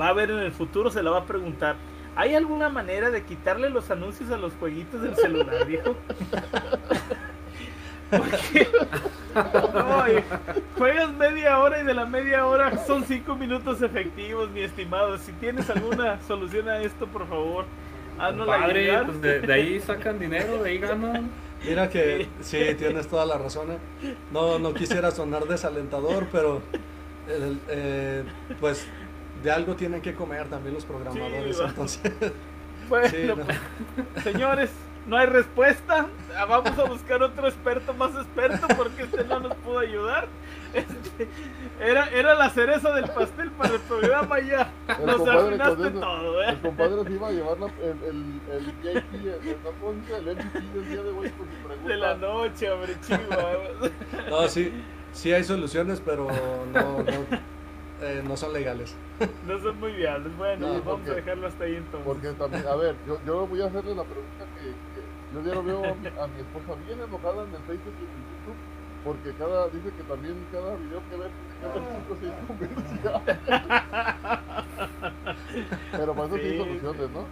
[0.00, 1.76] va a ver en el futuro se la va a preguntar.
[2.16, 5.94] ¿Hay alguna manera de quitarle los anuncios a los jueguitos del celular, viejo?
[8.10, 8.68] Porque
[9.34, 10.04] no,
[10.76, 15.18] juegas media hora y de la media hora son cinco minutos efectivos, mi estimado.
[15.18, 17.66] Si tienes alguna solución a esto, por favor,
[18.18, 19.06] haznosla llegar.
[19.06, 21.30] pues de, de ahí sacan dinero, de ahí ganan.
[21.64, 23.72] Mira que sí, tienes toda la razón.
[23.72, 24.14] ¿eh?
[24.32, 26.62] No, no quisiera sonar desalentador, pero
[27.28, 28.22] el- eh,
[28.60, 28.86] pues
[29.42, 31.56] de algo tienen que comer también los programadores.
[31.56, 32.12] Sí, entonces,
[32.88, 33.36] Bueno, sí, no.
[33.36, 33.58] pues,
[34.24, 34.70] señores,
[35.08, 36.06] no hay respuesta.
[36.36, 40.28] Ah, Vamos a buscar otro experto más experto porque este no nos pudo ayudar.
[40.74, 41.26] Este,
[41.80, 44.70] era, era la cereza del pastel para el programa ya.
[45.00, 46.58] El Nos arruinaste todo, El ¿eh?
[46.62, 50.88] compadre se iba a llevar la- el, el, el VIP, el, el, el MVP del
[50.88, 51.88] día de hoy con su pregunta.
[51.88, 53.90] De la noche, hombre, chihuahua.
[54.30, 54.72] No, sí,
[55.12, 56.28] sí hay soluciones, pero
[56.72, 57.38] no, no,
[58.02, 58.94] eh, no son legales.
[59.46, 60.36] No son muy viables.
[60.36, 62.02] Bueno, vamos porque- a dejarlo hasta ahí entonces.
[62.06, 64.72] Porque también, a ver, yo, yo voy a hacerle la pregunta que
[65.32, 68.04] yo ya lo veo a mi, a mi esposa bien enojada en el Facebook y
[68.04, 68.58] en el YouTube,
[69.04, 71.28] porque cada, dice que también cada video que ve
[71.60, 73.36] tiene que ver 5 o 6 comerciales.
[75.92, 77.24] Pero para eso sí hay soluciones, ¿no?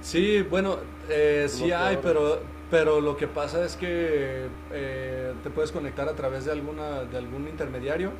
[0.00, 0.78] Sí, bueno,
[1.08, 2.40] eh, sí hay, pero,
[2.70, 7.16] pero lo que pasa es que eh, te puedes conectar a través de, alguna, de
[7.18, 8.12] algún intermediario.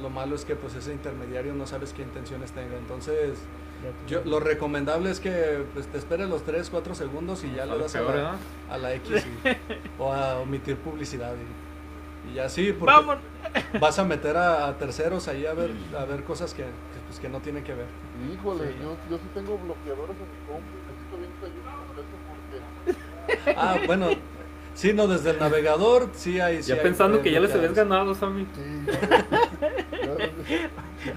[0.00, 2.76] Lo malo es que pues ese intermediario no sabes qué intenciones tenga.
[2.76, 3.38] Entonces,
[4.06, 7.78] yo, lo recomendable es que pues, te esperes los 3, 4 segundos y ya le
[7.78, 8.36] das a peor, la, ¿verdad?
[8.70, 9.48] a la X y-
[10.02, 11.34] o a omitir publicidad.
[11.34, 13.16] Y, y así, porque Vamos.
[13.80, 16.68] vas a meter a, a terceros ahí a ver, a ver cosas que, que,
[17.08, 17.86] pues, que no tienen que ver.
[18.32, 18.74] Híjole, Sí.
[18.82, 22.96] yo, yo sí tengo bloqueadores en mi compu necesito bien que ayude con eso
[23.44, 23.54] porque...
[23.56, 24.08] Ah, bueno,
[24.74, 26.62] sí, no, desde el navegador sí hay.
[26.62, 28.46] sí Ya hay, pensando que ya les habías ganado, Sammy.
[28.54, 28.86] Sí.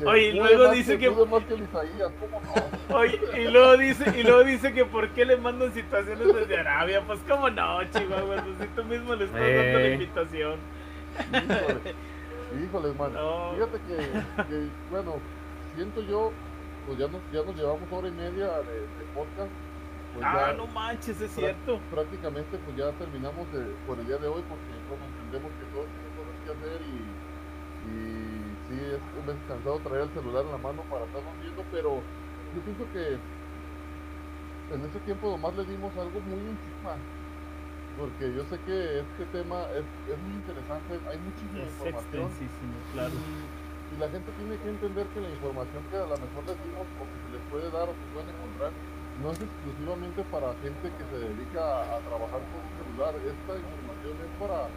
[0.05, 1.05] Oye, y luego dice que-
[3.37, 7.19] y luego dice, y luego dice que por qué le mandan situaciones desde Arabia, pues
[7.27, 9.93] cómo no, Chihuahua, pues si tú mismo le estás dando la Eh.
[9.93, 10.55] invitación.
[11.31, 11.93] Híjole,
[12.63, 13.13] híjole, man.
[13.13, 13.53] No.
[13.53, 15.15] Fíjate que, que, bueno,
[15.75, 16.31] siento yo,
[16.87, 19.49] pues ya nos, ya nos llevamos hora y media de, de podcast.
[20.15, 21.79] Pues ah, ya no manches, es cierto.
[21.91, 26.11] Prácticamente pues ya terminamos de, por el día de hoy porque entendemos que todos tienen
[26.15, 26.95] cosas que hacer y,
[27.91, 27.99] y
[28.67, 31.99] sí es un vez cansado traer el celular en la mano para estarnos viendo, pero
[31.99, 33.19] yo pienso que
[34.73, 36.95] en ese tiempo nomás le dimos algo muy encima.
[37.99, 42.27] Porque yo sé que este tema es, es muy interesante, hay muchísima Es información.
[42.91, 43.15] claro.
[43.15, 46.57] Y, y la gente tiene que entender que la información que a lo mejor les
[46.59, 48.71] dimos o que se les puede dar o que pueden encontrar
[49.21, 53.13] no es exclusivamente para gente que se dedica a, trabajar con un celular.
[53.15, 54.67] Esta información es para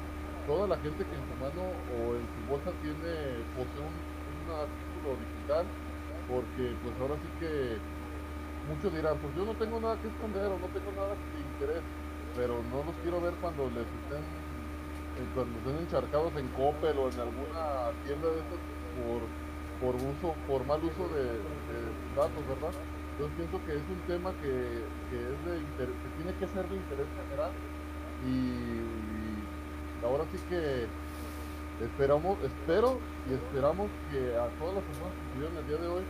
[0.46, 4.46] toda la gente que en su mano o en su bolsa tiene posee un, un
[4.54, 5.64] artículo digital,
[6.30, 7.52] porque pues ahora sí que
[8.70, 11.82] muchos dirán, pues yo no tengo nada que esconder o no tengo nada de interés,
[12.36, 14.22] pero no los quiero ver cuando les estén
[15.18, 18.60] eh, cuando estén encharcados en Coppel o en alguna tienda de estas
[19.02, 19.20] por,
[19.82, 21.42] por uso, por mal uso de
[22.14, 22.74] datos, ¿verdad?
[23.18, 26.68] Entonces pienso que es un tema que, que es de interés, que tiene que ser
[26.68, 27.58] de interés general
[28.18, 28.80] y,
[29.42, 29.48] y
[30.02, 30.92] ahora sí que
[31.78, 36.08] esperamos, espero y esperamos que a todas las personas que estuvieron el día de hoy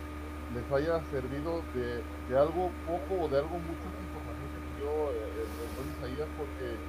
[0.48, 5.14] les haya servido de, de algo poco o de algo mucho esta información que dio
[5.14, 5.48] eh,
[5.78, 6.82] el Isaías porque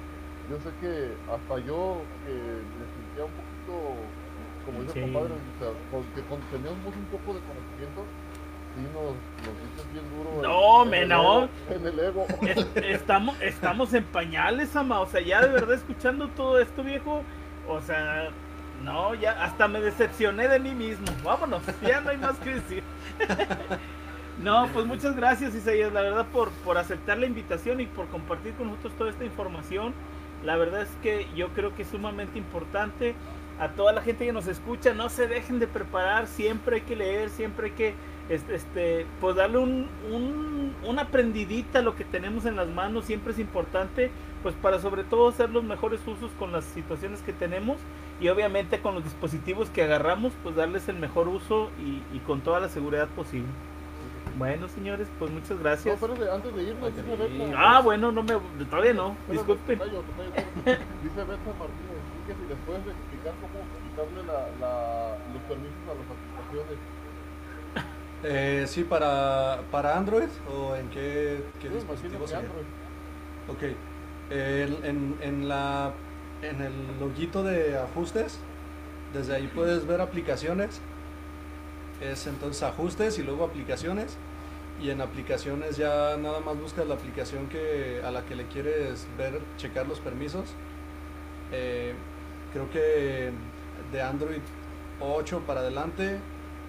[0.44, 2.30] yo sé que hasta yo que
[2.74, 4.16] me sentía un poquito
[4.62, 5.00] como dice Sí.
[5.00, 8.12] compadre o sea, con, que con- teníamos un poco de conocimiento
[8.76, 9.02] sí nos,
[9.46, 11.38] nos dices bien duro en- No, en me el no.
[11.44, 15.00] ego- en el ego Es- estamos, estamos en pañales, ama.
[15.00, 17.22] O sea, ya de verdad escuchando todo esto, viejo.
[17.68, 18.30] O sea,
[18.82, 21.06] no, ya hasta me decepcioné de mí mismo.
[21.24, 22.82] Vámonos, ya no hay más que decir.
[24.42, 28.54] No, pues muchas gracias, Isaías, la verdad, por, por aceptar la invitación y por compartir
[28.54, 29.92] con nosotros toda esta información.
[30.46, 33.14] La verdad es que yo creo que es sumamente importante.
[33.58, 36.96] A toda la gente que nos escucha, no se dejen de preparar, siempre hay que
[36.96, 37.94] leer, siempre hay que
[38.30, 43.04] este, este, pues darle un, un, una aprendidita a lo que tenemos en las manos,
[43.04, 44.10] siempre es importante,
[44.42, 47.76] pues para sobre todo hacer los mejores usos con las situaciones que tenemos
[48.20, 52.40] y obviamente con los dispositivos que agarramos, pues darles el mejor uso y, y con
[52.40, 53.48] toda la seguridad posible.
[54.38, 56.00] Bueno, señores, pues muchas no, gracias.
[56.00, 58.34] espérate, antes de irnos dice Berta Ah, bueno, no me,
[58.66, 59.78] todavía no, disculpen.
[59.78, 65.82] Dice Berta Martínez, sí que si les puedes explicar cómo quitarle la, la, los permisos
[65.90, 66.78] a las aplicaciones.
[68.22, 72.38] Eh, sí, para, para Android o en qué, qué me imagino dispositivo sería?
[72.38, 72.66] Android.
[73.46, 73.62] Ok.
[74.30, 76.00] Eh, en, en, la,
[76.42, 78.46] en el loguito de ajustes,
[79.12, 80.84] desde ahí puedes ver aplicaciones.
[82.00, 84.20] Es entonces ajustes y luego aplicaciones.
[84.78, 89.08] Y en aplicaciones ya nada más buscas la aplicación que, a la que le quieres
[89.18, 90.58] ver, checar los permisos.
[91.52, 91.94] Eh,
[92.52, 93.32] creo que
[93.92, 94.42] de Android
[95.00, 96.22] 8 para adelante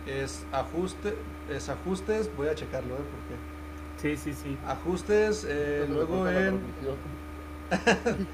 [0.06, 1.15] es ajuste,
[1.57, 3.03] es ajustes, voy a checarlo, ¿eh?
[3.10, 3.41] Porque
[3.98, 4.57] Sí, sí, sí.
[4.64, 6.61] ajustes, eh, luego en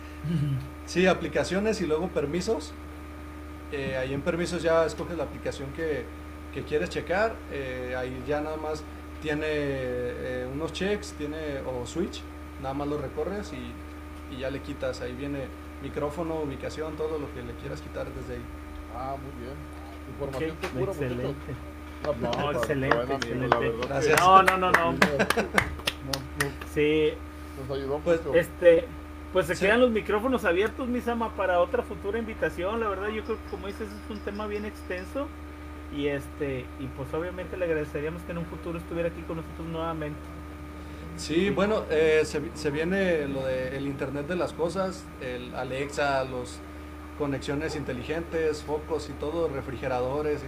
[0.86, 2.78] sí, aplicaciones y luego permisos.
[3.72, 6.10] Eh, ahí en permisos ya escoges la aplicación que,
[6.52, 7.44] que quieres checar.
[7.50, 8.86] eh, ahí ya nada más
[9.20, 12.26] tiene eh, unos checks, tiene o switch
[12.60, 13.78] nada más lo recorres y,
[14.30, 15.02] y ya le quitas.
[15.02, 18.50] Ahí viene micrófono, ubicación, todo lo que le quieras quitar desde ahí.
[18.90, 19.68] Ah, muy bien.
[20.08, 21.34] Información Ok, segura, muchachos.
[21.34, 21.52] excelente.
[21.54, 21.77] Un
[22.16, 23.48] No, excelente, amigo, excelente.
[23.50, 24.20] la verdad que Gracias.
[24.22, 24.96] No, no, no, no.
[26.74, 27.14] Sí,
[27.68, 28.38] nos ayudó Pues, mucho.
[28.38, 28.86] este,
[29.34, 29.66] pues se Sí.
[29.66, 32.80] quedan los micrófonos abiertos, Misama, para otra futura invitación.
[32.80, 35.28] La verdad, yo creo que como dices, es un tema bien extenso.
[35.96, 39.68] Y este, y pues obviamente le agradeceríamos que en un futuro estuviera aquí con nosotros
[39.68, 40.20] nuevamente.
[41.16, 45.56] Sí, bueno, eh, se, vi- se viene lo del el Internet de las Cosas, el
[45.56, 46.60] Alexa, los
[47.18, 50.42] conexiones inteligentes, focos y todo, refrigeradores.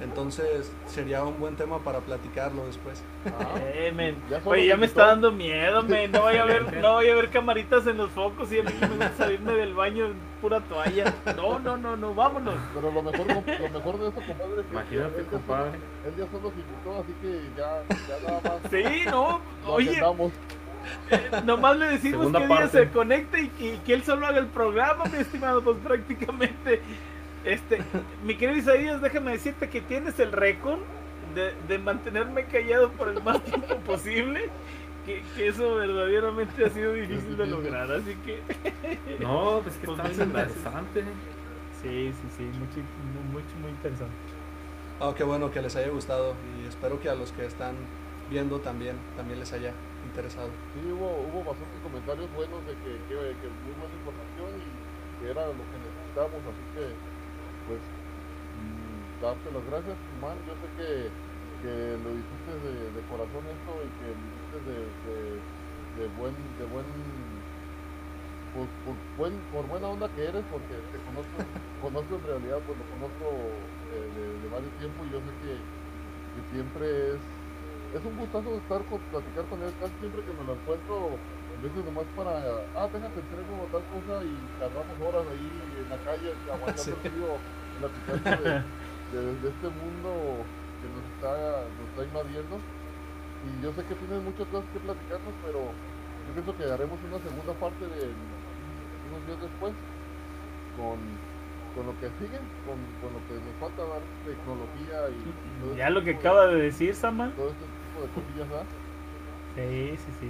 [0.00, 3.02] Entonces sería un buen tema para platicarlo después.
[3.26, 4.16] Ah, Eh, men.
[4.28, 6.10] ya Oye, ya me está dando miedo, men.
[6.10, 8.72] No voy a ver, no voy a ver camaritas en los focos y a mí
[8.80, 11.14] me gusta salirme del baño en pura toalla.
[11.36, 12.54] No, no, no, no, vámonos.
[12.74, 15.70] Pero lo mejor, lo mejor de esto, compadre, es que Imagínate, él ya compadre.
[15.70, 19.40] solo- Él ya solo se invitó, así que ya, ya nada más Sí, no.
[19.64, 20.32] lo Oye, agendamos.
[21.44, 22.78] nomás le decimos Segunda que día parte.
[22.78, 25.62] se conecte y, que- y que él solo haga el programa, mi estimado.
[25.62, 26.82] Pues prácticamente.
[27.44, 27.82] Este,
[28.24, 30.80] mi querido Isaías, déjame decirte que tienes el récord
[31.34, 34.50] de, de mantenerme callado por el más tiempo posible.
[35.04, 38.40] Que, que eso verdaderamente ha sido difícil de lograr, así que.
[39.18, 41.02] No, pues que Pues está interesante.
[41.82, 44.14] Sí, sí, sí, mucho, muy, mucho, muy interesante.
[45.00, 47.74] Ah, qué bueno que les haya gustado y espero que a los que están
[48.30, 49.72] viendo también, también les haya
[50.06, 50.50] interesado.
[50.74, 54.70] Sí, hubo, hubo bastantes comentarios buenos de que, que, que muy buena información y
[55.18, 56.94] que era lo que necesitábamos, así que
[57.64, 57.94] pues
[58.52, 60.44] mm, darte las gracias, man.
[60.44, 61.14] Yo sé que,
[61.60, 65.46] que lo hiciste de, de corazón esto y que lo hiciste de, de,
[65.92, 67.46] de buen, de buen,
[68.50, 71.36] pues, por, buen, por buena onda que eres, porque te conozco,
[71.78, 75.66] conozco en realidad, pues lo conozco eh, de, de varios tiempo y yo sé que,
[76.32, 77.34] que siempre es
[77.90, 81.24] es un gustazo estar con, platicar con él casi siempre que me lo encuentro
[81.62, 82.32] veces nomás para
[82.74, 85.46] ah déjate entrego tal cosa y tardamos horas ahí
[85.78, 86.90] en la calle aguantando Sí.
[86.90, 87.30] el frío
[87.78, 88.52] platicando de,
[89.12, 90.10] de- de este mundo
[90.82, 91.32] que nos está
[91.78, 92.56] nos está invadiendo
[93.46, 97.18] y yo sé que tienes muchas cosas que platicarnos pero yo pienso que haremos una
[97.22, 99.72] segunda parte de unos días después
[100.76, 100.98] con
[101.72, 102.36] con lo que sigue,
[102.68, 106.46] con, con lo que nos falta dar tecnología y todo Ya este lo que acaba
[106.48, 107.32] de decir, Sama.
[107.34, 108.64] todo este tipo de cosillas, ¿ah?
[109.56, 110.28] Sí, sí, sí.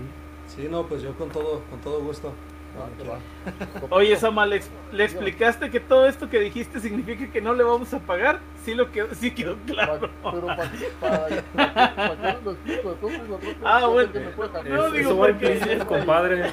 [0.54, 2.32] Sí, no, pues yo con todo, con todo gusto.
[2.74, 2.88] Ah.
[3.90, 7.64] Oye, Sama, ¿le, ex- le explicaste que todo esto que dijiste significa que no le
[7.64, 8.40] vamos a pagar?
[8.64, 10.08] Sí, lo que, sí quedó claro.
[10.22, 12.96] pero para para para lo explico,
[13.62, 14.10] Ah, bueno.
[14.70, 16.50] No, Es- digo, eso va porque- compadre.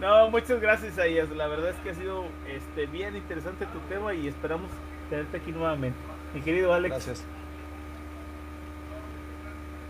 [0.00, 1.28] no, muchas gracias, Isaías.
[1.30, 4.70] La verdad es que ha sido este, bien interesante tu tema y esperamos
[5.08, 5.98] tenerte aquí nuevamente.
[6.34, 6.94] Mi querido Alex.
[6.94, 7.24] Gracias.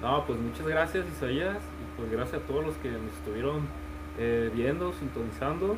[0.03, 3.67] No, pues muchas gracias Isaías y pues gracias a todos los que nos estuvieron
[4.19, 5.77] eh, viendo, sintonizando.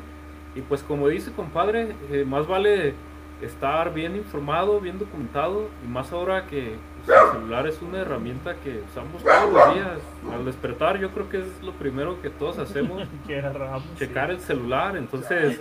[0.55, 2.93] Y pues como dice compadre, eh, más vale
[3.41, 8.55] estar bien informado, bien documentado y más ahora que pues, el celular es una herramienta
[8.55, 9.99] que usamos todos los días.
[10.31, 13.03] Al despertar yo creo que es lo primero que todos hacemos,
[13.97, 15.59] checar el celular, entonces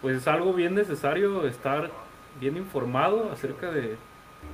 [0.00, 1.90] pues es algo bien necesario estar
[2.40, 3.96] bien informado acerca de,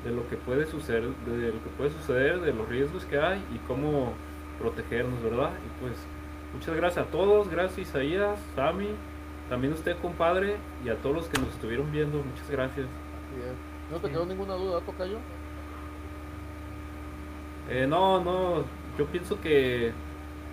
[0.05, 3.45] de lo que puede suceder, de lo que puede suceder, de los riesgos que hay
[3.55, 4.13] y cómo
[4.59, 5.51] protegernos, ¿verdad?
[5.67, 5.95] Y pues
[6.55, 8.89] muchas gracias a todos, gracias Isaías, Sami,
[9.49, 12.87] también usted compadre y a todos los que nos estuvieron viendo, muchas gracias.
[13.91, 15.19] ¿No te quedó ninguna duda, Tocayo?
[17.69, 18.65] Eh, no, no,
[18.99, 19.93] yo pienso que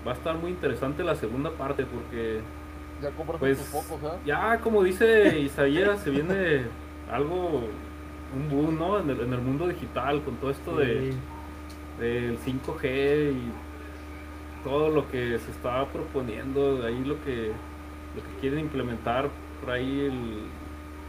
[0.05, 2.41] va a estar muy interesante la segunda parte porque
[3.01, 4.17] Ya compraste Pues tus ¿ah?
[4.25, 6.65] ya como dice Isaías, se viene
[7.11, 7.63] algo,
[8.35, 8.99] un boom, ¿no?
[8.99, 11.13] En el, en el mundo digital con todo esto de,
[11.99, 13.51] del 5G y
[14.63, 17.51] todo lo que se está proponiendo, de ahí lo que,
[18.15, 19.29] lo que quieren implementar
[19.61, 20.43] por ahí el,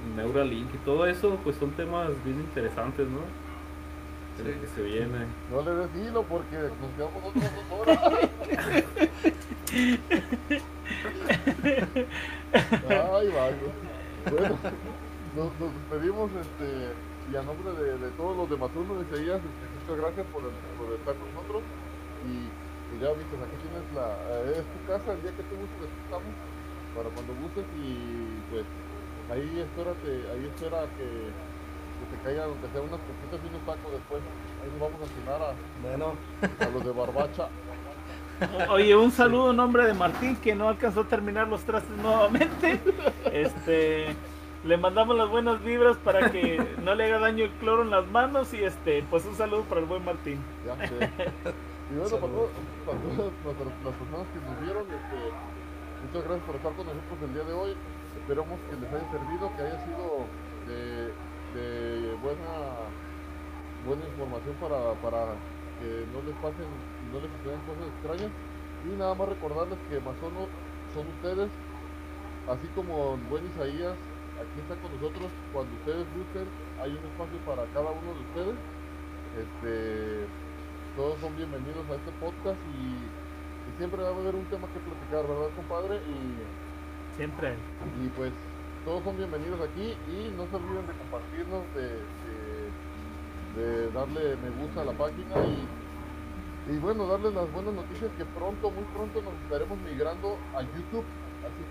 [0.06, 3.20] el Neuralink y todo eso, pues son temas bien interesantes, ¿no?
[4.36, 4.44] Sí.
[4.44, 5.26] que se viene.
[5.50, 7.98] No le des hilo porque nos quedamos otras dos horas.
[12.88, 13.56] Ay, vale.
[14.30, 14.58] Bueno,
[15.36, 16.92] nos, nos despedimos este,
[17.30, 20.94] y a nombre de, de todos los demás uno de Isaías, muchas gracias por, por
[20.96, 21.62] estar con nosotros.
[22.24, 22.48] Y
[22.88, 25.90] pues ya viste, aquí tienes la, eh, es tu casa, el día que tú gustes,
[26.04, 26.32] estamos
[26.96, 28.64] para cuando gustes y pues
[29.30, 33.92] ahí espérate, ahí espera que, que te caigan aunque sea unas cositas y unos tacos
[33.92, 34.22] después.
[34.64, 35.52] Ahí nos vamos a cenar a,
[35.84, 37.48] Bueno, a los de Barbacha.
[38.70, 42.80] Oye, un saludo en nombre de Martín que no alcanzó a terminar los trastes nuevamente.
[43.32, 44.14] Este,
[44.64, 48.06] le mandamos las buenas vibras para que no le haga daño el cloro en las
[48.08, 50.42] manos y este, pues un saludo para el buen Martín.
[50.66, 50.94] Ya sé.
[51.90, 52.50] Y bueno, para, Saludos.
[52.84, 55.18] todos- para todas las personas que nos vieron, este,
[56.04, 57.72] muchas gracias por estar con nosotros el día de hoy.
[58.20, 60.04] Esperamos que les haya servido, que haya sido
[60.68, 61.12] de,
[61.56, 62.52] de buena,
[63.86, 65.32] buena información para, para
[65.80, 66.66] que no les pasen,
[67.14, 68.32] no les sucedan cosas extrañas.
[68.84, 70.44] Y nada más recordarles que Mazono
[70.92, 71.48] son ustedes,
[72.52, 73.94] así como el buen Isaías,
[74.40, 75.28] aquí está con nosotros.
[75.52, 76.46] Cuando ustedes gusten,
[76.82, 78.58] hay un espacio para cada uno de ustedes.
[79.38, 80.26] Este,
[80.96, 84.80] todos son bienvenidos a este podcast y, y siempre va a haber un tema que
[84.80, 85.96] platicar, ¿verdad, compadre?
[86.08, 86.18] Y,
[87.16, 87.54] Siempre.
[88.04, 88.32] y pues
[88.84, 91.88] todos son bienvenidos aquí y no se olviden de compartirnos, de,
[92.26, 92.70] de-
[93.56, 98.24] de darle me gusta a la página y, y bueno, darles las buenas noticias que
[98.24, 101.04] pronto, muy pronto nos estaremos migrando a YouTube.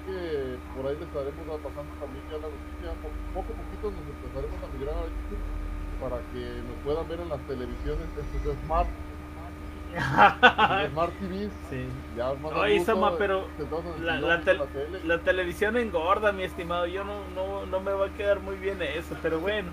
[0.08, 2.96] Que por ahí les estaremos pasando también ya la noticia.
[3.04, 5.44] Po- Poco a poquito nos empezaremos a migrar a YouTube
[6.00, 8.88] para que nos puedan ver en las televisiones, en sus smart,
[10.92, 11.52] smart TVs.
[11.70, 11.86] Sí.
[12.16, 13.48] Ya más a Oye, gusto, Sama, pero
[14.02, 14.62] la- la tele.
[15.26, 16.86] Televisión engorda, mi estimado.
[16.88, 19.72] Yo no, no, no me va a quedar muy bien eso, pero bueno.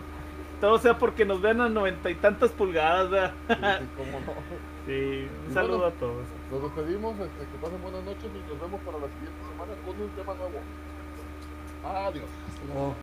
[0.61, 3.32] Todo sea porque nos vean a noventa y tantas pulgadas, ¿verdad?
[3.48, 4.32] Sí, sí, cómo no.
[4.86, 6.24] Sí, un Y saludo bueno, a todos.
[6.51, 10.01] Nos despedimos, este, que pasen buenas noches y nos vemos para la siguiente semana con
[10.01, 10.61] un tema nuevo.
[11.85, 12.28] Adiós.
[12.69, 12.93] Luego.